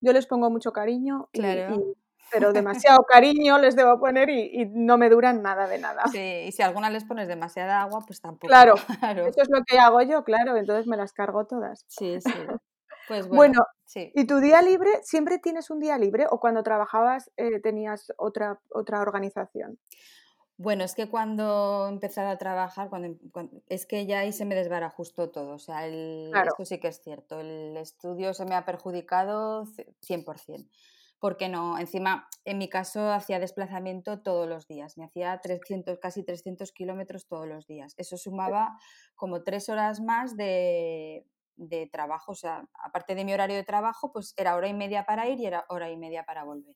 yo 0.00 0.12
les 0.12 0.26
pongo 0.26 0.48
mucho 0.48 0.72
cariño, 0.72 1.28
pero 1.32 2.52
demasiado 2.52 3.02
cariño 3.04 3.58
les 3.58 3.74
debo 3.74 3.98
poner 3.98 4.30
y, 4.30 4.66
no 4.66 4.96
me 4.96 5.10
duran 5.10 5.42
nada 5.42 5.66
de 5.66 5.78
nada. 5.78 6.04
Sí, 6.12 6.44
y 6.46 6.52
si 6.52 6.62
alguna 6.62 6.88
les 6.88 7.04
pones 7.04 7.26
demasiada 7.26 7.82
agua, 7.82 8.04
pues 8.06 8.20
tampoco. 8.20 8.46
Claro, 8.46 8.74
eso 9.26 9.42
es 9.42 9.48
lo 9.50 9.64
que 9.64 9.78
hago 9.78 10.00
yo, 10.02 10.22
claro, 10.22 10.56
entonces 10.56 10.86
me 10.86 10.96
las 10.96 11.12
cargo 11.12 11.46
todas. 11.46 11.84
Sí, 11.88 12.20
sí. 12.20 12.32
Pues 13.10 13.26
bueno, 13.26 13.58
¿y 13.92 14.24
tu 14.24 14.38
día 14.38 14.62
libre? 14.62 14.88
¿Siempre 15.02 15.40
tienes 15.40 15.68
un 15.70 15.80
día 15.80 15.98
libre 15.98 16.26
o 16.30 16.38
cuando 16.38 16.62
trabajabas 16.62 17.28
eh, 17.36 17.58
tenías 17.58 18.12
otra, 18.16 18.60
otra 18.68 19.00
organización? 19.00 19.80
Bueno, 20.56 20.84
es 20.84 20.94
que 20.94 21.08
cuando 21.08 21.88
empecé 21.88 22.20
a 22.20 22.38
trabajar, 22.38 22.88
cuando, 22.88 23.18
es 23.66 23.86
que 23.86 24.06
ya 24.06 24.20
ahí 24.20 24.32
se 24.32 24.44
me 24.44 24.54
desbarajustó 24.54 25.28
todo. 25.32 25.54
O 25.54 25.58
sea, 25.58 25.88
el, 25.88 26.30
esto 26.32 26.64
sí 26.64 26.78
que 26.78 26.86
es 26.86 27.02
cierto. 27.02 27.40
El 27.40 27.76
estudio 27.78 28.32
se 28.32 28.44
me 28.44 28.54
ha 28.54 28.64
perjudicado 28.64 29.64
100%. 29.64 30.68
Porque 31.18 31.48
no, 31.48 31.80
encima, 31.80 32.28
en 32.44 32.58
mi 32.58 32.68
caso, 32.68 33.10
hacía 33.10 33.40
desplazamiento 33.40 34.22
todos 34.22 34.48
los 34.48 34.68
días. 34.68 34.96
Me 34.96 35.06
hacía 35.06 35.36
300, 35.42 35.98
casi 35.98 36.22
300 36.22 36.70
kilómetros 36.70 37.26
todos 37.26 37.48
los 37.48 37.66
días. 37.66 37.92
Eso 37.96 38.16
sumaba 38.16 38.78
como 39.16 39.42
tres 39.42 39.68
horas 39.68 40.00
más 40.00 40.36
de, 40.36 41.26
de 41.60 41.86
trabajo, 41.86 42.32
o 42.32 42.34
sea, 42.34 42.64
aparte 42.82 43.14
de 43.14 43.24
mi 43.24 43.34
horario 43.34 43.56
de 43.56 43.64
trabajo, 43.64 44.12
pues 44.12 44.32
era 44.36 44.56
hora 44.56 44.68
y 44.68 44.74
media 44.74 45.04
para 45.04 45.28
ir 45.28 45.38
y 45.38 45.46
era 45.46 45.64
hora 45.68 45.90
y 45.90 45.96
media 45.96 46.24
para 46.24 46.44
volver. 46.44 46.74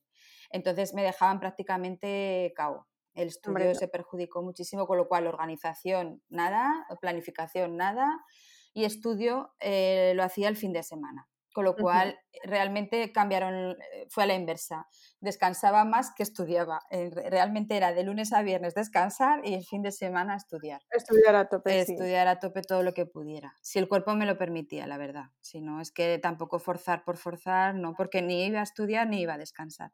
Entonces 0.50 0.94
me 0.94 1.02
dejaban 1.02 1.40
prácticamente 1.40 2.52
cao. 2.54 2.86
El 3.14 3.28
estudio 3.28 3.74
se 3.74 3.88
perjudicó 3.88 4.42
muchísimo, 4.42 4.86
con 4.86 4.98
lo 4.98 5.08
cual 5.08 5.26
organización 5.26 6.22
nada, 6.28 6.86
planificación 7.00 7.76
nada 7.76 8.24
y 8.72 8.84
estudio 8.84 9.54
eh, 9.60 10.12
lo 10.16 10.24
hacía 10.24 10.48
el 10.48 10.56
fin 10.56 10.72
de 10.72 10.82
semana 10.82 11.28
con 11.54 11.64
lo 11.64 11.76
cual 11.76 12.18
realmente 12.42 13.12
cambiaron, 13.12 13.76
eh, 13.80 14.06
fue 14.10 14.24
a 14.24 14.26
la 14.26 14.34
inversa. 14.34 14.88
Descansaba 15.20 15.84
más 15.84 16.12
que 16.14 16.24
estudiaba. 16.24 16.80
Eh, 16.90 17.10
realmente 17.30 17.76
era 17.76 17.92
de 17.92 18.02
lunes 18.02 18.32
a 18.32 18.42
viernes 18.42 18.74
descansar 18.74 19.40
y 19.46 19.54
el 19.54 19.64
fin 19.64 19.80
de 19.80 19.92
semana 19.92 20.34
estudiar. 20.34 20.82
Estudiar 20.90 21.36
a 21.36 21.48
tope. 21.48 21.80
Estudiar 21.80 22.26
a 22.26 22.40
tope 22.40 22.62
todo 22.62 22.82
lo 22.82 22.92
que 22.92 23.06
pudiera. 23.06 23.54
Si 23.62 23.78
el 23.78 23.88
cuerpo 23.88 24.16
me 24.16 24.26
lo 24.26 24.36
permitía, 24.36 24.88
la 24.88 24.98
verdad. 24.98 25.26
Si 25.40 25.60
no, 25.60 25.80
es 25.80 25.92
que 25.92 26.18
tampoco 26.18 26.58
forzar 26.58 27.04
por 27.04 27.18
forzar, 27.18 27.76
no, 27.76 27.94
porque 27.94 28.20
ni 28.20 28.46
iba 28.46 28.58
a 28.58 28.64
estudiar 28.64 29.08
ni 29.08 29.20
iba 29.20 29.34
a 29.34 29.38
descansar. 29.38 29.92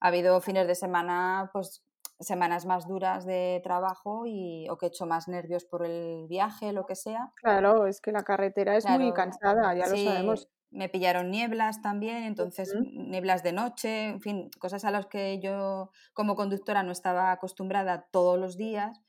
Ha 0.00 0.08
habido 0.08 0.40
fines 0.40 0.66
de 0.66 0.74
semana, 0.74 1.50
pues 1.52 1.84
semanas 2.18 2.64
más 2.64 2.88
duras 2.88 3.26
de 3.26 3.60
trabajo 3.62 4.24
y, 4.26 4.68
o 4.70 4.78
que 4.78 4.86
he 4.86 4.88
hecho 4.88 5.04
más 5.04 5.28
nervios 5.28 5.66
por 5.66 5.84
el 5.84 6.26
viaje, 6.28 6.72
lo 6.72 6.86
que 6.86 6.96
sea. 6.96 7.30
Claro, 7.36 7.86
es 7.86 8.00
que 8.00 8.10
la 8.10 8.24
carretera 8.24 8.74
es 8.74 8.86
muy 8.86 9.12
cansada, 9.12 9.74
ya 9.74 9.86
lo 9.86 9.96
sabemos 9.96 10.48
me 10.70 10.88
pillaron 10.88 11.30
nieblas 11.30 11.80
también, 11.82 12.24
entonces 12.24 12.74
nieblas 12.92 13.42
de 13.42 13.52
noche, 13.52 14.08
en 14.08 14.20
fin, 14.20 14.50
cosas 14.58 14.84
a 14.84 14.90
las 14.90 15.06
que 15.06 15.40
yo 15.40 15.90
como 16.12 16.36
conductora 16.36 16.82
no 16.82 16.92
estaba 16.92 17.32
acostumbrada 17.32 18.06
todos 18.10 18.38
los 18.38 18.56
días 18.56 19.00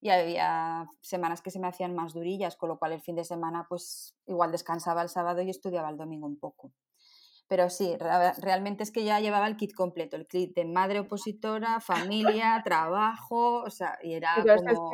y 0.00 0.10
había 0.10 0.88
semanas 1.00 1.42
que 1.42 1.50
se 1.50 1.60
me 1.60 1.68
hacían 1.68 1.94
más 1.94 2.12
durillas, 2.12 2.56
con 2.56 2.68
lo 2.68 2.78
cual 2.78 2.92
el 2.92 3.00
fin 3.00 3.14
de 3.14 3.24
semana 3.24 3.66
pues 3.68 4.16
igual 4.26 4.50
descansaba 4.50 5.02
el 5.02 5.08
sábado 5.08 5.42
y 5.42 5.50
estudiaba 5.50 5.90
el 5.90 5.96
domingo 5.96 6.26
un 6.26 6.38
poco. 6.38 6.72
Pero 7.46 7.68
sí, 7.68 7.96
realmente 7.98 8.82
es 8.82 8.90
que 8.90 9.04
ya 9.04 9.20
llevaba 9.20 9.46
el 9.46 9.56
kit 9.56 9.74
completo, 9.74 10.16
el 10.16 10.26
kit 10.26 10.54
de 10.54 10.64
madre 10.64 11.00
opositora, 11.00 11.80
familia, 12.50 12.62
trabajo, 12.64 13.62
o 13.62 13.70
sea, 13.70 13.98
y 14.02 14.14
era 14.14 14.34
como... 14.42 14.90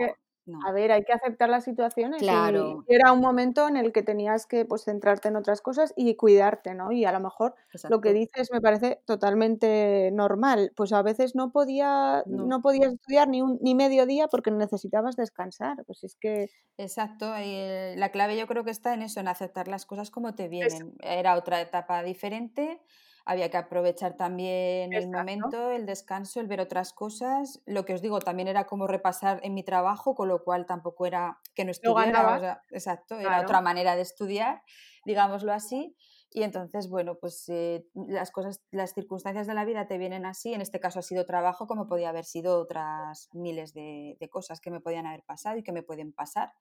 A 0.66 0.72
ver, 0.72 0.92
hay 0.92 1.04
que 1.04 1.12
aceptar 1.12 1.48
las 1.48 1.64
situaciones. 1.64 2.20
Claro. 2.20 2.84
Y 2.88 2.94
era 2.94 3.12
un 3.12 3.20
momento 3.20 3.68
en 3.68 3.76
el 3.76 3.92
que 3.92 4.02
tenías 4.02 4.46
que 4.46 4.64
pues, 4.64 4.84
centrarte 4.84 5.28
en 5.28 5.36
otras 5.36 5.60
cosas 5.60 5.92
y 5.96 6.14
cuidarte, 6.16 6.74
¿no? 6.74 6.92
Y 6.92 7.04
a 7.04 7.12
lo 7.12 7.20
mejor 7.20 7.54
lo 7.88 8.00
que 8.00 8.12
dices 8.12 8.50
me 8.52 8.60
parece 8.60 9.00
totalmente 9.04 10.10
normal. 10.12 10.72
Pues 10.76 10.92
a 10.92 11.02
veces 11.02 11.34
no 11.34 11.50
podía, 11.52 12.22
no, 12.26 12.60
podías 12.60 12.92
estudiar 12.92 13.28
ni 13.28 13.42
un 13.42 13.58
ni 13.60 13.74
medio 13.74 14.06
día 14.06 14.28
porque 14.28 14.50
necesitabas 14.50 15.16
descansar. 15.16 15.84
Pues 15.86 16.04
es 16.04 16.16
que. 16.16 16.50
Exacto. 16.76 17.32
Y 17.38 17.96
la 17.96 18.10
clave 18.10 18.36
yo 18.36 18.46
creo 18.46 18.64
que 18.64 18.70
está 18.70 18.94
en 18.94 19.02
eso, 19.02 19.20
en 19.20 19.28
aceptar 19.28 19.68
las 19.68 19.86
cosas 19.86 20.10
como 20.10 20.34
te 20.34 20.48
vienen. 20.48 20.94
Era 21.00 21.36
otra 21.36 21.60
etapa 21.60 22.02
diferente 22.02 22.80
había 23.28 23.50
que 23.50 23.58
aprovechar 23.58 24.16
también 24.16 24.96
el 24.96 25.06
momento, 25.06 25.70
el 25.70 25.84
descanso, 25.84 26.40
el 26.40 26.46
ver 26.46 26.62
otras 26.62 26.94
cosas. 26.94 27.60
Lo 27.66 27.84
que 27.84 27.92
os 27.92 28.00
digo, 28.00 28.20
también 28.20 28.48
era 28.48 28.64
como 28.64 28.86
repasar 28.86 29.40
en 29.42 29.52
mi 29.52 29.62
trabajo, 29.62 30.14
con 30.14 30.28
lo 30.28 30.42
cual 30.42 30.64
tampoco 30.64 31.04
era 31.04 31.38
que 31.54 31.66
no 31.66 31.70
estudiara. 31.70 32.42
exacto, 32.70 33.20
era 33.20 33.40
otra 33.40 33.60
manera 33.60 33.96
de 33.96 34.02
estudiar, 34.02 34.62
digámoslo 35.04 35.52
así. 35.52 35.94
Y 36.30 36.42
entonces, 36.42 36.88
bueno, 36.88 37.18
pues 37.20 37.46
eh, 37.50 37.86
las 37.94 38.30
cosas, 38.30 38.62
las 38.70 38.94
circunstancias 38.94 39.46
de 39.46 39.52
la 39.54 39.66
vida 39.66 39.86
te 39.86 39.98
vienen 39.98 40.24
así. 40.24 40.54
En 40.54 40.62
este 40.62 40.80
caso 40.80 40.98
ha 40.98 41.02
sido 41.02 41.26
trabajo, 41.26 41.66
como 41.66 41.86
podía 41.86 42.08
haber 42.08 42.24
sido 42.24 42.58
otras 42.58 43.28
miles 43.34 43.74
de, 43.74 44.16
de 44.18 44.28
cosas 44.30 44.60
que 44.60 44.70
me 44.70 44.80
podían 44.80 45.04
haber 45.06 45.22
pasado 45.24 45.58
y 45.58 45.62
que 45.62 45.72
me 45.72 45.82
pueden 45.82 46.14
pasar. 46.14 46.52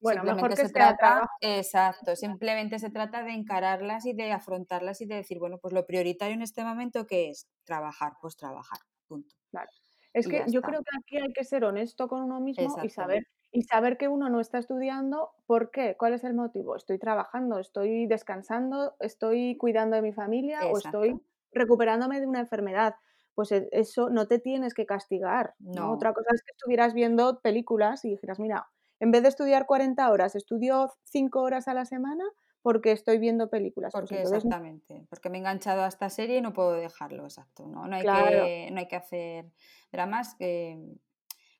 Bueno, 0.00 0.24
mejor 0.24 0.50
que 0.50 0.56
se 0.56 0.68
trata, 0.68 1.28
exacto, 1.40 2.16
simplemente 2.16 2.78
se 2.78 2.90
trata 2.90 3.22
de 3.22 3.32
encararlas 3.32 4.06
y 4.06 4.12
de 4.12 4.32
afrontarlas 4.32 5.00
y 5.00 5.06
de 5.06 5.16
decir, 5.16 5.38
bueno, 5.38 5.58
pues 5.58 5.72
lo 5.72 5.86
prioritario 5.86 6.34
en 6.34 6.42
este 6.42 6.64
momento 6.64 7.06
que 7.06 7.30
es 7.30 7.48
trabajar, 7.64 8.12
pues 8.20 8.36
trabajar, 8.36 8.78
punto. 9.08 9.34
Claro. 9.50 9.68
Es 10.12 10.28
que 10.28 10.44
yo 10.48 10.62
creo 10.62 10.80
que 10.82 10.96
aquí 10.98 11.18
hay 11.18 11.32
que 11.32 11.44
ser 11.44 11.64
honesto 11.64 12.08
con 12.08 12.22
uno 12.22 12.40
mismo 12.40 12.76
y 12.82 12.88
saber 12.88 13.26
y 13.52 13.62
saber 13.62 13.96
que 13.96 14.08
uno 14.08 14.28
no 14.28 14.40
está 14.40 14.58
estudiando, 14.58 15.30
¿por 15.46 15.70
qué? 15.70 15.96
¿Cuál 15.96 16.12
es 16.12 16.24
el 16.24 16.34
motivo? 16.34 16.76
¿Estoy 16.76 16.98
trabajando? 16.98 17.58
¿Estoy 17.58 18.06
descansando? 18.06 18.96
¿Estoy 19.00 19.56
cuidando 19.56 19.96
de 19.96 20.02
mi 20.02 20.12
familia? 20.12 20.60
¿O 20.66 20.76
estoy 20.76 21.18
recuperándome 21.52 22.20
de 22.20 22.26
una 22.26 22.40
enfermedad? 22.40 22.96
Pues 23.34 23.52
e, 23.52 23.68
eso 23.72 24.10
no 24.10 24.26
te 24.26 24.40
tienes 24.40 24.74
que 24.74 24.84
castigar. 24.84 25.54
¿no? 25.58 25.90
Otra 25.90 26.12
cosa 26.12 26.30
es 26.34 26.42
que 26.42 26.52
estuvieras 26.52 26.92
viendo 26.92 27.40
películas 27.40 28.04
y 28.04 28.10
dijeras, 28.10 28.38
mira, 28.38 28.68
en 29.00 29.10
vez 29.10 29.22
de 29.22 29.28
estudiar 29.28 29.66
40 29.66 30.10
horas, 30.10 30.34
estudio 30.34 30.92
5 31.04 31.40
horas 31.40 31.68
a 31.68 31.74
la 31.74 31.84
semana 31.84 32.24
porque 32.66 32.90
estoy 32.90 33.18
viendo 33.18 33.48
películas. 33.48 33.92
Pues 33.92 34.08
porque 34.08 34.22
exactamente, 34.22 35.06
porque 35.08 35.30
me 35.30 35.38
he 35.38 35.40
enganchado 35.40 35.84
a 35.84 35.86
esta 35.86 36.10
serie 36.10 36.38
y 36.38 36.40
no 36.40 36.52
puedo 36.52 36.72
dejarlo, 36.72 37.22
exacto. 37.22 37.68
No, 37.68 37.86
no, 37.86 37.94
hay, 37.94 38.02
que, 38.02 38.70
no 38.72 38.78
hay 38.80 38.88
que 38.88 38.96
hacer 38.96 39.52
dramas. 39.92 40.36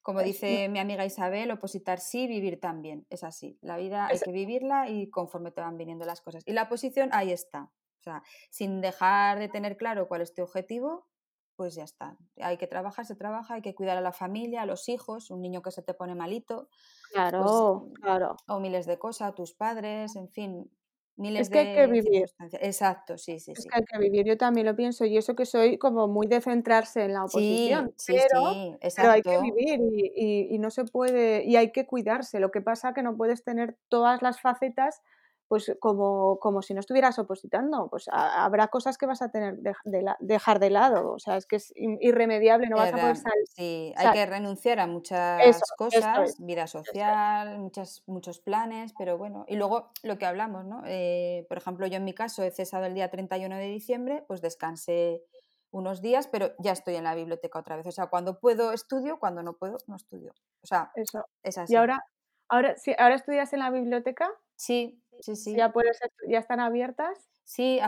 como 0.02 0.22
dice 0.22 0.68
mi 0.68 0.80
amiga 0.80 1.04
Isabel, 1.04 1.52
opositar 1.52 2.00
sí, 2.00 2.26
vivir 2.26 2.58
también. 2.58 3.06
Es 3.08 3.22
así. 3.22 3.56
La 3.60 3.76
vida 3.76 4.08
hay 4.08 4.18
que 4.18 4.32
vivirla 4.32 4.88
y 4.88 5.08
conforme 5.08 5.52
te 5.52 5.60
van 5.60 5.76
viniendo 5.76 6.04
las 6.04 6.20
cosas. 6.22 6.42
Y 6.44 6.52
la 6.52 6.64
oposición 6.64 7.10
ahí 7.12 7.30
está. 7.30 7.70
O 8.00 8.02
sea, 8.02 8.22
sin 8.50 8.80
dejar 8.80 9.38
de 9.38 9.48
tener 9.48 9.76
claro 9.76 10.08
cuál 10.08 10.22
es 10.22 10.34
tu 10.34 10.42
objetivo, 10.42 11.06
pues 11.56 11.74
ya 11.74 11.84
está. 11.84 12.16
Hay 12.40 12.58
que 12.58 12.66
trabajar, 12.66 13.06
se 13.06 13.16
trabaja, 13.16 13.54
hay 13.54 13.62
que 13.62 13.74
cuidar 13.74 13.96
a 13.96 14.00
la 14.00 14.12
familia, 14.12 14.62
a 14.62 14.66
los 14.66 14.88
hijos, 14.88 15.30
un 15.30 15.40
niño 15.40 15.62
que 15.62 15.70
se 15.70 15.82
te 15.82 15.94
pone 15.94 16.14
malito. 16.14 16.68
Pues, 16.68 17.12
claro, 17.12 17.90
claro. 18.00 18.36
O 18.46 18.60
miles 18.60 18.86
de 18.86 18.98
cosas, 18.98 19.34
tus 19.34 19.54
padres, 19.54 20.14
en 20.16 20.28
fin, 20.28 20.70
miles 21.16 21.42
es 21.42 21.50
que 21.50 21.58
hay 21.58 21.74
que 21.74 21.86
vivir. 21.86 22.26
Exacto, 22.60 23.16
sí, 23.16 23.40
sí, 23.40 23.52
es 23.52 23.62
sí. 23.62 23.68
que 23.68 23.78
hay 23.78 23.84
que 23.84 23.98
vivir, 23.98 24.26
yo 24.26 24.36
también 24.36 24.66
lo 24.66 24.76
pienso, 24.76 25.04
y 25.06 25.16
eso 25.16 25.34
que 25.34 25.46
soy 25.46 25.78
como 25.78 26.08
muy 26.08 26.26
de 26.26 26.40
centrarse 26.40 27.04
en 27.04 27.14
la 27.14 27.24
oposición, 27.24 27.92
sí, 27.96 28.12
pero, 28.12 28.52
sí, 28.52 28.76
pero, 28.96 29.10
hay 29.10 29.22
que 29.22 29.40
vivir 29.40 29.80
y, 30.14 30.54
y, 30.54 30.58
no 30.58 30.70
se 30.70 30.84
puede, 30.84 31.44
y 31.44 31.56
hay 31.56 31.72
que 31.72 31.86
cuidarse, 31.86 32.38
lo 32.38 32.50
que 32.50 32.60
pasa 32.60 32.92
que 32.92 33.02
no 33.02 33.16
puedes 33.16 33.42
tener 33.42 33.78
todas 33.88 34.20
las 34.22 34.40
facetas 34.40 35.02
pues 35.48 35.76
como, 35.80 36.38
como 36.40 36.62
si 36.62 36.74
no 36.74 36.80
estuvieras 36.80 37.18
opositando, 37.18 37.88
pues 37.88 38.06
habrá 38.10 38.68
cosas 38.68 38.98
que 38.98 39.06
vas 39.06 39.22
a 39.22 39.30
tener 39.30 39.56
de, 39.58 40.04
dejar 40.20 40.58
de 40.58 40.70
lado, 40.70 41.12
o 41.12 41.18
sea, 41.18 41.36
es 41.36 41.46
que 41.46 41.56
es 41.56 41.72
irremediable, 41.76 42.68
no 42.68 42.76
vas 42.76 42.92
a 42.92 42.96
poder 42.96 43.16
salir. 43.16 43.46
Sí, 43.48 43.94
hay 43.96 44.12
que 44.12 44.26
renunciar 44.26 44.80
a 44.80 44.86
muchas 44.86 45.60
cosas, 45.78 46.36
vida 46.38 46.66
social, 46.66 47.58
muchas, 47.58 48.02
muchos 48.06 48.40
planes, 48.40 48.92
pero 48.98 49.18
bueno, 49.18 49.44
y 49.46 49.56
luego 49.56 49.90
lo 50.02 50.18
que 50.18 50.26
hablamos, 50.26 50.64
¿no? 50.64 50.82
Eh, 50.86 51.46
por 51.48 51.58
ejemplo, 51.58 51.86
yo 51.86 51.96
en 51.96 52.04
mi 52.04 52.12
caso 52.12 52.42
he 52.42 52.50
cesado 52.50 52.84
el 52.86 52.94
día 52.94 53.10
31 53.10 53.56
de 53.56 53.66
diciembre, 53.66 54.24
pues 54.26 54.40
descansé 54.40 55.22
unos 55.70 56.00
días, 56.00 56.26
pero 56.26 56.52
ya 56.58 56.72
estoy 56.72 56.96
en 56.96 57.04
la 57.04 57.14
biblioteca 57.14 57.58
otra 57.58 57.76
vez, 57.76 57.86
o 57.86 57.92
sea, 57.92 58.06
cuando 58.06 58.40
puedo 58.40 58.72
estudio, 58.72 59.18
cuando 59.18 59.42
no 59.42 59.54
puedo 59.54 59.78
no 59.86 59.96
estudio, 59.96 60.32
o 60.62 60.66
sea, 60.66 60.90
Eso. 60.96 61.24
es 61.42 61.58
así. 61.58 61.72
Y 61.72 61.76
ahora, 61.76 62.04
ahora, 62.48 62.76
sí, 62.76 62.94
ahora 62.98 63.14
estudias 63.14 63.52
en 63.52 63.60
la 63.60 63.70
biblioteca. 63.70 64.30
Sí, 64.56 65.02
Sí, 65.20 65.36
sí. 65.36 65.54
¿Ya, 65.54 65.72
puedes, 65.72 65.98
¿Ya 66.28 66.38
están 66.38 66.60
abiertas? 66.60 67.28
Sí, 67.46 67.78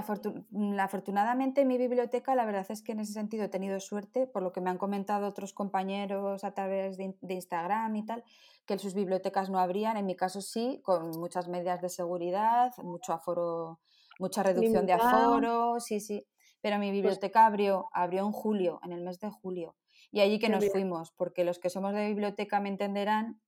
mm, 0.51 0.79
afortunadamente 0.79 1.65
mi 1.65 1.79
biblioteca, 1.79 2.37
la 2.37 2.45
verdad 2.45 2.65
es 2.69 2.81
que 2.81 2.93
en 2.93 3.01
ese 3.01 3.13
sentido 3.13 3.45
he 3.45 3.49
tenido 3.49 3.81
suerte, 3.81 4.29
por 4.29 4.41
lo 4.41 4.53
que 4.53 4.61
me 4.61 4.71
han 4.71 4.79
comentado 4.79 5.27
otros 5.27 5.53
compañeros 5.53 6.45
a 6.45 6.53
través 6.53 6.97
de, 6.97 7.17
Instagram 7.29 7.97
y 7.97 8.07
tal, 8.07 8.23
que 8.67 8.79
sus 8.79 8.95
bibliotecas 8.95 9.51
no 9.51 9.59
abrían, 9.59 9.97
en 9.97 10.07
mi 10.07 10.15
caso 10.15 10.41
sí, 10.43 10.81
con 10.85 11.11
muchas 11.19 11.49
medidas 11.49 11.83
de 11.83 11.89
seguridad, 11.89 12.73
mucho 12.85 13.13
aforo, 13.13 13.81
mucha 14.21 14.45
reducción 14.45 14.87
de 14.87 14.93
aforo, 14.93 15.81
sí, 15.81 15.99
sí. 15.99 16.25
Pero 16.61 16.79
mi 16.79 16.87
pues 16.87 16.93
biblioteca 16.93 17.45
abrió, 17.45 17.89
abrió 17.93 18.27
en 18.27 18.33
julio, 18.33 18.79
en 18.85 18.93
el 18.93 19.03
mes 19.03 19.19
de 19.19 19.29
julio. 19.29 19.75
Y 20.13 20.21
allí 20.21 20.39
que 20.39 20.49
nos 20.49 20.69
fuimos, 20.71 21.11
porque 21.11 21.43
los 21.43 21.59
que 21.59 21.69
somos 21.69 21.93
de 21.95 22.07
biblioteca 22.07 22.61
me 22.61 22.69
entenderán 22.69 23.41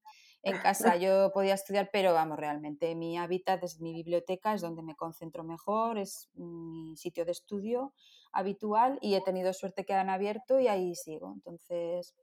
En 0.43 0.59
casa 0.59 0.97
yo 0.97 1.31
podía 1.33 1.55
estudiar, 1.55 1.91
pero 1.93 2.15
vamos, 2.15 2.39
realmente 2.39 2.95
mi 2.95 3.19
hábitat 3.19 3.63
es 3.63 3.81
mi 3.81 3.93
biblioteca, 3.93 4.55
es 4.55 4.63
donde 4.63 4.83
me 4.83 4.97
concentro 4.97 5.45
mejor, 5.45 5.99
es 5.99 6.31
mi 6.35 6.97
sitio 6.97 7.25
de 7.27 7.33
estudio 7.33 7.93
habitual 8.33 8.99
y 9.03 9.15
he 9.15 9.21
tenido 9.23 9.53
suerte 9.53 9.85
que 9.85 9.93
han 9.95 10.09
abierto 10.11 10.59
y 10.59 10.69
ahí 10.69 10.95
sigo. 10.95 11.33
Entonces, 11.35 12.15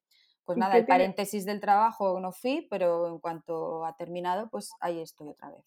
pues 0.46 0.58
nada, 0.58 0.78
el 0.78 0.88
paréntesis 0.88 1.46
del 1.46 1.62
trabajo 1.62 2.20
no 2.20 2.32
fui, 2.32 2.68
pero 2.70 3.08
en 3.08 3.20
cuanto 3.20 3.86
ha 3.86 3.96
terminado, 3.96 4.50
pues 4.50 4.72
ahí 4.80 5.00
estoy 5.00 5.30
otra 5.30 5.52
vez. 5.52 5.66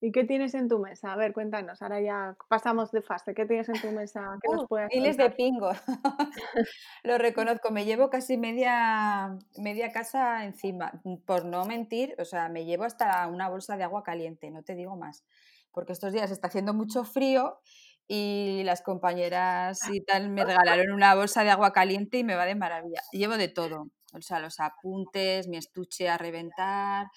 ¿Y 0.00 0.12
qué 0.12 0.22
tienes 0.24 0.54
en 0.54 0.68
tu 0.68 0.78
mesa? 0.78 1.12
A 1.12 1.16
ver, 1.16 1.32
cuéntanos, 1.32 1.82
ahora 1.82 2.00
ya 2.00 2.36
pasamos 2.48 2.92
de 2.92 3.02
fase. 3.02 3.34
¿Qué 3.34 3.46
tienes 3.46 3.68
en 3.68 3.80
tu 3.80 3.90
mesa? 3.90 4.38
¿Qué 4.40 4.48
nos 4.52 4.62
uh, 4.70 4.76
miles 4.94 5.16
de 5.16 5.30
pingo. 5.30 5.70
Lo 7.02 7.18
reconozco, 7.18 7.72
me 7.72 7.84
llevo 7.84 8.08
casi 8.08 8.36
media, 8.36 9.36
media 9.56 9.90
casa 9.90 10.44
encima. 10.44 10.92
Por 11.26 11.44
no 11.44 11.64
mentir, 11.64 12.14
o 12.18 12.24
sea, 12.24 12.48
me 12.48 12.64
llevo 12.64 12.84
hasta 12.84 13.26
una 13.26 13.48
bolsa 13.48 13.76
de 13.76 13.82
agua 13.82 14.04
caliente, 14.04 14.50
no 14.52 14.62
te 14.62 14.76
digo 14.76 14.96
más. 14.96 15.24
Porque 15.72 15.92
estos 15.92 16.12
días 16.12 16.30
está 16.30 16.46
haciendo 16.46 16.74
mucho 16.74 17.02
frío 17.02 17.58
y 18.06 18.62
las 18.64 18.82
compañeras 18.82 19.80
y 19.92 20.00
tal 20.02 20.30
me 20.30 20.44
regalaron 20.44 20.92
una 20.92 21.14
bolsa 21.16 21.42
de 21.42 21.50
agua 21.50 21.72
caliente 21.72 22.18
y 22.18 22.24
me 22.24 22.36
va 22.36 22.46
de 22.46 22.54
maravilla. 22.54 23.02
Llevo 23.10 23.36
de 23.36 23.48
todo, 23.48 23.88
o 24.12 24.20
sea, 24.20 24.38
los 24.38 24.60
apuntes, 24.60 25.48
mi 25.48 25.56
estuche 25.56 26.08
a 26.08 26.18
reventar. 26.18 27.08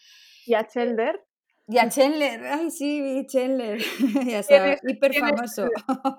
¿Y 0.48 0.56
a 0.56 0.68
Chelder? 0.68 1.24
Y 1.68 1.78
a 1.78 1.88
Chandler, 1.89 2.45
ay 2.45 2.72
sí, 2.72 3.26
Chandler, 3.28 3.80
ya 4.28 4.43
sabes, 4.43 4.80
hiper 4.88 5.14
famoso. 5.14 5.70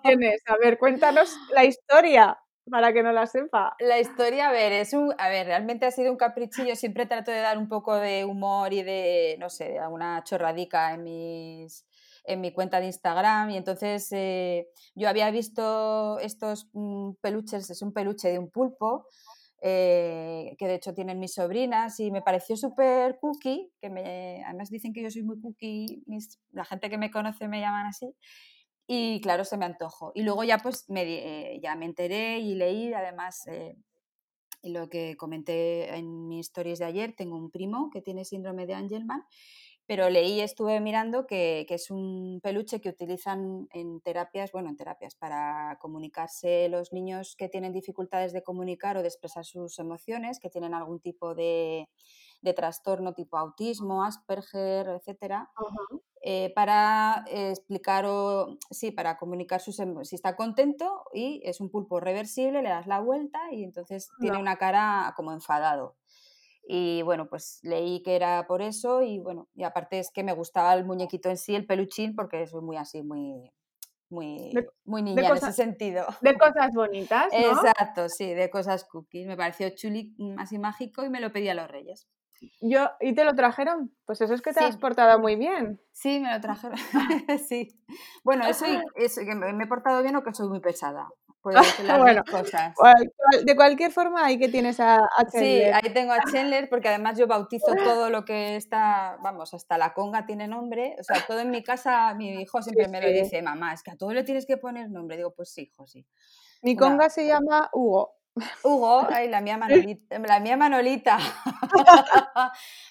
¿Quién 0.02 0.22
es? 0.22 0.42
A 0.46 0.56
ver, 0.56 0.78
cuéntanos 0.78 1.36
la 1.54 1.64
historia 1.64 2.38
para 2.70 2.92
que 2.92 3.02
no 3.02 3.12
la 3.12 3.26
sepa. 3.26 3.74
La 3.80 3.98
historia, 3.98 4.48
a 4.48 4.52
ver, 4.52 4.72
es 4.72 4.92
un, 4.92 5.14
a 5.18 5.28
ver, 5.28 5.46
realmente 5.46 5.84
ha 5.86 5.90
sido 5.90 6.10
un 6.10 6.16
caprichillo, 6.16 6.76
siempre 6.76 7.06
trato 7.06 7.30
de 7.30 7.40
dar 7.40 7.58
un 7.58 7.68
poco 7.68 7.96
de 7.96 8.24
humor 8.24 8.72
y 8.72 8.82
de, 8.82 9.36
no 9.40 9.50
sé, 9.50 9.64
de 9.64 9.78
alguna 9.78 10.22
chorradica 10.24 10.94
en 10.94 11.02
mis 11.02 11.86
en 12.24 12.40
mi 12.40 12.52
cuenta 12.52 12.80
de 12.80 12.86
Instagram 12.86 13.50
y 13.50 13.56
entonces 13.56 14.06
eh, 14.12 14.68
yo 14.94 15.08
había 15.08 15.30
visto 15.30 16.18
estos 16.20 16.68
mm, 16.72 17.14
peluches, 17.20 17.68
es 17.68 17.82
un 17.82 17.92
peluche 17.92 18.28
de 18.28 18.38
un 18.38 18.50
pulpo 18.50 19.06
eh, 19.64 20.56
que 20.58 20.66
de 20.66 20.74
hecho 20.74 20.92
tienen 20.92 21.20
mis 21.20 21.34
sobrinas 21.34 22.00
y 22.00 22.10
me 22.10 22.20
pareció 22.20 22.56
súper 22.56 23.18
cookie, 23.20 23.72
que 23.80 23.90
me, 23.90 24.42
además 24.44 24.70
dicen 24.70 24.92
que 24.92 25.02
yo 25.02 25.10
soy 25.10 25.22
muy 25.22 25.40
cookie, 25.40 26.02
la 26.50 26.64
gente 26.64 26.90
que 26.90 26.98
me 26.98 27.12
conoce 27.12 27.46
me 27.46 27.60
llaman 27.60 27.86
así, 27.86 28.14
y 28.88 29.20
claro, 29.20 29.44
se 29.44 29.56
me 29.56 29.64
antojó. 29.64 30.10
Y 30.14 30.22
luego 30.22 30.42
ya 30.42 30.58
pues 30.58 30.84
me, 30.88 31.02
eh, 31.04 31.60
ya 31.62 31.76
me 31.76 31.86
enteré 31.86 32.40
y 32.40 32.56
leí, 32.56 32.92
además 32.92 33.46
eh, 33.46 33.76
lo 34.64 34.88
que 34.88 35.16
comenté 35.16 35.94
en 35.94 36.26
mis 36.26 36.48
stories 36.48 36.80
de 36.80 36.86
ayer, 36.86 37.14
tengo 37.16 37.36
un 37.36 37.50
primo 37.50 37.88
que 37.92 38.02
tiene 38.02 38.24
síndrome 38.24 38.66
de 38.66 38.74
Angelman 38.74 39.22
pero 39.92 40.08
leí, 40.08 40.40
estuve 40.40 40.80
mirando 40.80 41.26
que, 41.26 41.66
es 41.68 41.90
un 41.90 42.40
peluche 42.42 42.80
que 42.80 42.88
utilizan 42.88 43.68
en 43.74 44.00
terapias, 44.00 44.50
bueno, 44.50 44.70
en 44.70 44.76
terapias 44.78 45.14
para 45.16 45.76
comunicarse 45.82 46.70
los 46.70 46.94
niños 46.94 47.36
que 47.36 47.50
tienen 47.50 47.74
dificultades 47.74 48.32
de 48.32 48.42
comunicar 48.42 48.96
o 48.96 49.02
de 49.02 49.08
expresar 49.08 49.44
sus 49.44 49.78
emociones, 49.78 50.40
que 50.40 50.48
tienen 50.48 50.72
algún 50.72 50.98
tipo 50.98 51.34
de, 51.34 51.90
trastorno 52.56 53.12
tipo 53.12 53.36
autismo, 53.36 54.02
Asperger, 54.02 54.88
etcétera, 54.88 55.50
eh, 56.22 56.54
para 56.54 57.26
explicar 57.28 58.06
o 58.06 58.56
sí, 58.70 58.92
para 58.92 59.18
comunicar 59.18 59.60
sus 59.60 59.76
si 59.76 60.14
está 60.16 60.36
contento 60.36 61.04
y 61.12 61.42
es 61.44 61.60
un 61.60 61.68
pulpo 61.68 62.00
reversible, 62.00 62.62
le 62.62 62.70
das 62.70 62.86
la 62.86 63.00
vuelta 63.00 63.52
y 63.52 63.62
entonces 63.62 64.08
tiene 64.20 64.38
una 64.38 64.56
cara 64.56 65.12
como 65.16 65.32
enfadado. 65.32 65.96
Y 66.64 67.02
bueno, 67.02 67.28
pues 67.28 67.58
leí 67.62 68.02
que 68.02 68.14
era 68.16 68.46
por 68.46 68.62
eso 68.62 69.02
y 69.02 69.18
bueno, 69.18 69.48
y 69.54 69.64
aparte 69.64 69.98
es 69.98 70.10
que 70.12 70.22
me 70.22 70.32
gustaba 70.32 70.74
el 70.74 70.84
muñequito 70.84 71.28
en 71.28 71.36
sí, 71.36 71.54
el 71.54 71.66
peluchín, 71.66 72.14
porque 72.14 72.46
soy 72.46 72.62
muy 72.62 72.76
así, 72.76 73.02
muy, 73.02 73.52
muy, 74.08 74.52
muy 74.84 75.02
niña 75.02 75.28
en 75.28 75.36
ese 75.36 75.52
sentido. 75.52 76.06
De 76.20 76.36
cosas 76.38 76.70
bonitas, 76.74 77.28
¿no? 77.32 77.38
Exacto, 77.38 78.08
sí, 78.08 78.32
de 78.32 78.48
cosas 78.50 78.84
cookies. 78.84 79.26
Me 79.26 79.36
pareció 79.36 79.70
chuli, 79.70 80.14
mm, 80.18 80.38
así 80.38 80.58
mágico 80.58 81.04
y 81.04 81.10
me 81.10 81.20
lo 81.20 81.32
pedí 81.32 81.48
a 81.48 81.54
los 81.54 81.68
reyes. 81.68 82.06
Yo, 82.60 82.90
¿Y 83.00 83.14
te 83.14 83.24
lo 83.24 83.34
trajeron? 83.34 83.94
Pues 84.04 84.20
eso 84.20 84.34
es 84.34 84.42
que 84.42 84.52
te 84.52 84.60
has 84.60 84.76
portado 84.76 85.18
muy 85.18 85.36
bien. 85.36 85.80
Sí, 85.92 86.20
me 86.20 86.32
lo 86.32 86.40
trajeron. 86.40 86.76
sí. 87.48 87.68
Bueno, 88.24 88.46
eso, 88.46 88.64
es 88.96 89.18
que 89.18 89.34
me 89.34 89.64
he 89.64 89.66
portado 89.66 90.02
bien 90.02 90.16
o 90.16 90.22
que 90.22 90.34
soy 90.34 90.48
muy 90.48 90.60
pesada. 90.60 91.08
Bueno, 91.98 92.22
cosas. 92.24 92.74
de 93.44 93.56
cualquier 93.56 93.90
forma, 93.90 94.24
ahí 94.24 94.38
que 94.38 94.48
tienes 94.48 94.78
a, 94.80 94.96
a 94.96 95.24
Chandler. 95.30 95.42
Sí, 95.42 95.62
ahí 95.64 95.92
tengo 95.92 96.12
a 96.12 96.18
Chandler 96.32 96.68
porque 96.68 96.88
además 96.88 97.18
yo 97.18 97.26
bautizo 97.26 97.66
todo 97.84 98.10
lo 98.10 98.24
que 98.24 98.56
está, 98.56 99.18
vamos, 99.22 99.54
hasta 99.54 99.78
la 99.78 99.92
conga 99.92 100.26
tiene 100.26 100.48
nombre. 100.48 100.96
O 101.00 101.02
sea, 101.02 101.24
todo 101.26 101.40
en 101.40 101.50
mi 101.50 101.62
casa, 101.62 102.14
mi 102.14 102.40
hijo 102.40 102.62
siempre 102.62 102.88
me 102.88 103.00
lo 103.00 103.08
dice, 103.08 103.42
mamá, 103.42 103.72
es 103.72 103.82
que 103.82 103.90
a 103.90 103.96
todo 103.96 104.12
le 104.12 104.24
tienes 104.24 104.46
que 104.46 104.56
poner 104.56 104.90
nombre. 104.90 105.16
Digo, 105.16 105.32
pues 105.32 105.52
sí, 105.52 105.62
hijo, 105.62 105.86
sí. 105.86 106.06
Mi 106.62 106.76
conga 106.76 107.10
se 107.10 107.26
llama 107.26 107.68
Hugo. 107.72 108.14
Hugo, 108.64 109.06
ay, 109.10 109.28
la 109.28 109.40
mía 109.40 109.58
Manolita. 109.58 110.18
La 110.18 110.40
mía 110.40 110.56
Manolita. 110.56 111.18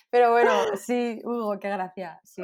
Pero 0.09 0.31
bueno, 0.31 0.51
sí, 0.75 1.19
Hugo, 1.23 1.57
qué 1.59 1.69
gracia, 1.69 2.19
sí. 2.23 2.43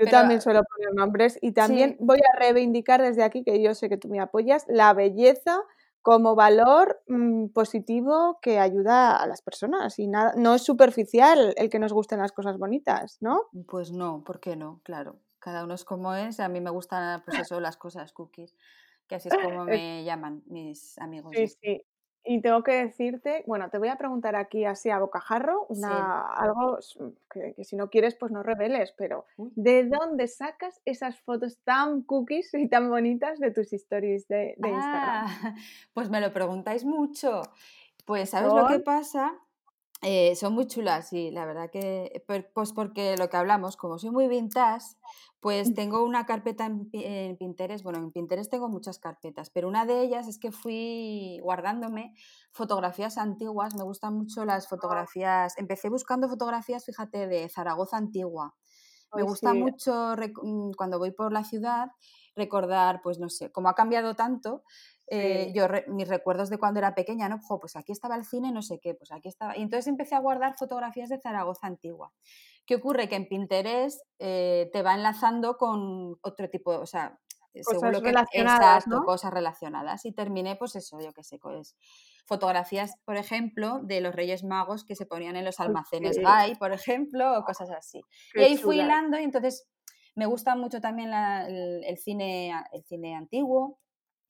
Yo 0.00 0.06
también 0.06 0.40
suelo 0.40 0.62
poner 0.64 0.94
nombres 0.94 1.38
y 1.42 1.52
también 1.52 1.96
voy 2.00 2.18
a 2.18 2.38
reivindicar 2.38 3.02
desde 3.02 3.22
aquí, 3.22 3.44
que 3.44 3.62
yo 3.62 3.74
sé 3.74 3.88
que 3.88 3.98
tú 3.98 4.08
me 4.08 4.18
apoyas, 4.18 4.64
la 4.68 4.94
belleza 4.94 5.60
como 6.02 6.34
valor 6.34 7.02
mm, 7.08 7.48
positivo 7.48 8.38
que 8.40 8.58
ayuda 8.58 9.16
a 9.16 9.26
las 9.26 9.42
personas 9.42 9.98
y 9.98 10.06
nada, 10.06 10.32
no 10.36 10.54
es 10.54 10.62
superficial 10.62 11.52
el 11.56 11.68
que 11.68 11.78
nos 11.78 11.92
gusten 11.92 12.20
las 12.20 12.32
cosas 12.32 12.58
bonitas, 12.58 13.18
¿no? 13.20 13.42
Pues 13.68 13.92
no, 13.92 14.24
¿por 14.24 14.40
qué 14.40 14.56
no? 14.56 14.80
Claro, 14.82 15.18
cada 15.38 15.64
uno 15.64 15.74
es 15.74 15.84
como 15.84 16.14
es, 16.14 16.40
a 16.40 16.48
mí 16.48 16.60
me 16.60 16.70
gustan 16.70 17.22
pues 17.22 17.38
eso, 17.38 17.60
las 17.60 17.76
cosas 17.76 18.12
cookies, 18.12 18.56
que 19.08 19.16
así 19.16 19.28
es 19.28 19.34
como 19.34 19.64
me 19.66 20.04
llaman 20.04 20.42
mis 20.46 20.96
amigos. 20.98 21.36
Sí, 21.36 21.48
sí, 21.60 21.82
y 22.24 22.40
tengo 22.42 22.62
que 22.62 22.72
decirte, 22.72 23.44
bueno, 23.46 23.70
te 23.70 23.78
voy 23.78 23.88
a 23.88 23.96
preguntar 23.96 24.36
aquí 24.36 24.64
así 24.64 24.90
a 24.90 24.98
bocajarro, 24.98 25.66
una, 25.68 26.20
algo 26.32 26.78
que, 27.30 27.64
si 27.64 27.76
no 27.76 27.88
quieres 27.88 28.14
pues 28.14 28.30
no 28.30 28.42
reveles, 28.42 28.92
pero 28.96 29.24
¿de 29.36 29.84
dónde 29.88 30.28
sacas 30.28 30.80
esas 30.84 31.18
fotos 31.20 31.58
tan 31.64 32.02
cookies 32.02 32.52
y 32.54 32.68
tan 32.68 32.90
bonitas 32.90 33.38
de 33.40 33.50
tus 33.50 33.72
stories 33.72 34.28
de, 34.28 34.54
Instagram? 34.58 35.26
Ah, 35.26 35.54
pues 35.94 36.10
me 36.10 36.20
lo 36.20 36.32
preguntáis 36.32 36.84
mucho. 36.84 37.42
Pues 38.04 38.30
¿sabes 38.30 38.52
lo 38.52 38.66
que 38.66 38.80
pasa? 38.80 39.32
Eh, 40.02 40.34
son 40.34 40.54
muy 40.54 40.66
chulas, 40.66 41.10
sí, 41.10 41.30
la 41.30 41.44
verdad 41.44 41.68
que, 41.70 42.24
pues 42.54 42.72
porque 42.72 43.16
lo 43.18 43.28
que 43.28 43.36
hablamos, 43.36 43.76
como 43.76 43.98
soy 43.98 44.10
muy 44.10 44.28
vintage, 44.28 44.96
pues 45.40 45.74
tengo 45.74 46.02
una 46.04 46.24
carpeta 46.24 46.64
en, 46.64 47.36
Pinterest, 47.36 47.84
bueno, 47.84 47.98
en 47.98 48.10
Pinterest 48.10 48.50
tengo 48.50 48.70
muchas 48.70 48.98
carpetas, 48.98 49.50
pero 49.50 49.68
una 49.68 49.84
de 49.84 50.00
ellas 50.00 50.26
es 50.26 50.38
que 50.38 50.52
fui 50.52 51.38
guardándome 51.42 52.14
fotografías 52.50 53.18
antiguas, 53.18 53.74
me 53.74 53.84
gustan 53.84 54.14
mucho 54.14 54.46
las 54.46 54.68
fotografías, 54.68 55.58
empecé 55.58 55.90
buscando 55.90 56.30
fotografías, 56.30 56.86
fíjate, 56.86 57.26
de 57.26 57.46
Zaragoza 57.50 57.98
antigua. 57.98 58.54
Me 59.14 59.22
gusta 59.22 59.52
mucho 59.54 60.14
mm, 60.16 60.70
cuando 60.76 60.98
voy 60.98 61.10
por 61.10 61.32
la 61.32 61.44
ciudad 61.44 61.90
recordar, 62.36 63.00
pues 63.02 63.18
no 63.18 63.28
sé, 63.28 63.50
como 63.50 63.68
ha 63.68 63.74
cambiado 63.74 64.14
tanto, 64.14 64.62
eh, 65.12 65.52
yo 65.52 65.66
mis 65.88 66.08
recuerdos 66.08 66.50
de 66.50 66.58
cuando 66.58 66.78
era 66.78 66.94
pequeña, 66.94 67.28
¿no? 67.28 67.40
pues 67.60 67.74
aquí 67.74 67.90
estaba 67.90 68.14
el 68.14 68.24
cine, 68.24 68.52
no 68.52 68.62
sé 68.62 68.78
qué, 68.78 68.94
pues 68.94 69.10
aquí 69.10 69.28
estaba. 69.28 69.56
Y 69.56 69.62
entonces 69.62 69.88
empecé 69.88 70.14
a 70.14 70.20
guardar 70.20 70.54
fotografías 70.56 71.08
de 71.08 71.18
Zaragoza 71.18 71.66
antigua. 71.66 72.12
¿Qué 72.64 72.76
ocurre? 72.76 73.08
Que 73.08 73.16
en 73.16 73.28
Pinterest 73.28 74.00
eh, 74.20 74.70
te 74.72 74.82
va 74.82 74.94
enlazando 74.94 75.56
con 75.56 76.16
otro 76.22 76.48
tipo, 76.48 76.78
o 76.78 76.86
sea, 76.86 77.18
según 77.54 77.90
lo 77.90 78.00
que 78.00 78.08
relacionadas, 78.10 78.84
cosas 79.04 79.34
relacionadas. 79.34 80.04
Y 80.04 80.12
terminé, 80.12 80.54
pues 80.54 80.76
eso, 80.76 81.00
yo 81.00 81.12
qué 81.12 81.24
sé, 81.24 81.38
pues 81.38 81.76
fotografías, 82.26 82.94
por 83.04 83.16
ejemplo, 83.16 83.80
de 83.82 84.00
los 84.00 84.14
Reyes 84.14 84.44
Magos 84.44 84.84
que 84.84 84.94
se 84.94 85.06
ponían 85.06 85.34
en 85.34 85.44
los 85.44 85.58
almacenes 85.58 86.16
Gay, 86.18 86.54
por 86.54 86.72
ejemplo, 86.72 87.36
o 87.36 87.44
cosas 87.44 87.70
así. 87.70 88.00
y 88.34 88.42
ahí 88.42 88.56
fui 88.56 88.78
hilando 88.78 89.18
y 89.18 89.24
entonces 89.24 89.66
me 90.14 90.26
gusta 90.26 90.54
mucho 90.54 90.80
también 90.80 91.12
el, 91.12 91.98
cine, 91.98 92.52
el 92.72 92.84
cine 92.84 93.16
antiguo, 93.16 93.80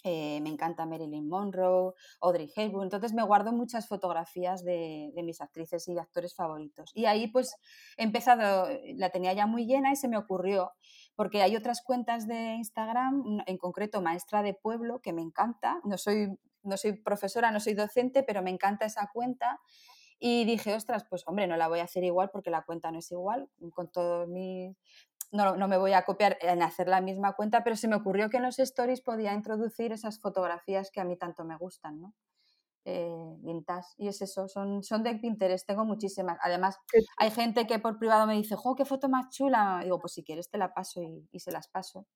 eh, 0.03 0.41
me 0.41 0.49
encanta 0.49 0.87
Marilyn 0.87 1.29
Monroe, 1.29 1.95
Audrey 2.21 2.51
Hepburn, 2.55 2.85
entonces 2.85 3.13
me 3.13 3.23
guardo 3.23 3.53
muchas 3.53 3.87
fotografías 3.87 4.65
de, 4.65 5.13
mis 5.17 5.41
actrices 5.41 5.87
y 5.89 5.99
actores 5.99 6.35
favoritos. 6.35 6.91
Y 6.95 7.05
ahí 7.05 7.29
pues 7.29 7.57
he 7.97 8.05
empezado, 8.05 8.69
la 8.97 9.11
tenía 9.11 9.33
ya 9.33 9.47
muy 9.47 9.67
llena 9.67 9.93
y 9.93 9.97
se 9.97 10.09
me 10.09 10.17
ocurrió, 10.17 10.73
porque 11.17 11.43
hay 11.43 11.57
otras 11.57 11.83
cuentas 11.83 12.27
de 12.27 12.55
Instagram, 12.55 13.43
en 13.47 13.59
concreto 13.59 14.01
Maestra 14.01 14.43
de 14.43 14.55
Pueblo, 14.55 15.01
que 15.01 15.13
me 15.13 15.23
encanta, 15.23 15.81
no 15.85 15.99
soy, 15.99 16.29
no 16.63 16.77
soy 16.77 16.93
profesora, 16.93 17.51
no 17.51 17.61
soy 17.61 17.75
docente, 17.75 18.23
pero 18.23 18.43
me 18.43 18.51
encanta 18.51 18.87
esa 18.87 19.11
cuenta. 19.13 19.61
Y 20.23 20.45
dije, 20.45 20.75
ostras, 20.75 21.07
pues 21.09 21.23
hombre, 21.27 21.47
no 21.47 21.57
la 21.57 21.69
voy 21.69 21.81
a 21.81 21.85
hacer 21.85 22.05
igual 22.05 22.29
porque 22.31 22.51
la 22.51 22.63
cuenta 22.63 22.91
no 22.91 22.99
es 22.99 23.11
igual, 23.11 23.49
con 23.73 23.91
todos 23.91 24.29
mis 24.29 24.77
no, 25.33 25.57
no, 25.57 25.69
me 25.69 25.79
voy 25.79 25.93
a 25.93 26.05
copiar 26.05 26.39
en 26.41 26.63
hacer 26.63 26.89
la 26.89 27.01
misma 27.01 27.35
cuenta, 27.35 27.63
pero 27.65 27.77
se 27.77 27.89
me 27.89 27.97
ocurrió 27.97 28.31
que 28.31 28.39
en 28.39 28.45
los 28.45 28.59
stories 28.59 29.01
podía 29.03 29.33
introducir 29.35 29.93
esas 29.93 30.21
fotografías 30.21 30.91
que 30.91 31.01
a 31.01 31.05
mí 31.05 31.17
tanto 31.17 31.45
me 31.45 31.57
gustan, 31.57 32.01
¿no? 32.01 32.15
eh, 32.85 33.37
vintage. 33.41 33.89
Y 33.99 34.09
es 34.09 34.21
eso, 34.23 34.49
son, 34.49 34.83
son 34.83 35.03
de 35.03 35.15
Pinterest, 35.17 35.67
tengo 35.67 35.85
muchísimas. 35.85 36.39
Además, 36.43 36.79
hay 37.17 37.31
gente 37.31 37.67
que 37.67 37.79
por 37.79 37.99
privado 37.99 38.27
me 38.27 38.35
dice, 38.35 38.57
¡jo, 38.57 38.75
qué 38.75 38.85
foto 38.85 39.09
más 39.09 39.31
chula! 39.31 39.81
digo, 39.83 39.99
pues 39.99 40.15
si 40.15 40.25
quieres 40.25 40.49
te 40.51 40.59
la 40.59 40.73
paso 40.73 41.01
y, 41.03 41.39
se 41.41 41.53
las 41.53 41.69
paso. 41.69 42.07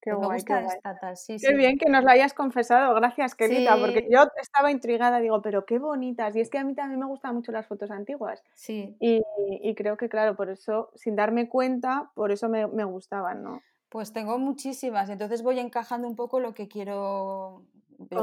Qué 0.00 0.12
pues 0.14 0.26
guay, 0.26 0.44
qué 0.44 0.66
Esta, 0.66 1.16
Sí, 1.16 1.36
qué 1.38 1.54
bien 1.54 1.76
que 1.76 1.90
nos 1.90 2.04
lo 2.04 2.10
hayas 2.10 2.32
confesado, 2.32 2.94
gracias 2.94 3.34
querida, 3.34 3.76
porque 3.78 4.06
yo 4.10 4.20
estaba 4.40 4.70
intrigada, 4.70 5.18
digo, 5.18 5.42
pero 5.42 5.64
qué 5.64 5.78
bonitas. 5.78 6.36
Y 6.36 6.40
es 6.40 6.50
que 6.50 6.58
a 6.58 6.64
mí 6.64 6.74
también 6.74 7.00
me 7.00 7.06
gustan 7.06 7.34
mucho 7.34 7.50
las 7.52 7.66
fotos 7.66 7.90
antiguas. 7.90 8.42
Sí. 8.54 8.96
Y, 9.00 9.22
y 9.62 9.74
creo 9.74 9.96
que, 9.96 10.08
claro, 10.08 10.36
por 10.36 10.50
eso, 10.50 10.90
sin 10.94 11.16
darme 11.16 11.48
cuenta, 11.48 12.10
por 12.14 12.30
eso 12.30 12.48
me, 12.48 12.66
me 12.66 12.84
gustaban, 12.84 13.42
¿no? 13.42 13.62
Pues 13.88 14.12
tengo 14.12 14.38
muchísimas, 14.38 15.08
entonces 15.08 15.42
voy 15.42 15.58
encajando 15.58 16.06
un 16.06 16.14
poco 16.14 16.40
lo 16.40 16.52
que 16.52 16.68
quiero 16.68 17.64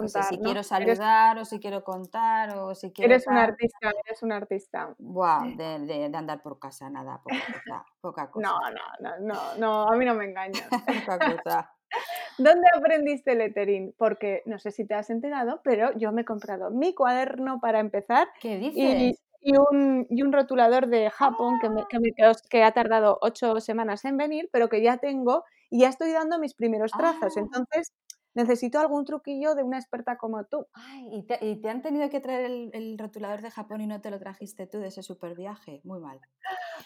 si 0.07 0.37
quiero 0.39 0.63
saludar 0.63 1.37
o 1.37 1.45
si 1.45 1.59
quiero 1.59 1.83
contar 1.83 2.57
o 2.57 2.73
si 2.75 2.91
quiero... 2.91 3.13
Eres 3.13 3.27
un 3.27 3.37
artista, 3.37 3.91
eres 4.05 4.23
un 4.23 4.31
artista. 4.31 4.95
Buah, 4.97 5.45
de, 5.55 5.79
de, 5.79 6.17
andar 6.17 6.41
por 6.41 6.59
casa, 6.59 6.89
nada, 6.89 7.21
poca 7.21 7.35
cosa. 7.45 7.85
Poca 7.99 8.31
cosa. 8.31 8.47
No, 8.47 8.59
no, 8.99 9.19
no, 9.19 9.57
no, 9.57 9.87
a 9.89 9.95
mí 9.95 10.05
no 10.05 10.13
me 10.13 10.25
engañas. 10.25 10.67
poca 11.05 11.19
cosa. 11.19 11.73
¿Dónde 12.37 12.67
aprendiste 12.75 13.35
lettering? 13.35 13.93
Porque 13.97 14.43
no 14.45 14.59
sé 14.59 14.71
si 14.71 14.85
te 14.85 14.93
has 14.93 15.09
enterado, 15.09 15.61
pero 15.63 15.97
yo 15.97 16.11
me 16.11 16.21
he 16.21 16.25
comprado 16.25 16.71
mi 16.71 16.93
cuaderno 16.93 17.59
para 17.59 17.79
empezar. 17.79 18.27
¿Qué 18.39 18.57
dices? 18.57 19.17
Y, 19.41 19.55
un, 19.57 20.07
y 20.09 20.23
un, 20.23 20.33
rotulador 20.33 20.87
de 20.87 21.11
Japón 21.11 21.59
que, 21.61 21.69
me, 21.69 21.85
que, 21.87 21.99
me, 21.99 22.09
que, 22.49 22.63
ha 22.63 22.71
tardado 22.71 23.19
ocho 23.21 23.59
semanas 23.59 24.03
en 24.03 24.17
venir, 24.17 24.49
pero 24.51 24.69
que 24.69 24.81
ya 24.81 24.97
tengo 24.97 25.43
y 25.69 25.81
ya 25.81 25.89
estoy 25.89 26.11
dando 26.13 26.39
mis 26.39 26.55
primeros 26.55 26.91
trazos. 26.91 27.37
Ah. 27.37 27.41
Entonces, 27.41 27.93
necesito 28.35 28.79
algún 28.79 29.05
truquillo 29.05 29.55
de 29.55 29.63
una 29.63 29.79
experta 29.79 30.17
como 30.17 30.43
tú. 30.45 30.67
Ay, 30.73 31.09
¿y, 31.11 31.23
te, 31.23 31.69
han 31.69 31.81
tenido 31.81 32.09
que 32.09 32.19
traer 32.19 32.69
el, 32.73 32.97
rotulador 32.97 33.41
de 33.41 33.49
Japón 33.49 33.81
y 33.81 33.87
no 33.87 34.01
te 34.01 34.11
lo 34.11 34.19
trajiste 34.19 34.67
tú 34.67 34.79
de 34.79 34.89
ese 34.89 35.01
super 35.01 35.35
viaje? 35.35 35.81
Muy 35.83 35.99
mal. 35.99 36.19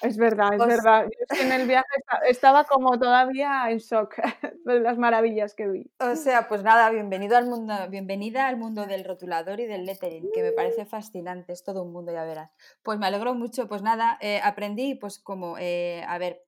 Es 0.01 0.17
verdad, 0.17 0.53
es 0.53 0.57
pues 0.57 0.67
verdad. 0.69 1.07
en 1.41 1.51
el 1.51 1.67
viaje 1.67 1.87
estaba 2.27 2.63
como 2.63 2.97
todavía 2.97 3.69
en 3.69 3.79
shock 3.79 4.15
de 4.65 4.79
las 4.79 4.97
maravillas 4.97 5.55
que 5.55 5.67
vi. 5.67 5.91
O 5.99 6.15
sea, 6.15 6.47
pues 6.47 6.63
nada, 6.63 6.89
bienvenido 6.91 7.35
al 7.35 7.47
mundo, 7.47 7.73
bienvenida 7.89 8.47
al 8.47 8.57
mundo 8.57 8.85
del 8.85 9.03
rotulador 9.03 9.59
y 9.59 9.65
del 9.65 9.85
lettering, 9.85 10.29
que 10.33 10.43
me 10.43 10.51
parece 10.51 10.85
fascinante, 10.85 11.51
es 11.51 11.63
todo 11.63 11.83
un 11.83 11.91
mundo, 11.91 12.13
ya 12.13 12.23
verás. 12.23 12.51
Pues 12.83 12.99
me 12.99 13.07
alegro 13.07 13.33
mucho, 13.33 13.67
pues 13.67 13.81
nada, 13.81 14.17
eh, 14.21 14.39
aprendí, 14.43 14.95
pues 14.95 15.19
como, 15.19 15.57
eh, 15.57 16.03
a 16.07 16.17
ver, 16.19 16.43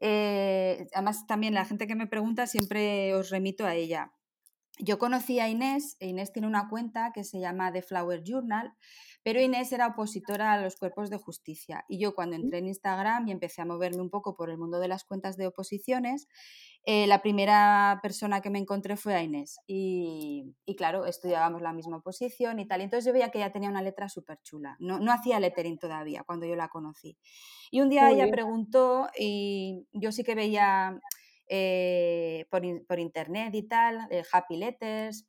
eh, 0.00 0.86
además 0.94 1.26
también 1.26 1.54
la 1.54 1.64
gente 1.64 1.86
que 1.86 1.96
me 1.96 2.06
pregunta 2.06 2.46
siempre 2.46 3.14
os 3.14 3.30
remito 3.30 3.66
a 3.66 3.74
ella. 3.74 4.12
Yo 4.78 4.98
conocí 4.98 5.40
a 5.40 5.48
Inés, 5.48 5.96
e 6.00 6.08
Inés 6.08 6.32
tiene 6.32 6.46
una 6.46 6.68
cuenta 6.68 7.12
que 7.12 7.24
se 7.24 7.40
llama 7.40 7.72
The 7.72 7.82
Flower 7.82 8.22
Journal, 8.22 8.72
pero 9.22 9.40
Inés 9.40 9.72
era 9.72 9.88
opositora 9.88 10.52
a 10.52 10.60
los 10.60 10.76
cuerpos 10.76 11.10
de 11.10 11.18
justicia. 11.18 11.84
Y 11.88 11.98
yo 11.98 12.14
cuando 12.14 12.36
entré 12.36 12.58
en 12.58 12.68
Instagram 12.68 13.28
y 13.28 13.32
empecé 13.32 13.60
a 13.60 13.64
moverme 13.64 14.00
un 14.00 14.10
poco 14.10 14.34
por 14.34 14.50
el 14.50 14.58
mundo 14.58 14.78
de 14.78 14.88
las 14.88 15.04
cuentas 15.04 15.36
de 15.36 15.48
oposiciones, 15.48 16.28
eh, 16.84 17.06
la 17.06 17.20
primera 17.20 17.98
persona 18.02 18.40
que 18.40 18.50
me 18.50 18.58
encontré 18.58 18.96
fue 18.96 19.14
a 19.14 19.22
Inés. 19.22 19.58
Y, 19.66 20.54
claro, 20.76 21.04
estudiábamos 21.04 21.60
la 21.60 21.72
misma 21.72 21.98
oposición 21.98 22.60
y 22.60 22.66
tal. 22.66 22.80
Y 22.80 22.84
entonces 22.84 23.04
yo 23.04 23.12
veía 23.12 23.30
que 23.30 23.38
ella 23.38 23.52
tenía 23.52 23.68
una 23.68 23.82
letra 23.82 24.08
súper 24.08 24.40
chula. 24.42 24.76
No, 24.78 24.98
no 25.00 25.12
hacía 25.12 25.40
lettering 25.40 25.78
todavía 25.78 26.22
cuando 26.24 26.46
yo 26.46 26.54
la 26.54 26.68
conocí. 26.68 27.18
Y 27.70 27.80
un 27.80 27.90
día 27.90 28.10
ella 28.10 28.30
preguntó 28.30 29.08
y 29.18 29.86
yo 29.92 30.12
sí 30.12 30.24
que 30.24 30.34
veía 30.34 30.98
eh, 31.48 32.46
por, 32.50 32.98
internet 32.98 33.54
y 33.54 33.62
tal, 33.62 34.06
eh, 34.10 34.22
Happy 34.30 34.56
Letters, 34.56 35.26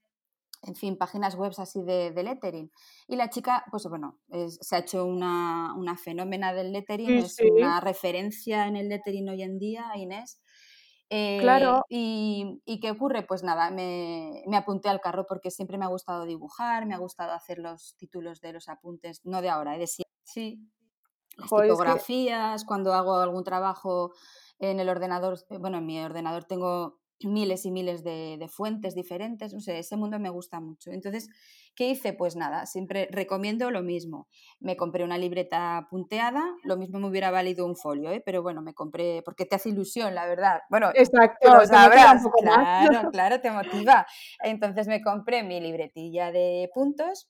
en 0.63 0.75
fin, 0.75 0.97
páginas 0.97 1.35
web 1.35 1.53
así 1.57 1.81
de, 1.83 2.11
lettering. 2.11 2.69
Y 3.07 3.15
la 3.15 3.29
chica, 3.29 3.63
pues 3.71 3.85
bueno, 3.87 4.19
se 4.59 4.75
ha 4.75 4.79
hecho 4.79 5.05
una, 5.05 5.73
una 5.77 5.95
fenómena 5.95 6.53
del 6.53 6.73
lettering, 6.73 7.19
es 7.19 7.37
una 7.39 7.79
referencia 7.79 8.67
en 8.67 8.75
el 8.75 8.89
lettering 8.89 9.29
hoy 9.29 9.43
en 9.43 9.57
día, 9.57 9.85
Inés. 9.95 10.41
claro. 11.09 11.85
Eh, 11.89 12.59
y, 12.65 12.79
qué 12.81 12.91
ocurre? 12.91 13.25
Pues 13.25 13.43
nada, 13.43 13.71
me, 13.71 14.43
apunté 14.53 14.89
al 14.89 14.99
carro 14.99 15.25
porque 15.25 15.51
siempre 15.51 15.77
me 15.77 15.85
ha 15.85 15.89
gustado 15.89 16.25
dibujar, 16.25 16.85
me 16.85 16.95
ha 16.95 16.99
gustado 16.99 17.31
hacer 17.31 17.59
los 17.59 17.95
títulos 17.95 18.41
de 18.41 18.53
los 18.53 18.67
apuntes, 18.67 19.21
no 19.23 19.41
de 19.41 19.49
ahora, 19.49 19.77
de 19.77 19.87
siempre. 19.87 20.13
Sí. 20.23 20.59
Las 21.37 21.49
tipografías, 21.49 22.65
cuando 22.65 22.93
hago 22.93 23.15
algún 23.15 23.45
trabajo 23.45 24.11
en 24.59 24.79
el 24.79 24.89
ordenador, 24.89 25.39
eh, 25.49 25.57
bueno, 25.57 25.77
en 25.77 25.85
mi 25.85 25.99
ordenador 25.99 26.45
tengo 26.45 26.99
miles 27.27 27.65
y 27.65 27.71
miles 27.71 28.03
de, 28.03 28.47
fuentes 28.49 28.95
diferentes, 28.95 29.53
no 29.53 29.59
sé, 29.59 29.79
ese 29.79 29.97
mundo 29.97 30.19
me 30.19 30.29
gusta 30.29 30.59
mucho. 30.59 30.91
Entonces, 30.91 31.29
¿qué 31.75 31.89
hice? 31.89 32.13
Pues 32.13 32.35
nada, 32.35 32.65
siempre 32.65 33.09
recomiendo 33.11 33.71
lo 33.71 33.81
mismo. 33.81 34.27
Me 34.59 34.77
compré 34.77 35.03
una 35.03 35.17
libreta 35.17 35.87
punteada, 35.89 36.43
lo 36.63 36.77
mismo 36.77 36.99
me 36.99 37.07
hubiera 37.07 37.31
valido 37.31 37.65
un 37.65 37.75
folio, 37.75 38.11
¿eh? 38.11 38.21
pero 38.25 38.41
bueno, 38.41 38.61
me 38.61 38.73
compré, 38.73 39.21
porque 39.23 39.45
te 39.45 39.55
hace 39.55 39.69
ilusión, 39.69 40.15
la 40.15 40.25
verdad. 40.27 40.61
Bueno, 40.69 40.91
Exacto, 40.93 41.53
lo 41.53 41.65
sabrás, 41.65 42.23
claro, 42.41 43.09
claro, 43.11 43.41
te 43.41 43.51
motiva. 43.51 44.05
Entonces 44.41 44.87
me 44.87 45.01
compré 45.01 45.43
mi 45.43 45.59
libretilla 45.59 46.31
de 46.31 46.69
puntos 46.73 47.29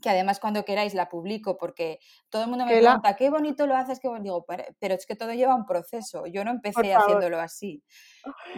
que 0.00 0.10
además 0.10 0.40
cuando 0.40 0.64
queráis 0.64 0.94
la 0.94 1.08
publico 1.08 1.56
porque 1.56 1.98
todo 2.28 2.42
el 2.42 2.48
mundo 2.48 2.66
me 2.66 2.80
pregunta, 2.80 3.16
qué 3.16 3.30
bonito 3.30 3.66
lo 3.66 3.76
haces, 3.76 4.00
qué 4.00 4.08
digo, 4.20 4.44
pero 4.46 4.94
es 4.94 5.06
que 5.06 5.16
todo 5.16 5.32
lleva 5.32 5.54
un 5.54 5.66
proceso, 5.66 6.26
yo 6.26 6.44
no 6.44 6.50
empecé 6.50 6.94
haciéndolo 6.94 7.38
así, 7.40 7.82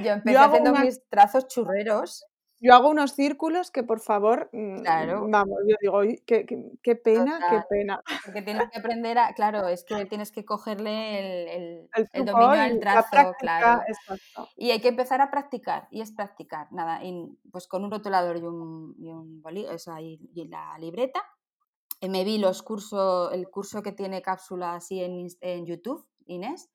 yo 0.03 0.13
empecé 0.13 0.39
haciendo 0.39 0.73
mis 0.73 1.01
trazos 1.09 1.47
churreros 1.49 2.25
yo 2.61 2.75
hago 2.75 2.89
unos 2.89 3.13
círculos 3.13 3.71
que 3.71 3.83
por 3.83 4.01
favor, 4.01 4.49
mm, 4.53 4.81
claro. 4.81 5.27
vamos, 5.29 5.59
yo 5.69 5.77
digo, 5.81 6.01
qué, 6.25 6.47
qué, 6.83 6.97
pena, 6.97 7.39
qué 7.51 7.63
pena. 7.69 8.03
Porque 8.25 8.43
tienes 8.43 8.71
que 8.71 8.79
aprender 8.79 9.19
a, 9.19 9.35
claro, 9.35 9.69
es 9.69 9.85
que 9.85 10.07
tienes 10.07 10.33
que 10.33 10.45
cogerle 10.45 11.57
el, 11.57 11.89
el, 12.13 12.25
dominio 12.25 12.51
al 12.51 12.81
trazo, 12.81 13.35
claro. 13.39 13.83
Y 14.57 14.71
hay 14.71 14.81
que 14.81 14.89
empezar 14.89 15.21
a 15.21 15.31
practicar, 15.31 15.89
y 15.91 16.01
es 16.01 16.13
practicar, 16.13 16.73
nada, 16.73 17.01
pues 17.51 17.69
con 17.69 17.85
un 17.85 17.91
rotulador 17.91 18.37
y 18.39 18.43
un, 18.43 18.95
y 18.99 19.11
un 19.11 19.43
o 19.45 19.79
sea, 19.79 20.01
y, 20.01 20.19
la 20.49 20.79
libreta. 20.79 21.23
Eh, 22.01 22.09
me 22.11 22.25
vi 22.25 22.37
los 22.39 22.63
cursos, 22.63 23.33
el 23.33 23.49
curso 23.49 23.83
que 23.83 23.93
tiene 23.93 24.21
cápsula 24.21 24.75
así 24.75 25.03
en, 25.03 25.29
en 25.41 25.65
YouTube, 25.65 26.07
Inés, 26.27 26.69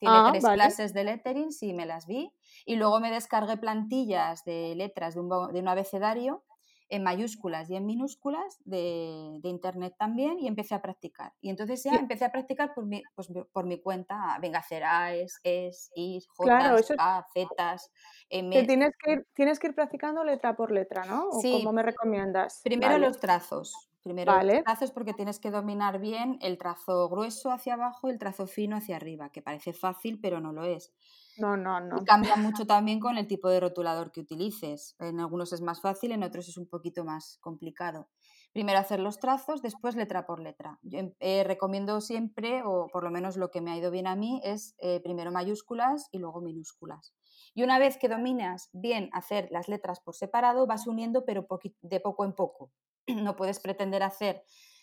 tiene 0.00 0.14
ah, 0.16 0.28
tres 0.32 0.44
clases 0.44 0.94
de 0.94 1.04
lettering, 1.04 1.52
sí, 1.52 1.74
me 1.74 1.84
las 1.84 2.06
vi. 2.06 2.32
Y 2.64 2.76
luego 2.76 3.00
me 3.00 3.10
descargué 3.10 3.58
plantillas 3.58 4.44
de 4.44 4.74
letras 4.74 5.14
de 5.14 5.20
un, 5.20 5.28
de 5.52 5.60
un 5.60 5.68
abecedario 5.68 6.42
en 6.88 7.04
mayúsculas 7.04 7.70
y 7.70 7.76
en 7.76 7.86
minúsculas 7.86 8.58
de, 8.64 9.38
de, 9.40 9.48
internet 9.48 9.94
también 9.96 10.38
y 10.40 10.48
empecé 10.48 10.74
a 10.74 10.82
practicar. 10.82 11.32
Y 11.40 11.50
entonces 11.50 11.84
ya 11.84 11.94
empecé 11.94 12.24
a 12.24 12.32
practicar 12.32 12.74
por 12.74 12.86
mi, 12.86 13.02
pues, 13.14 13.28
por 13.52 13.66
mi 13.66 13.80
cuenta, 13.80 14.36
venga 14.40 14.58
a 14.58 14.62
hacer 14.62 14.82
A's, 14.82 15.38
E's, 15.44 15.90
I's, 15.94 16.26
J's, 16.26 16.92
A, 16.98 17.26
Z's. 17.32 17.90
M. 18.30 18.66
tienes, 18.66 18.94
que 18.98 19.12
ir, 19.12 19.26
tienes 19.34 19.60
que 19.60 19.68
ir 19.68 19.74
practicando 19.74 20.24
letra 20.24 20.56
por 20.56 20.72
letra, 20.72 21.04
¿no? 21.04 21.28
¿O 21.28 21.40
sí. 21.40 21.52
¿Cómo 21.52 21.72
me 21.72 21.82
recomiendas? 21.82 22.60
Primero 22.64 22.98
los 22.98 23.20
trazos. 23.20 23.89
Primero 24.02 24.32
vale. 24.32 24.62
trazos 24.64 24.92
porque 24.92 25.14
tienes 25.14 25.40
que 25.40 25.50
dominar 25.50 26.00
bien 26.00 26.38
el 26.40 26.58
trazo 26.58 27.08
grueso 27.08 27.50
hacia 27.50 27.74
abajo 27.74 28.08
y 28.08 28.12
el 28.12 28.18
trazo 28.18 28.46
fino 28.46 28.76
hacia 28.76 28.96
arriba, 28.96 29.30
que 29.30 29.42
parece 29.42 29.72
fácil, 29.72 30.20
pero 30.20 30.40
no 30.40 30.52
lo 30.52 30.64
es. 30.64 30.92
No, 31.36 31.56
no, 31.56 31.80
no. 31.80 31.96
Y 31.96 32.04
cambia 32.04 32.36
mucho 32.36 32.66
también 32.66 33.00
con 33.00 33.18
el 33.18 33.26
tipo 33.26 33.48
de 33.48 33.60
rotulador 33.60 34.12
que 34.12 34.20
utilices. 34.20 34.96
En 34.98 35.20
algunos 35.20 35.52
es 35.52 35.60
más 35.60 35.80
fácil, 35.80 36.12
en 36.12 36.22
otros 36.22 36.48
es 36.48 36.56
un 36.56 36.68
poquito 36.68 37.04
más 37.04 37.38
complicado. 37.40 38.08
Primero 38.52 38.78
hacer 38.78 39.00
los 39.00 39.20
trazos, 39.20 39.62
después 39.62 39.94
letra 39.96 40.26
por 40.26 40.40
letra. 40.40 40.78
Yo 40.82 40.98
em, 40.98 41.14
eh, 41.20 41.44
recomiendo 41.44 42.00
siempre, 42.00 42.62
o 42.64 42.88
por 42.92 43.04
lo 43.04 43.10
menos 43.10 43.36
lo 43.36 43.50
que 43.50 43.60
me 43.60 43.70
ha 43.70 43.76
ido 43.76 43.90
bien 43.90 44.06
a 44.06 44.16
mí, 44.16 44.40
es 44.44 44.74
eh, 44.78 45.00
primero 45.00 45.30
mayúsculas 45.30 46.08
y 46.10 46.18
luego 46.18 46.40
minúsculas. 46.40 47.14
Y 47.54 47.62
una 47.62 47.78
vez 47.78 47.96
que 47.96 48.08
dominas 48.08 48.70
bien 48.72 49.08
hacer 49.12 49.48
las 49.50 49.68
letras 49.68 50.00
por 50.00 50.14
separado, 50.16 50.66
vas 50.66 50.86
uniendo, 50.86 51.24
pero 51.24 51.46
de 51.82 52.00
poco 52.00 52.24
en 52.24 52.34
poco. 52.34 52.72
no 53.24 53.36
puedes 53.36 53.60
pretender 53.60 54.02
hacer, 54.02 54.42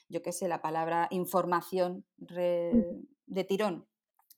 yo 0.09 0.21
qué 0.21 0.31
sé, 0.31 0.47
la 0.47 0.61
palabra 0.61 1.07
información 1.11 2.05
de 2.17 3.43
tirón, 3.47 3.87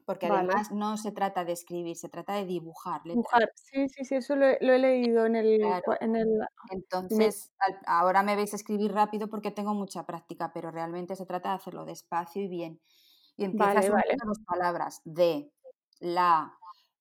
porque 0.10 0.26
además 0.26 0.72
no 0.72 0.98
se 0.98 1.12
trata 1.12 1.46
de 1.46 1.52
escribir, 1.52 1.96
se 1.96 2.10
trata 2.10 2.34
de 2.34 2.46
dibujar. 2.46 3.04
Dibujar, 3.04 3.52
sí, 3.54 3.88
sí, 3.90 4.06
sí, 4.06 4.16
eso 4.16 4.36
lo, 4.36 4.48
he 4.48 4.80
leído 4.80 5.28
en 5.28 5.36
el... 5.36 5.62
En 6.02 6.16
el... 6.16 6.40
Entonces, 6.72 7.52
ahora 7.86 8.24
me 8.24 8.36
veis 8.36 8.56
escribir 8.56 8.92
rápido 8.92 9.30
porque 9.30 9.52
tengo 9.52 9.76
mucha 9.76 10.08
práctica, 10.08 10.52
pero 10.52 10.72
realmente 10.72 11.16
se 11.16 11.28
trata 11.28 11.50
de 11.50 11.56
hacerlo 11.58 11.86
despacio 11.86 12.42
y 12.42 12.48
bien. 12.48 12.82
Y 13.38 13.46
empiezas 13.46 13.88
vale, 13.88 14.18
las 14.26 14.40
palabras 14.48 15.02
de, 15.06 15.52
la, 16.00 16.58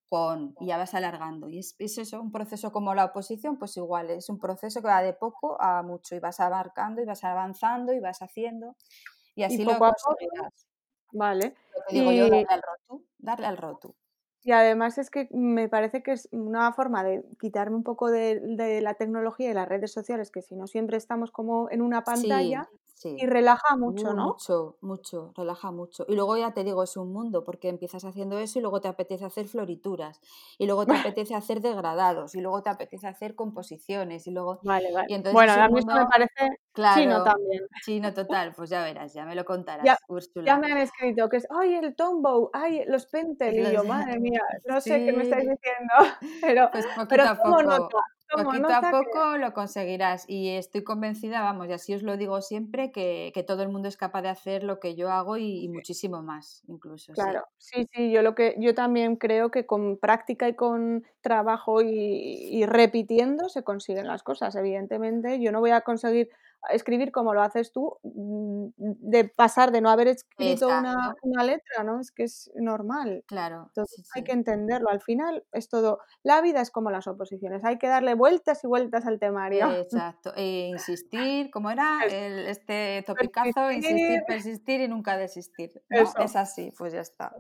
con, 0.09 0.55
y 0.61 0.67
ya 0.67 0.79
vas 0.79 0.95
alargando. 0.95 1.49
Y 1.49 1.59
es, 1.59 1.77
eso, 1.79 2.21
un 2.21 2.33
proceso 2.33 2.73
como 2.73 2.95
la 2.95 3.07
oposición, 3.07 3.59
pues 3.59 3.77
igual, 3.77 4.11
es 4.11 4.29
un 4.29 4.39
proceso 4.39 4.81
que 4.81 4.89
va 4.89 5.03
de 5.03 5.13
poco 5.13 5.61
a 5.61 5.83
mucho 5.83 6.15
y 6.15 6.19
vas 6.19 6.41
abarcando 6.41 7.03
y 7.03 7.05
vas 7.05 7.25
avanzando 7.25 7.93
y 7.93 8.01
vas 8.01 8.23
haciendo 8.23 8.77
y 9.35 9.45
así 9.45 9.65
lo 9.65 9.79
conseguirás. 9.79 10.67
Vale. 11.13 11.55
Lo 11.91 12.01
digo 12.01 12.13
yo, 12.13 12.25
darle 12.25 12.47
al 12.49 12.63
rotu, 12.63 13.07
darle 13.19 13.47
al 13.47 13.57
rotu. 13.57 13.95
Y 14.43 14.53
además 14.53 14.99
es 14.99 15.11
que 15.11 15.29
me 15.31 15.69
parece 15.69 16.03
que 16.03 16.13
es 16.13 16.29
una 16.33 16.73
forma 16.73 17.05
de 17.05 17.25
quitarme 17.41 17.77
un 17.77 17.83
poco 17.83 18.11
de, 18.11 18.41
de 18.41 18.81
la 18.81 18.95
tecnología 18.95 19.51
y 19.51 19.55
las 19.55 19.69
redes 19.69 19.93
sociales, 19.93 20.31
que 20.31 20.43
si 20.43 20.55
no 20.55 20.67
siempre 20.67 20.97
estamos 20.97 21.31
como 21.31 21.71
en 21.71 21.83
una 21.83 22.03
pantalla 22.05 22.69
y 23.05 23.27
relaja 23.27 23.77
mucho, 23.77 24.13
¿no? 24.13 24.27
Mucho, 24.27 24.77
mucho, 24.81 25.33
relaja 25.37 25.71
mucho. 25.71 26.05
Y 26.09 26.15
luego 26.15 26.37
ya 26.37 26.53
te 26.53 26.65
digo, 26.65 26.83
es 26.83 26.97
un 26.97 27.13
mundo, 27.13 27.45
porque 27.45 27.69
empiezas 27.69 28.05
haciendo 28.05 28.39
eso 28.39 28.59
y 28.59 28.63
luego 28.63 28.81
te 28.81 28.89
apetece 28.89 29.25
hacer 29.25 29.47
florituras, 29.49 30.21
y 30.59 30.67
luego 30.67 30.87
te 30.87 30.93
apetece 31.15 31.35
hacer 31.35 31.61
degradados, 31.61 32.35
y 32.35 32.41
luego 32.41 32.63
te 32.63 32.71
apetece 32.71 33.07
hacer 33.07 33.35
composiciones, 33.35 34.27
y 34.27 34.31
luego... 34.31 34.61
Vale, 34.63 34.93
vale. 34.93 35.07
Y 35.09 35.15
entonces 35.15 35.35
bueno, 35.35 35.53
a 35.53 35.69
mí 35.69 35.79
esto 35.79 35.95
me 35.95 36.07
parece 36.07 36.61
claro, 36.73 37.01
chino 37.01 37.25
también. 37.25 37.63
Chino 37.85 38.15
total, 38.15 38.53
pues 38.55 38.71
ya 38.71 38.83
verás, 38.83 39.13
ya 39.15 39.25
me 39.25 39.35
lo 39.35 39.45
contarás, 39.45 39.85
ya, 39.85 39.97
Ya 40.45 40.59
me 40.59 40.73
han 40.73 40.79
escrito 40.79 41.29
que 41.29 41.39
es, 41.39 41.47
ay, 41.51 41.75
el 41.75 41.95
tombow, 41.95 42.51
ay, 42.53 42.85
los 42.87 43.07
pentel, 43.11 43.59
y 43.59 43.73
yo, 43.73 43.85
madre 43.85 44.19
mía, 44.19 44.43
no 44.67 44.81
sé 44.81 45.05
qué 45.05 45.13
me 45.13 45.23
estáis 45.23 45.49
diciendo, 45.49 45.95
pero, 46.41 46.69
pues 46.73 46.87
pero 47.09 47.25
a 47.25 47.37
poco. 47.37 47.63
nota, 47.63 47.99
Poquito 48.31 48.69
a 48.69 48.91
poco 48.91 49.39
lo 49.39 49.55
conseguirás 49.55 50.29
y 50.29 50.51
estoy 50.51 50.85
convencida, 50.85 51.41
vamos, 51.41 51.69
y 51.69 51.73
así 51.73 51.95
os 51.95 52.03
lo 52.03 52.17
digo 52.17 52.43
siempre, 52.43 52.93
que, 52.93 53.33
todo 53.47 53.63
el 53.63 53.71
mundo 53.71 53.89
es 53.89 53.97
capaz 53.97 54.23
de 54.23 54.29
hacer 54.29 54.65
lo 54.65 54.81
que 54.81 54.95
yo 54.95 55.11
hago 55.11 55.39
y, 55.39 55.69
muchísimo 55.69 56.23
más, 56.23 56.63
incluso. 56.69 57.15
Claro, 57.15 57.47
sí. 57.57 57.89
sí, 57.93 58.11
yo 58.11 58.23
lo 58.23 58.35
que 58.35 58.55
yo 58.59 58.75
también 58.75 59.17
creo 59.17 59.51
que 59.51 59.65
con 59.65 59.97
práctica 59.97 60.49
y 60.49 60.55
con 60.55 61.07
trabajo 61.23 61.81
y, 61.81 61.89
y 61.89 62.67
repitiendo 62.67 63.49
se 63.49 63.65
consiguen 63.65 64.07
las 64.07 64.23
cosas. 64.23 64.55
Evidentemente, 64.57 65.41
yo 65.41 65.51
no 65.51 65.61
voy 65.61 65.71
a 65.71 65.81
conseguir 65.81 66.29
escribir 66.71 67.13
como 67.13 67.35
lo 67.35 67.43
haces 67.43 67.73
tú, 67.73 67.99
mm, 68.03 68.69
de 68.77 69.29
pasar 69.29 69.73
de 69.73 69.81
no 69.81 69.91
haber 69.91 70.09
escrito 70.09 70.69
una, 70.69 71.15
una, 71.23 71.45
letra, 71.45 71.85
¿no? 71.85 72.01
Es 72.01 72.11
que 72.11 72.25
es 72.25 72.51
normal. 72.55 73.25
Claro. 73.27 73.65
Entonces 73.69 74.09
hay 74.15 74.25
que 74.25 74.33
entenderlo. 74.33 74.91
Al 74.91 75.01
final 75.01 75.45
es 75.53 75.69
todo. 75.69 76.01
La 76.23 76.41
vida 76.41 76.61
es 76.61 76.71
como 76.71 76.91
las 76.91 77.07
oposiciones, 77.07 77.65
hay 77.65 77.79
que 77.79 77.89
darle 77.89 78.15
vueltas 78.15 78.63
y 78.65 78.67
vueltas 78.67 79.07
al 79.07 79.19
temario. 79.19 79.71
Exacto. 79.73 80.33
E 80.37 80.69
insistir, 80.69 81.51
¿cómo 81.51 81.71
era? 81.71 82.01
El, 82.05 82.47
este 82.47 83.03
topicazo, 83.07 83.71
insistir, 83.71 84.23
persistir 84.27 84.81
y 84.81 84.89
nunca 84.89 85.17
desistir. 85.17 85.71
Es 85.89 86.37
así, 86.37 86.73
pues 86.77 86.93
ya 86.93 87.01
está. 87.01 87.33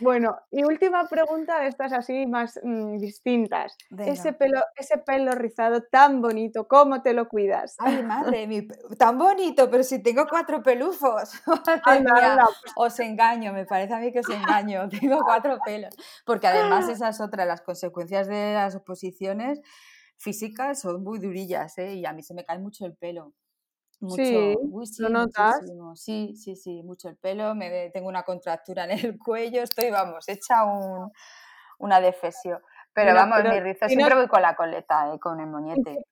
Bueno, 0.00 0.36
y 0.50 0.64
última 0.64 1.06
pregunta 1.08 1.66
estas 1.66 1.92
así 1.92 2.26
más 2.26 2.58
mm, 2.62 2.98
distintas. 2.98 3.76
Ese 3.98 4.32
pelo, 4.32 4.60
ese 4.76 4.98
pelo 4.98 5.32
rizado 5.32 5.82
tan 5.90 6.20
bonito, 6.20 6.66
¿cómo 6.66 7.02
te 7.02 7.12
lo 7.12 7.28
cuidas? 7.28 7.76
Ay, 7.78 8.02
madre, 8.02 8.46
mi, 8.46 8.66
tan 8.98 9.16
bonito, 9.18 9.70
pero 9.70 9.82
si 9.84 10.02
tengo 10.02 10.26
cuatro 10.28 10.62
pelufos. 10.62 11.32
Pues 11.84 12.04
os 12.76 13.00
engaño, 13.00 13.52
me 13.52 13.64
parece 13.64 13.94
a 13.94 13.98
mí 13.98 14.12
que 14.12 14.20
os 14.20 14.28
engaño. 14.28 14.88
Tengo 15.00 15.18
cuatro 15.24 15.58
pelos. 15.64 15.94
Porque 16.24 16.46
además 16.46 16.88
esa 16.88 17.08
es 17.08 17.20
otra 17.20 17.44
de 17.44 17.48
las 17.48 17.60
consecuencias 17.60 18.26
de 18.28 18.54
las 18.54 18.74
oposiciones 18.74 19.60
físicas, 20.16 20.80
son 20.80 21.02
muy 21.02 21.18
durillas, 21.18 21.76
¿eh? 21.78 21.94
Y 21.94 22.06
a 22.06 22.12
mí 22.12 22.22
se 22.22 22.34
me 22.34 22.44
cae 22.44 22.58
mucho 22.58 22.86
el 22.86 22.94
pelo. 22.96 23.32
Mucho, 24.02 24.16
sí, 24.16 24.56
¿lo 24.98 25.08
notas? 25.10 25.60
Sí, 25.94 26.34
sí, 26.34 26.56
sí, 26.56 26.82
mucho 26.82 27.08
el 27.08 27.16
pelo, 27.16 27.54
me, 27.54 27.88
tengo 27.90 28.08
una 28.08 28.24
contractura 28.24 28.84
en 28.84 28.90
el 28.90 29.18
cuello, 29.18 29.62
estoy, 29.62 29.92
vamos, 29.92 30.28
hecha 30.28 30.64
un, 30.64 31.12
una 31.78 32.00
defesio. 32.00 32.60
Pero 32.92 33.14
vamos, 33.14 33.44
mi 33.44 33.60
rizo 33.60 33.88
siempre 33.88 34.16
voy 34.16 34.26
con 34.26 34.42
la 34.42 34.56
coleta, 34.56 35.14
eh, 35.14 35.20
con 35.20 35.38
el 35.38 35.46
moñete. 35.46 36.04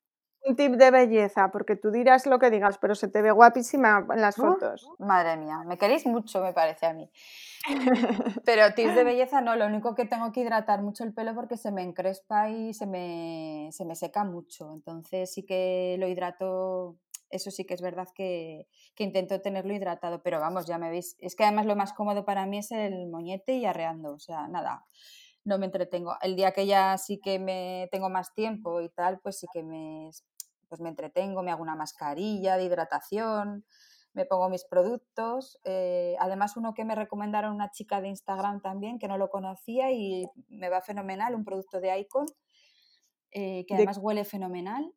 Un 0.43 0.55
tip 0.55 0.71
de 0.71 0.89
belleza, 0.89 1.51
porque 1.51 1.75
tú 1.75 1.91
dirás 1.91 2.25
lo 2.25 2.39
que 2.39 2.49
digas, 2.49 2.77
pero 2.77 2.95
se 2.95 3.09
te 3.09 3.21
ve 3.21 3.29
guapísima 3.31 4.07
en 4.09 4.21
las 4.21 4.37
fotos. 4.37 4.89
madre 4.97 5.35
mía, 5.35 5.61
me 5.65 5.77
queréis 5.77 6.05
mucho, 6.05 6.41
me 6.41 6.53
parece 6.53 6.85
a 6.87 6.93
mí. 6.93 7.11
Pero 8.45 8.73
tips 8.73 8.95
de 8.95 9.03
belleza 9.03 9.41
no, 9.41 9.55
lo 9.55 9.67
único 9.67 9.93
que 9.93 10.05
tengo 10.05 10.31
que 10.31 10.39
hidratar 10.39 10.81
mucho 10.81 11.03
el 11.03 11.13
pelo 11.13 11.35
porque 11.35 11.57
se 11.57 11.71
me 11.71 11.83
encrespa 11.83 12.49
y 12.49 12.73
se 12.73 12.87
me, 12.87 13.69
se 13.71 13.85
me 13.85 13.95
seca 13.95 14.23
mucho. 14.23 14.73
Entonces 14.73 15.31
sí 15.31 15.45
que 15.45 15.97
lo 15.99 16.07
hidrato 16.07 16.97
eso 17.31 17.51
sí 17.51 17.65
que 17.65 17.73
es 17.73 17.81
verdad 17.81 18.07
que, 18.13 18.67
intento 18.97 19.41
tenerlo 19.41 19.73
hidratado, 19.73 20.21
pero 20.21 20.39
vamos, 20.39 20.67
ya 20.67 20.77
me 20.77 20.89
veis, 20.89 21.15
es 21.19 21.35
que 21.35 21.43
además 21.43 21.65
lo 21.65 21.75
más 21.75 21.93
cómodo 21.93 22.23
para 22.23 22.45
mí 22.45 22.59
es 22.59 22.71
el 22.71 23.07
moñete 23.07 23.53
y 23.53 23.65
arreando, 23.65 24.13
o 24.13 24.19
sea, 24.19 24.47
nada, 24.47 24.85
no 25.43 25.57
me 25.57 25.65
entretengo. 25.65 26.15
El 26.21 26.35
día 26.35 26.51
que 26.51 26.67
ya 26.67 26.97
sí 26.97 27.19
que 27.19 27.39
me 27.39 27.89
tengo 27.91 28.09
más 28.09 28.33
tiempo 28.35 28.81
y 28.81 28.89
tal, 28.89 29.19
pues 29.19 29.39
sí 29.39 29.47
que 29.51 29.63
me, 29.63 30.11
pues 30.69 30.81
me 30.81 30.89
entretengo, 30.89 31.41
me 31.41 31.51
hago 31.51 31.63
una 31.63 31.75
mascarilla 31.75 32.57
de 32.57 32.65
hidratación, 32.65 33.65
me 34.13 34.25
pongo 34.25 34.49
mis 34.49 34.65
productos. 34.65 35.59
Eh, 35.63 36.15
además, 36.19 36.57
uno 36.57 36.73
que 36.73 36.85
me 36.85 36.95
recomendaron 36.95 37.55
una 37.55 37.71
chica 37.71 38.01
de 38.01 38.09
Instagram 38.09 38.61
también, 38.61 38.99
que 38.99 39.07
no 39.07 39.17
lo 39.17 39.29
conocía 39.29 39.91
y 39.91 40.27
me 40.49 40.69
va 40.69 40.81
fenomenal, 40.81 41.35
un 41.35 41.45
producto 41.45 41.79
de 41.79 41.97
Icon, 41.99 42.25
eh, 43.31 43.65
que 43.65 43.75
además 43.75 43.97
huele 43.97 44.25
fenomenal. 44.25 44.93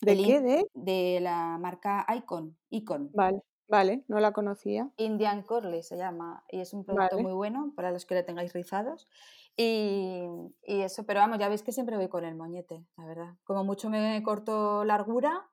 ¿De 0.00 0.16
qué? 0.16 0.66
¿De? 0.74 1.20
la 1.20 1.58
marca 1.58 2.06
Icon. 2.16 2.56
Icon. 2.70 3.10
Vale, 3.14 3.42
vale, 3.68 4.04
no 4.08 4.20
la 4.20 4.32
conocía. 4.32 4.90
Indian 4.96 5.42
Curly 5.42 5.82
se 5.82 5.96
llama 5.96 6.44
y 6.50 6.60
es 6.60 6.72
un 6.72 6.84
producto 6.84 7.18
muy 7.18 7.32
bueno 7.32 7.72
para 7.74 7.90
los 7.90 8.04
que 8.04 8.14
le 8.14 8.22
tengáis 8.22 8.52
rizados. 8.52 9.08
Y, 9.56 10.24
eso, 10.62 11.06
pero 11.06 11.20
vamos, 11.20 11.38
ya 11.38 11.48
veis 11.48 11.62
que 11.62 11.72
siempre 11.72 11.96
voy 11.96 12.08
con 12.08 12.24
el 12.24 12.34
moñete, 12.34 12.84
la 12.96 13.06
verdad. 13.06 13.34
Como 13.44 13.64
mucho 13.64 13.88
me 13.88 14.22
corto 14.22 14.84
largura 14.84 15.48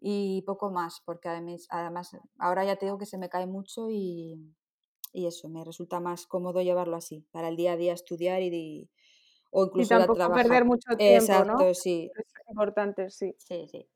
y 0.00 0.42
poco 0.42 0.70
más, 0.70 1.02
porque 1.04 1.28
además, 1.28 1.66
además 1.68 2.16
ahora 2.38 2.64
ya 2.64 2.76
tengo 2.76 2.96
que 2.96 3.06
se 3.06 3.18
me 3.18 3.28
cae 3.28 3.46
mucho 3.46 3.90
y, 3.90 4.54
y 5.12 5.26
eso, 5.26 5.48
me 5.48 5.62
resulta 5.64 6.00
más 6.00 6.26
cómodo 6.26 6.62
llevarlo 6.62 6.96
así, 6.96 7.26
para 7.30 7.48
el 7.48 7.56
día 7.56 7.72
a 7.72 7.76
día 7.76 7.92
estudiar 7.92 8.42
y, 8.42 8.90
o 9.56 9.66
incluso 9.66 9.94
y 9.94 9.98
tampoco 9.98 10.32
perder 10.32 10.64
mucho 10.64 10.96
tiempo, 10.96 11.32
Exacto, 11.32 11.74
sí. 11.74 12.10
Es 12.16 12.48
importante, 12.48 13.08
sí. 13.10 13.36
Sí, 13.38 13.68
sí. 13.70 13.86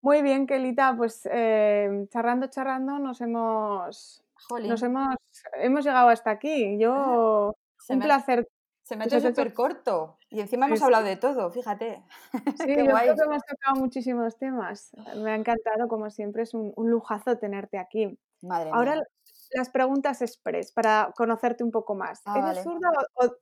Muy 0.00 0.22
bien, 0.22 0.46
Kelita, 0.46 0.96
pues 0.96 1.28
eh, 1.30 2.06
charrando, 2.10 2.46
charrando, 2.46 2.98
nos 2.98 3.20
hemos, 3.20 4.24
nos 4.50 4.82
hemos, 4.82 5.14
hemos 5.60 5.84
llegado 5.84 6.08
hasta 6.08 6.30
aquí. 6.30 6.78
Yo, 6.78 7.54
un 7.88 8.00
placer. 8.00 8.48
Se 8.82 8.96
me 8.96 9.04
ha 9.04 9.06
hecho 9.06 9.20
súper 9.20 9.54
corto 9.54 10.18
y 10.28 10.40
encima 10.40 10.66
hemos 10.66 10.82
hablado 10.82 11.04
de 11.04 11.16
todo, 11.16 11.50
fíjate. 11.50 12.02
Sí, 12.66 12.74
yo 12.74 12.84
creo 12.84 13.14
que 13.14 13.22
hemos 13.22 13.44
tocado 13.44 13.76
muchísimos 13.76 14.38
temas. 14.38 14.90
Me 15.16 15.30
ha 15.30 15.34
encantado, 15.36 15.88
como 15.88 16.10
siempre, 16.10 16.42
es 16.42 16.54
un, 16.54 16.72
lujazo 16.76 17.36
tenerte 17.36 17.78
aquí. 17.78 18.18
Madre 18.40 18.70
Ahora, 18.72 18.94
mía 18.94 19.04
las 19.54 19.70
preguntas 19.70 20.22
express 20.22 20.72
para 20.72 21.12
conocerte 21.16 21.64
un 21.64 21.70
poco 21.70 21.94
más. 21.94 22.22
Ah, 22.24 22.38
¿Eres 22.38 22.64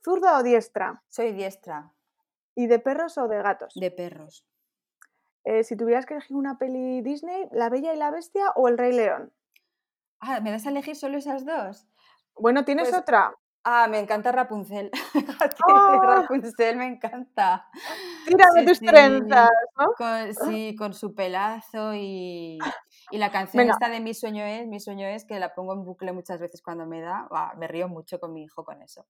zurda 0.02 0.38
o, 0.38 0.42
diestra? 0.42 1.02
Soy 1.08 1.32
diestra. 1.32 1.92
¿Y 2.54 2.66
de 2.66 2.78
perros 2.78 3.16
o 3.18 3.28
de 3.28 3.42
gatos? 3.42 3.74
De 3.74 3.90
perros. 3.90 4.44
Eh, 5.44 5.64
si 5.64 5.76
tuvieras 5.76 6.06
que 6.06 6.14
elegir 6.14 6.36
una 6.36 6.58
peli 6.58 7.00
Disney, 7.00 7.48
¿La 7.52 7.70
Bella 7.70 7.94
y 7.94 7.96
la 7.96 8.10
Bestia 8.10 8.50
o 8.56 8.68
El 8.68 8.76
Rey 8.76 8.92
León? 8.92 9.32
Ah, 10.20 10.40
¿me 10.40 10.50
das 10.50 10.66
a 10.66 10.70
elegir 10.70 10.96
solo 10.96 11.16
esas 11.16 11.46
dos? 11.46 11.86
Bueno, 12.34 12.64
¿tienes 12.64 12.90
pues 12.90 13.00
otra? 13.00 13.34
Ah, 13.64 13.86
me 13.88 13.98
encanta 13.98 14.32
Rapunzel. 14.32 14.90
¡Ah! 15.68 16.00
Rapunzel 16.02 16.76
me 16.76 16.86
encanta. 16.86 17.68
Tírame 18.26 18.64
tus 18.66 18.80
trenzas, 18.80 19.50
¿no? 19.78 19.92
Con, 19.96 20.34
sí, 20.34 20.74
con 20.76 20.94
su 20.94 21.14
pelazo 21.14 21.94
y, 21.94 22.58
y 23.10 23.18
la 23.18 23.30
canción 23.30 23.68
esta 23.68 23.88
de 23.88 24.00
Mi 24.00 24.14
sueño 24.14 24.44
es, 24.44 24.66
Mi 24.66 24.80
sueño 24.80 25.06
es, 25.06 25.24
que 25.24 25.38
la 25.38 25.54
pongo 25.54 25.72
en 25.74 25.84
bucle 25.84 26.12
muchas 26.12 26.40
veces 26.40 26.62
cuando 26.62 26.86
me 26.86 27.00
da, 27.00 27.28
me 27.56 27.68
río 27.68 27.88
mucho 27.88 28.18
con 28.20 28.32
mi 28.32 28.44
hijo 28.44 28.64
con 28.64 28.82
eso. 28.82 29.06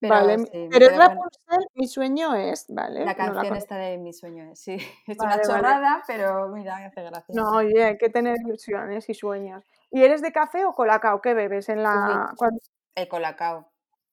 Pero, 0.00 0.14
vale, 0.14 0.68
pero 0.70 0.86
es 0.86 0.96
Rapunzel, 0.96 1.66
Mi 1.74 1.86
sueño 1.86 2.34
es, 2.34 2.64
¿vale? 2.68 3.04
La 3.04 3.14
canción 3.14 3.54
esta 3.54 3.76
de 3.76 3.98
Mi 3.98 4.14
sueño 4.14 4.44
es, 4.50 4.60
sí. 4.60 4.76
Es 5.06 5.18
una 5.18 5.40
chorrada, 5.42 6.02
pero 6.06 6.48
mira, 6.48 6.76
me 6.76 6.86
hace 6.86 7.02
gracia. 7.02 7.34
No, 7.34 7.50
oye, 7.56 7.84
hay 7.84 7.98
que 7.98 8.08
tener 8.08 8.36
ilusiones 8.44 9.08
y 9.08 9.14
sueños. 9.14 9.62
¿Y 9.90 10.02
eres 10.02 10.22
de 10.22 10.32
café 10.32 10.64
o 10.64 10.74
colacao? 10.74 11.20
¿Qué 11.20 11.34
bebes 11.34 11.68
en 11.68 11.82
la...? 11.82 12.32
El 12.94 13.08
colacao. 13.08 13.70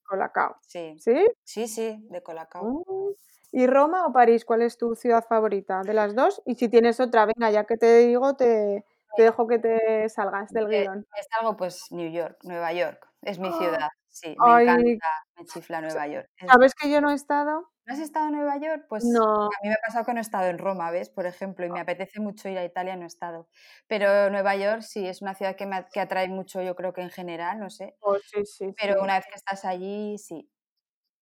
Colacao. 0.08 0.58
Sí. 0.62 0.96
¿Sí? 1.00 1.28
Sí, 1.44 1.68
sí, 1.68 2.08
de 2.10 2.24
Colacao. 2.24 2.64
Mm. 2.64 3.14
¿Y 3.52 3.68
Roma 3.68 4.06
o 4.06 4.14
París? 4.14 4.46
¿Cuál 4.46 4.62
es 4.62 4.78
tu 4.78 4.96
ciudad 4.96 5.26
favorita 5.28 5.82
de 5.84 5.94
las 5.94 6.16
dos? 6.16 6.42
Y 6.46 6.56
si 6.56 6.70
tienes 6.70 7.00
otra, 7.00 7.26
venga, 7.26 7.50
ya 7.52 7.66
que 7.66 7.78
te 7.78 8.00
digo, 8.00 8.36
te, 8.36 8.86
te 9.16 9.24
dejo 9.24 9.48
que 9.48 9.60
te 9.60 10.10
salgas 10.10 10.52
del 10.52 10.68
guion. 10.68 11.06
Me 11.16 11.24
salgo, 11.32 11.58
pues, 11.58 11.86
New 11.92 12.12
York, 12.12 12.38
Nueva 12.44 12.74
York. 12.74 13.08
Es 13.22 13.40
mi 13.40 13.50
¡Ah! 13.50 13.58
ciudad. 13.58 13.90
Sí, 14.10 14.36
me 14.40 14.64
encanta, 14.64 15.08
me 15.36 15.46
chifla 15.46 15.82
Nueva 15.82 16.08
York. 16.08 16.28
¿Sabes 16.48 16.74
que 16.74 16.90
yo 16.90 17.02
no 17.02 17.12
he 17.12 17.14
estado? 17.14 17.70
¿No 17.86 17.94
has 17.94 18.00
estado 18.00 18.28
en 18.28 18.34
Nueva 18.34 18.58
York? 18.58 18.86
Pues 18.90 19.06
no. 19.06 19.46
a 19.46 19.50
mí 19.62 19.70
me 19.70 19.74
ha 19.74 19.86
pasado 19.86 20.06
que 20.06 20.14
no 20.14 20.20
he 20.20 20.22
estado 20.22 20.48
en 20.48 20.58
Roma, 20.58 20.90
¿ves? 20.92 21.10
Por 21.10 21.26
ejemplo, 21.26 21.66
y 21.66 21.70
me 21.70 21.80
apetece 21.80 22.20
mucho 22.20 22.50
ir 22.50 22.58
a 22.58 22.66
Italia, 22.66 22.96
no 22.96 23.04
he 23.04 23.08
estado. 23.08 23.48
Pero 23.88 24.30
Nueva 24.32 24.56
York 24.56 24.82
sí, 24.82 25.08
es 25.08 25.22
una 25.22 25.36
ciudad 25.36 25.56
que 25.56 25.68
me 25.68 25.86
que 25.94 26.00
atrae 26.00 26.28
mucho, 26.30 26.62
yo 26.62 26.76
creo 26.76 26.94
que 26.94 27.02
en 27.02 27.12
general, 27.12 27.60
no 27.60 27.70
sé. 27.70 27.96
Oh, 28.02 28.18
sí, 28.18 28.44
sí, 28.46 28.74
Pero 28.82 29.02
una 29.02 29.16
vez 29.16 29.26
que 29.28 29.36
estás 29.36 29.64
allí, 29.64 30.18
sí. 30.18 30.50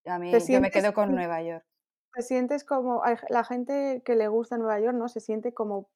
A 0.06 0.18
mí, 0.18 0.32
yo 0.32 0.62
me 0.62 0.72
quedo 0.72 0.94
con 0.94 1.14
Nueva 1.14 1.42
York. 1.42 1.66
Te 2.14 2.22
sientes 2.22 2.64
como, 2.64 3.04
la 3.30 3.44
gente 3.44 4.02
que 4.06 4.16
le 4.16 4.28
gusta 4.30 4.58
Nueva 4.58 4.80
York, 4.80 4.96
¿no? 4.96 5.10
Se 5.10 5.20
siente 5.20 5.54
como... 5.54 5.90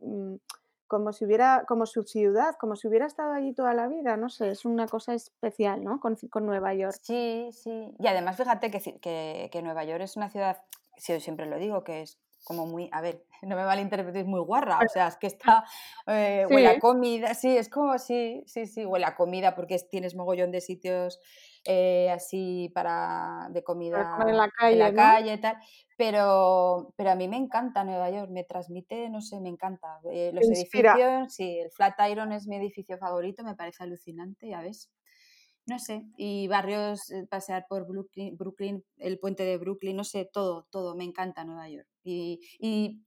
Como 0.89 1.13
si 1.13 1.23
hubiera, 1.23 1.63
como 1.65 1.85
su 1.85 2.03
ciudad, 2.03 2.55
como 2.59 2.75
si 2.75 2.89
hubiera 2.89 3.05
estado 3.05 3.31
allí 3.31 3.53
toda 3.53 3.73
la 3.73 3.87
vida, 3.87 4.17
no 4.17 4.27
sé, 4.27 4.49
es 4.49 4.65
una 4.65 4.87
cosa 4.87 5.13
especial, 5.13 5.83
¿no? 5.83 6.01
Con, 6.01 6.17
con 6.29 6.45
Nueva 6.45 6.73
York. 6.73 6.97
Sí, 7.01 7.49
sí. 7.53 7.93
Y 7.97 8.07
además, 8.07 8.35
fíjate 8.35 8.69
que, 8.69 8.99
que, 8.99 9.49
que 9.51 9.61
Nueva 9.61 9.85
York 9.85 10.01
es 10.01 10.17
una 10.17 10.29
ciudad, 10.29 10.61
si 10.97 11.13
yo 11.13 11.21
siempre 11.21 11.45
lo 11.45 11.57
digo, 11.57 11.85
que 11.85 12.01
es 12.01 12.19
como 12.43 12.65
muy, 12.65 12.89
a 12.91 13.01
ver, 13.01 13.25
no 13.41 13.55
me 13.55 13.63
malinterpretéis, 13.63 14.25
muy 14.25 14.41
guarra, 14.41 14.79
o 14.85 14.89
sea, 14.89 15.07
es 15.07 15.17
que 15.17 15.27
está, 15.27 15.63
eh, 16.07 16.45
huele 16.49 16.67
a 16.67 16.79
comida, 16.79 17.33
sí, 17.33 17.57
es 17.57 17.69
como, 17.69 17.97
sí, 17.97 18.43
sí, 18.45 18.65
sí, 18.65 18.85
huele 18.85 19.05
a 19.05 19.15
comida 19.15 19.55
porque 19.55 19.77
tienes 19.89 20.15
mogollón 20.15 20.51
de 20.51 20.61
sitios 20.61 21.19
eh, 21.65 22.09
así 22.11 22.71
para, 22.73 23.47
de 23.51 23.63
comida 23.63 24.17
en 24.25 24.37
la 24.37 24.49
calle, 24.49 24.73
en 24.73 24.79
la 24.79 24.93
calle 24.93 25.33
y 25.33 25.41
tal, 25.41 25.57
pero, 25.97 26.93
pero 26.95 27.11
a 27.11 27.15
mí 27.15 27.27
me 27.27 27.37
encanta 27.37 27.83
Nueva 27.83 28.09
York, 28.09 28.31
me 28.31 28.43
transmite, 28.43 29.09
no 29.09 29.21
sé, 29.21 29.41
me 29.41 29.49
encanta. 29.49 29.99
Eh, 30.11 30.31
los 30.33 30.45
edificios, 30.49 31.33
sí, 31.33 31.59
el 31.59 31.69
Flatiron 31.71 32.31
es 32.31 32.47
mi 32.47 32.55
edificio 32.55 32.97
favorito, 32.97 33.43
me 33.43 33.55
parece 33.55 33.83
alucinante, 33.83 34.47
ya 34.49 34.61
ves 34.61 34.89
no 35.69 35.79
sé, 35.79 36.03
y 36.17 36.47
barrios, 36.47 37.11
eh, 37.11 37.25
pasear 37.29 37.65
por 37.69 37.85
Brooklyn, 37.85 38.83
el 38.97 39.19
puente 39.19 39.43
de 39.43 39.57
Brooklyn, 39.57 39.95
no 39.95 40.03
sé, 40.03 40.29
todo, 40.31 40.67
todo, 40.71 40.95
me 40.95 41.03
encanta 41.03 41.45
Nueva 41.45 41.69
York. 41.69 41.87
Y, 42.09 42.39
y 42.59 43.03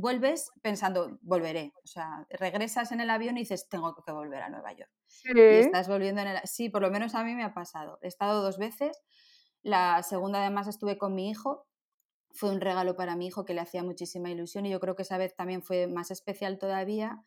vuelves 0.00 0.50
pensando, 0.62 1.18
volveré, 1.22 1.72
o 1.82 1.86
sea, 1.86 2.26
regresas 2.30 2.92
en 2.92 3.00
el 3.00 3.10
avión 3.10 3.36
y 3.36 3.40
dices, 3.40 3.68
tengo 3.68 3.94
que 3.94 4.12
volver 4.12 4.42
a 4.42 4.48
Nueva 4.48 4.72
York. 4.72 4.90
Sí. 5.06 5.30
Y 5.34 5.40
estás 5.40 5.88
volviendo 5.88 6.20
en 6.20 6.28
el... 6.28 6.40
Sí, 6.44 6.68
por 6.68 6.82
lo 6.82 6.90
menos 6.90 7.14
a 7.14 7.24
mí 7.24 7.34
me 7.34 7.44
ha 7.44 7.54
pasado. 7.54 7.98
He 8.02 8.08
estado 8.08 8.42
dos 8.42 8.58
veces, 8.58 9.02
la 9.62 10.02
segunda 10.02 10.40
además 10.40 10.68
estuve 10.68 10.98
con 10.98 11.14
mi 11.14 11.30
hijo, 11.30 11.66
fue 12.32 12.50
un 12.50 12.60
regalo 12.60 12.96
para 12.96 13.16
mi 13.16 13.26
hijo 13.26 13.44
que 13.44 13.54
le 13.54 13.60
hacía 13.60 13.82
muchísima 13.82 14.30
ilusión 14.30 14.66
y 14.66 14.70
yo 14.70 14.80
creo 14.80 14.94
que 14.94 15.02
esa 15.02 15.18
vez 15.18 15.34
también 15.34 15.62
fue 15.62 15.86
más 15.88 16.10
especial 16.10 16.58
todavía 16.58 17.24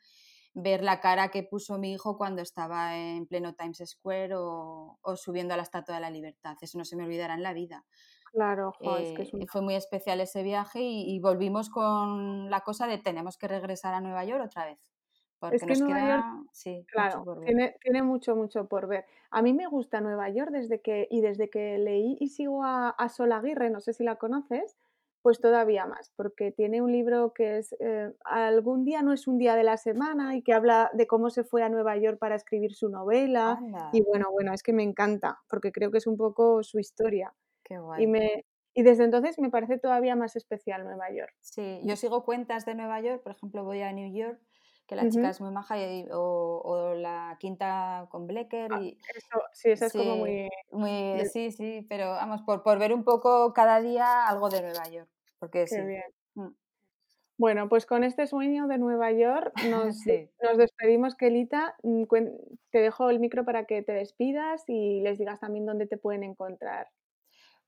ver 0.53 0.83
la 0.83 0.99
cara 0.99 1.29
que 1.29 1.43
puso 1.43 1.77
mi 1.77 1.93
hijo 1.93 2.17
cuando 2.17 2.41
estaba 2.41 2.95
en 2.97 3.25
pleno 3.25 3.55
Times 3.55 3.83
Square 3.85 4.35
o, 4.35 4.99
subiendo 5.15 5.53
a 5.53 5.57
la 5.57 5.63
Estatua 5.63 5.95
de 5.95 6.01
la 6.01 6.11
Libertad. 6.11 6.55
Eso 6.61 6.77
no 6.77 6.85
se 6.85 6.95
me 6.95 7.03
olvidará 7.03 7.33
en 7.33 7.43
la 7.43 7.53
vida. 7.53 7.85
Claro, 8.33 8.73
es 8.99 9.11
que 9.11 9.37
eh, 9.37 9.45
fue 9.47 9.61
muy 9.61 9.75
especial 9.75 10.19
ese 10.19 10.41
viaje 10.41 10.81
y, 10.81 11.19
volvimos 11.19 11.69
con 11.69 12.49
la 12.49 12.61
cosa 12.61 12.87
de 12.87 12.97
tenemos 12.97 13.37
que 13.37 13.47
regresar 13.47 13.93
a 13.93 14.01
Nueva 14.01 14.25
York 14.25 14.43
otra 14.43 14.65
vez. 14.65 14.79
Porque 15.37 15.57
es 15.57 15.63
que 15.65 15.75
Nueva 15.75 16.09
York, 16.09 16.49
sí, 16.51 16.83
claro, 16.91 17.23
tiene, 17.45 17.75
tiene, 17.79 18.01
mucho, 18.01 18.35
mucho 18.35 18.67
por 18.67 18.87
ver. 18.87 19.05
A 19.29 19.43
mí 19.43 19.53
me 19.53 19.67
gusta 19.67 20.01
Nueva 20.01 20.29
York 20.29 20.49
desde 20.49 20.81
que, 20.81 21.07
y 21.11 21.21
desde 21.21 21.51
que 21.51 21.77
leí 21.77 22.17
y 22.19 22.29
sigo 22.29 22.63
a, 22.63 22.89
a 22.89 23.09
Sol 23.09 23.31
Aguirre, 23.33 23.69
no 23.69 23.81
sé 23.81 23.93
si 23.93 24.03
la 24.03 24.15
conoces, 24.15 24.77
pues 25.23 25.39
todavía 25.39 25.85
más, 25.85 26.11
porque 26.15 26.51
tiene 26.51 26.81
un 26.81 26.91
libro 26.91 27.33
que 27.33 27.57
es 27.57 27.75
eh, 27.79 28.13
Algún 28.25 28.83
día 28.83 29.03
no 29.03 29.13
es 29.13 29.25
un 29.27 29.37
día 29.37 29.55
de 29.55 29.63
la 29.63 29.77
semana 29.77 30.35
y 30.35 30.41
que 30.41 30.53
habla 30.53 30.89
de 30.93 31.05
cómo 31.07 31.29
se 31.29 31.43
fue 31.43 31.63
a 31.63 31.69
Nueva 31.69 31.95
York 31.97 32.17
para 32.19 32.35
escribir 32.35 32.73
su 32.73 32.89
novela. 32.89 33.59
Y 33.93 34.01
bueno, 34.01 34.31
bueno, 34.31 34.53
es 34.53 34.63
que 34.63 34.73
me 34.73 34.83
encanta, 34.83 35.39
porque 35.47 35.71
creo 35.71 35.91
que 35.91 35.99
es 35.99 36.07
un 36.07 36.17
poco 36.17 36.63
su 36.63 36.79
historia. 36.79 37.33
Qué 37.73 37.79
guay. 37.79 38.03
Y, 38.03 38.07
me, 38.07 38.45
y 38.73 38.83
desde 38.83 39.03
entonces 39.03 39.39
me 39.39 39.49
parece 39.49 39.79
todavía 39.79 40.15
más 40.15 40.35
especial 40.35 40.83
Nueva 40.83 41.11
York. 41.11 41.33
Sí, 41.41 41.81
yo 41.83 41.95
sigo 41.95 42.23
cuentas 42.23 42.65
de 42.65 42.75
Nueva 42.75 43.01
York, 43.01 43.23
por 43.23 43.31
ejemplo, 43.31 43.63
voy 43.63 43.81
a 43.81 43.91
New 43.91 44.13
York 44.13 44.39
que 44.87 44.95
la 44.95 45.09
chica 45.09 45.29
es 45.29 45.39
muy 45.39 45.51
maja, 45.51 45.75
o, 46.11 46.93
la 46.95 47.37
quinta 47.39 48.07
con 48.09 48.27
Blecker. 48.27 48.71
Ah, 48.73 48.81
y, 48.81 48.97
eso, 49.15 49.41
sí, 49.53 49.69
eso 49.71 49.85
es 49.85 49.93
como 49.93 50.17
muy... 50.17 50.49
muy 50.71 51.25
sí, 51.31 51.51
sí, 51.51 51.85
pero 51.89 52.11
vamos, 52.11 52.41
por, 52.41 52.63
por 52.63 52.79
ver 52.79 52.93
un 52.93 53.03
poco 53.03 53.53
cada 53.53 53.81
día 53.81 54.27
algo 54.27 54.49
de 54.49 54.61
Nueva 54.61 54.89
York. 54.89 55.09
Porque 55.39 55.65
Qué 55.65 55.81
bien. 55.81 56.03
Mm. 56.35 56.53
Bueno, 57.37 57.67
pues 57.67 57.85
con 57.85 58.03
este 58.03 58.27
sueño 58.27 58.67
de 58.67 58.77
Nueva 58.77 59.11
York 59.11 59.53
nos, 59.69 59.97
nos 60.41 60.57
despedimos, 60.57 61.15
Kelita. 61.15 61.75
Mm, 61.83 62.03
te 62.69 62.79
dejo 62.79 63.09
el 63.09 63.19
micro 63.19 63.45
para 63.45 63.65
que 63.65 63.81
te 63.81 63.93
despidas 63.93 64.63
y 64.67 65.01
les 65.01 65.17
digas 65.17 65.39
también 65.39 65.65
dónde 65.65 65.87
te 65.87 65.97
pueden 65.97 66.23
encontrar. 66.23 66.89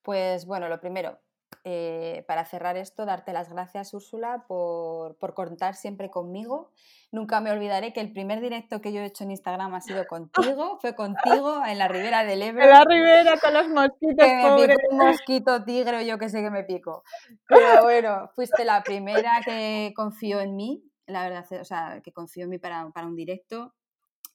Pues 0.05 0.45
bueno, 0.45 0.69
lo 0.69 0.79
primero, 0.79 1.17
eh, 1.63 2.23
para 2.27 2.45
cerrar 2.45 2.77
esto, 2.77 3.07
darte 3.07 3.33
las 3.33 3.49
gracias, 3.49 3.91
Úrsula, 3.95 4.45
por, 4.47 5.17
contar 5.33 5.73
siempre 5.73 6.11
conmigo. 6.11 6.69
Nunca 7.11 7.41
me 7.41 7.49
olvidaré 7.49 7.91
que 7.91 8.01
el 8.01 8.13
primer 8.13 8.39
directo 8.39 8.81
que 8.81 8.93
yo 8.93 9.01
he 9.01 9.05
hecho 9.05 9.23
en 9.23 9.31
Instagram 9.31 9.73
ha 9.73 9.81
sido 9.81 10.05
contigo, 10.05 10.77
fue 10.79 10.93
contigo 10.93 11.65
en 11.65 11.79
la 11.79 11.87
ribera 11.87 12.23
del 12.23 12.41
Ebro. 12.43 12.63
En 12.63 12.69
la 12.69 12.83
ribera 12.83 13.39
con 13.39 13.53
los 13.55 13.67
mosquitos, 13.69 14.27
que 14.27 14.67
me 14.67 14.75
un 14.91 14.97
mosquito 14.97 15.63
tigre 15.63 16.05
yo 16.05 16.19
que 16.19 16.29
sé 16.29 16.43
que 16.43 16.51
me 16.51 16.63
pico. 16.63 17.03
Pero 17.47 17.81
bueno, 17.81 18.29
fuiste 18.35 18.63
la 18.63 18.83
primera 18.83 19.41
que 19.43 19.91
confió 19.95 20.41
en 20.41 20.55
mí, 20.55 20.83
la 21.07 21.23
verdad, 21.23 21.45
o 21.59 21.65
sea, 21.65 21.99
que 22.03 22.11
confió 22.13 22.43
en 22.43 22.51
mí 22.51 22.59
para, 22.59 22.85
un 22.85 23.15
directo. 23.15 23.73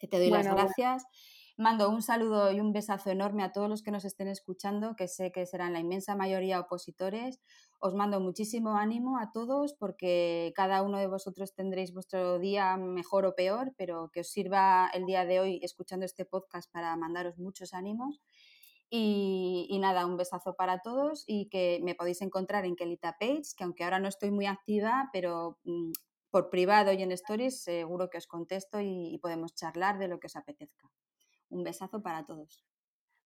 Te 0.01 0.19
doy 0.19 0.31
las 0.31 0.49
gracias. 0.49 1.05
Mando 1.61 1.91
un 1.91 2.01
saludo 2.01 2.51
y 2.51 2.59
un 2.59 2.73
besazo 2.73 3.11
enorme 3.11 3.43
a 3.43 3.53
todos 3.53 3.69
los 3.69 3.83
que 3.83 3.91
nos 3.91 4.07
estén 4.07 4.29
escuchando, 4.29 4.97
que 4.97 5.09
sé 5.09 5.31
que 5.31 5.45
serán 5.45 5.75
la 5.75 5.81
inmensa 5.81 6.17
mayoría 6.17 6.59
opositores. 6.59 7.39
Os 7.81 7.95
mando 7.95 8.19
muchísimo 8.19 8.79
ánimo 8.79 9.19
a 9.19 9.31
todos 9.31 9.75
porque 9.75 10.55
cada 10.57 10.81
uno 10.81 10.97
de 10.97 11.07
vosotros 11.07 11.55
tendréis 11.55 11.93
vuestro 11.93 12.39
día 12.39 12.79
mejor 12.79 13.27
o 13.27 13.35
peor, 13.35 13.75
pero 13.77 14.11
que 14.11 14.21
os 14.21 14.31
sirva 14.31 14.89
el 14.95 15.05
día 15.05 15.27
de 15.27 15.39
hoy 15.41 15.61
escuchando 15.63 16.07
este 16.07 16.25
podcast 16.25 16.73
para 16.73 16.97
mandaros 16.97 17.37
muchos 17.37 17.75
ánimos. 17.75 18.23
Y, 18.89 19.77
nada, 19.83 20.07
un 20.07 20.17
besazo 20.17 20.55
para 20.57 20.81
todos 20.81 21.25
y 21.27 21.51
que 21.51 21.79
me 21.83 21.95
podéis 21.95 22.23
encontrar 22.23 22.65
en 22.65 22.75
Kelita 22.75 23.19
Page, 23.21 23.53
que 23.55 23.65
aunque 23.65 23.85
ahora 23.85 23.99
no 23.99 24.09
estoy 24.09 24.31
muy 24.31 24.47
activa, 24.47 25.11
pero 25.13 25.59
mm, 25.65 25.93
por 26.31 26.49
privado 26.49 26.91
y 26.95 27.03
en 27.03 27.13
stories 27.13 27.63
seguro 27.63 28.09
que 28.09 28.17
os 28.17 28.27
contesto 28.27 28.81
y 28.81 29.19
podemos 29.21 29.55
charlar 29.55 29.99
de 29.99 30.09
lo 30.09 30.19
que 30.21 30.29
os 30.29 30.37
apetezca. 30.37 30.91
Un 31.51 31.65
besazo 31.65 32.01
para 32.01 32.25
todos. 32.25 32.65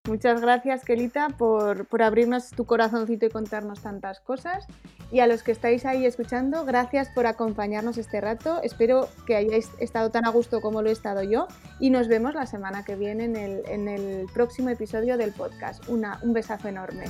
Muchas 0.07 0.43
gracias, 0.43 0.85
Kelita, 0.85 1.29
por, 1.31 1.87
por, 1.87 2.03
abrirnos 2.03 2.51
tu 2.51 2.67
corazoncito 2.67 3.25
y 3.25 3.31
contarnos 3.31 3.81
tantas 3.81 4.21
cosas. 4.21 4.67
Y 5.11 5.21
a 5.21 5.27
los 5.27 5.43
que 5.43 5.53
estáis 5.53 5.87
ahí 5.87 6.05
escuchando, 6.05 6.67
gracias 6.67 7.09
por 7.09 7.27
acompañarnos 7.27 7.97
este 7.97 8.21
rato. 8.21 8.61
Espero 8.63 9.09
que 9.27 9.35
hayáis 9.35 9.71
estado 9.81 10.11
tan 10.11 10.27
a 10.27 10.31
gusto 10.31 10.61
como 10.61 10.83
lo 10.83 10.91
he 10.91 10.93
estado 10.93 11.23
yo. 11.23 11.49
Y 11.81 11.89
nos 11.89 12.09
vemos 12.09 12.35
la 12.35 12.45
semana 12.45 12.85
que 12.85 12.97
viene 12.97 13.25
en 13.25 13.37
el, 13.37 13.63
en 13.67 13.89
el 13.89 14.27
próximo 14.35 14.69
episodio 14.69 15.17
del 15.17 15.33
podcast. 15.33 15.89
Una, 15.89 16.19
un 16.23 16.35
besazo 16.35 16.69
enorme. 16.69 17.05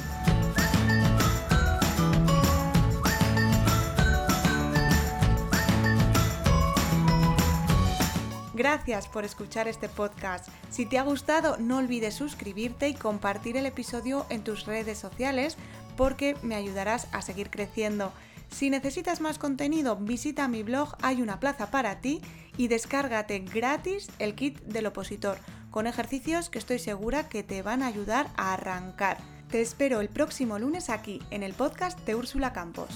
Gracias 8.55 9.09
por 9.09 9.25
escuchar 9.25 9.67
este 9.67 9.89
podcast. 9.89 10.49
Si 10.71 10.87
te 10.87 10.99
ha 10.99 11.03
gustado, 11.03 11.57
no 11.59 11.79
olvides 11.79 12.15
suscribirte 12.15 12.89
y 12.89 12.95
compartir 12.95 13.57
el 13.57 13.67
episodio 13.67 14.27
en 14.31 14.45
tus 14.45 14.65
redes 14.65 14.97
sociales 14.97 15.57
porque 15.97 16.37
me 16.43 16.55
ayudarás 16.55 17.09
a 17.11 17.21
seguir 17.21 17.51
creciendo. 17.51 18.13
Si 18.51 18.71
necesitas 18.71 19.21
más 19.21 19.39
contenido, 19.39 19.97
visita 19.97 20.47
mi 20.47 20.63
blog 20.63 20.97
Hay 21.03 21.21
una 21.21 21.41
plaza 21.41 21.73
para 21.73 22.01
ti 22.01 22.21
y 22.57 22.69
descárgate 22.69 23.41
gratis 23.41 24.09
el 24.21 24.37
kit 24.37 24.61
del 24.61 24.87
opositor 24.87 25.39
con 25.73 25.89
ejercicios 25.89 26.49
que 26.49 26.61
estoy 26.61 26.79
segura 26.79 27.29
que 27.29 27.43
te 27.43 27.63
van 27.63 27.83
a 27.83 27.89
ayudar 27.89 28.29
a 28.37 28.53
arrancar. 28.53 29.19
Te 29.51 29.61
espero 29.61 30.01
el 30.01 30.09
próximo 30.09 30.61
lunes 30.61 30.89
aquí 30.89 31.21
en 31.31 31.43
el 31.43 31.55
podcast 31.55 31.99
de 32.07 32.15
Úrsula 32.15 32.53
Campos. 32.53 32.91